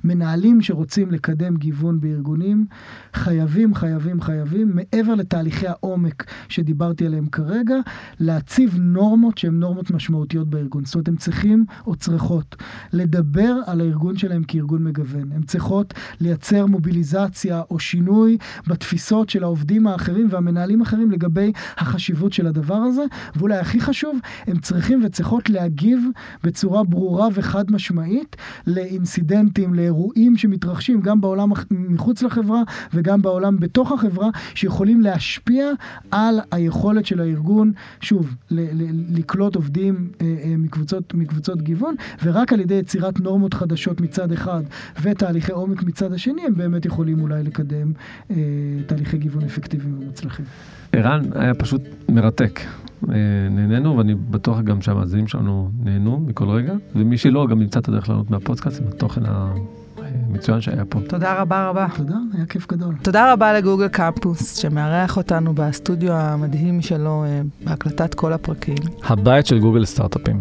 מנהלים 0.03 0.61
שרוצים 0.61 1.11
לקדם 1.11 1.57
גיוון 1.57 1.99
בארגונים 1.99 2.65
חייבים, 3.13 3.76
חייבים, 3.76 4.22
חייבים, 4.22 4.72
מעבר 4.76 5.15
לתהליכי 5.15 5.67
העומק 5.67 6.32
שדיברתי 6.49 7.05
עליהם 7.05 7.26
כרגע, 7.28 7.76
להציב 8.20 8.78
נורמות 8.80 9.38
שהן 9.38 9.59
נורמות 9.59 9.91
משמעותיות 9.91 10.49
בארגון. 10.49 10.86
זאת 10.86 10.95
אומרת, 10.95 11.07
הם 11.07 11.15
צריכים 11.15 11.65
או 11.88 11.95
צריכות 11.95 12.55
לדבר 12.93 13.55
על 13.65 13.82
הארגון 13.82 14.17
שלהם 14.17 14.43
כארגון 14.43 14.84
מגוון. 14.84 15.32
הם 15.32 15.41
צריכות 15.41 15.93
לייצר 16.22 16.65
מוביליזציה 16.65 17.61
או 17.70 17.80
שינוי 17.80 18.38
בתפיסות 18.67 19.30
של 19.30 19.43
העובדים 19.43 19.88
האחרים 19.88 20.28
והמנהלים 20.32 20.82
האחרים 20.82 21.11
לגבי 21.11 21.51
החשיבות 21.78 22.34
של 22.34 22.47
הדבר 22.47 22.76
הזה, 22.76 23.03
ואולי 23.36 23.57
הכי 23.57 23.82
חשוב, 23.82 24.20
הם 24.47 24.59
צריכים 24.59 25.01
וצריכות 25.05 25.49
להגיב 25.49 25.99
בצורה 26.43 26.84
ברורה 26.84 27.28
וחד 27.34 27.72
משמעית 27.72 28.36
לאינסידנטים, 29.60 29.74
לאירועים 29.74 30.38
שמתרחשים 30.38 31.01
גם 31.01 31.22
בעולם 31.22 31.49
מחוץ 31.72 32.24
לחברה 32.24 32.64
וגם 32.93 33.22
בעולם 33.22 33.60
בתוך 33.60 33.91
החברה, 33.91 34.30
שיכולים 34.55 35.01
להשפיע 35.01 35.72
על 36.12 36.39
היכולת 36.51 37.05
של 37.05 37.22
הארגון, 37.22 37.72
שוב, 38.01 38.36
לקלוט 39.10 39.55
עובדים 39.55 40.10
אה, 40.22 40.36
אה, 40.43 40.57
מקבוצות, 40.57 41.14
מקבוצות 41.14 41.62
גיוון, 41.62 41.95
ורק 42.24 42.53
על 42.53 42.60
ידי 42.60 42.74
יצירת 42.74 43.20
נורמות 43.20 43.53
חדשות 43.53 44.01
מצד 44.01 44.32
אחד 44.32 44.64
ותהליכי 45.01 45.51
עומק 45.51 45.84
מצד 45.84 46.14
השני, 46.14 46.41
הם 46.45 46.55
באמת 46.55 46.86
יכולים 46.86 47.22
אולי 47.22 47.43
לקדם 47.43 47.91
אה, 48.32 48.36
תהליכי 48.88 49.18
גיוון 49.18 49.43
אפקטיביים 49.43 49.99
ומוצלחים. 49.99 50.45
ערן, 50.93 51.21
היה 51.35 51.53
פשוט 51.53 51.81
מרתק. 52.09 52.59
אה, 53.09 53.15
נהנינו, 53.51 53.97
ואני 53.97 54.15
בטוח 54.15 54.59
גם 54.59 54.81
שהמאזינים 54.81 55.27
שלנו 55.27 55.71
נהנו 55.83 56.19
מכל 56.27 56.49
רגע, 56.49 56.73
ומי 56.95 57.17
שלא 57.17 57.47
גם 57.47 57.59
נמצא 57.59 57.79
את 57.79 57.87
הדרך 57.87 58.09
לענות 58.09 58.31
מהפודקאסט 58.31 58.81
עם 58.81 58.87
התוכן 58.87 59.21
המצוין 59.25 60.61
שהיה 60.61 60.85
פה. 60.85 60.99
תודה 61.07 61.41
רבה 61.41 61.69
רבה. 61.69 61.87
תודה, 61.97 62.15
היה 62.33 62.45
כיף 62.45 62.67
גדול. 62.67 62.95
תודה 63.01 63.33
רבה 63.33 63.53
לגוגל 63.53 63.87
קמפוס, 63.87 64.55
שמארח 64.55 65.17
אותנו 65.17 65.53
בסטודיו 65.53 66.13
המדהים 66.13 66.81
שלו 66.81 67.23
אה, 67.23 67.41
בהקלטת 67.63 68.13
כל 68.13 68.33
הפרקים. 68.33 68.77
הבית 69.03 69.45
של 69.45 69.59
גוגל 69.59 69.85
סטארט-אפים. 69.85 70.39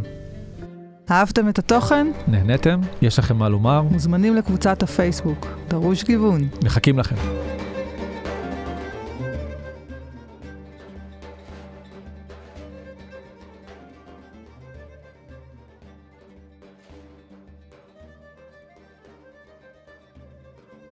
אהבתם 1.10 1.48
את 1.48 1.58
התוכן? 1.58 2.06
נהניתם? 2.28 2.80
יש 3.02 3.18
לכם 3.18 3.36
מה 3.36 3.48
לומר? 3.48 3.82
מוזמנים 3.82 4.36
לקבוצת 4.36 4.82
הפייסבוק, 4.82 5.46
דרוש 5.68 6.04
גיוון. 6.04 6.40
מחכים 6.64 6.98
לכם. 6.98 7.16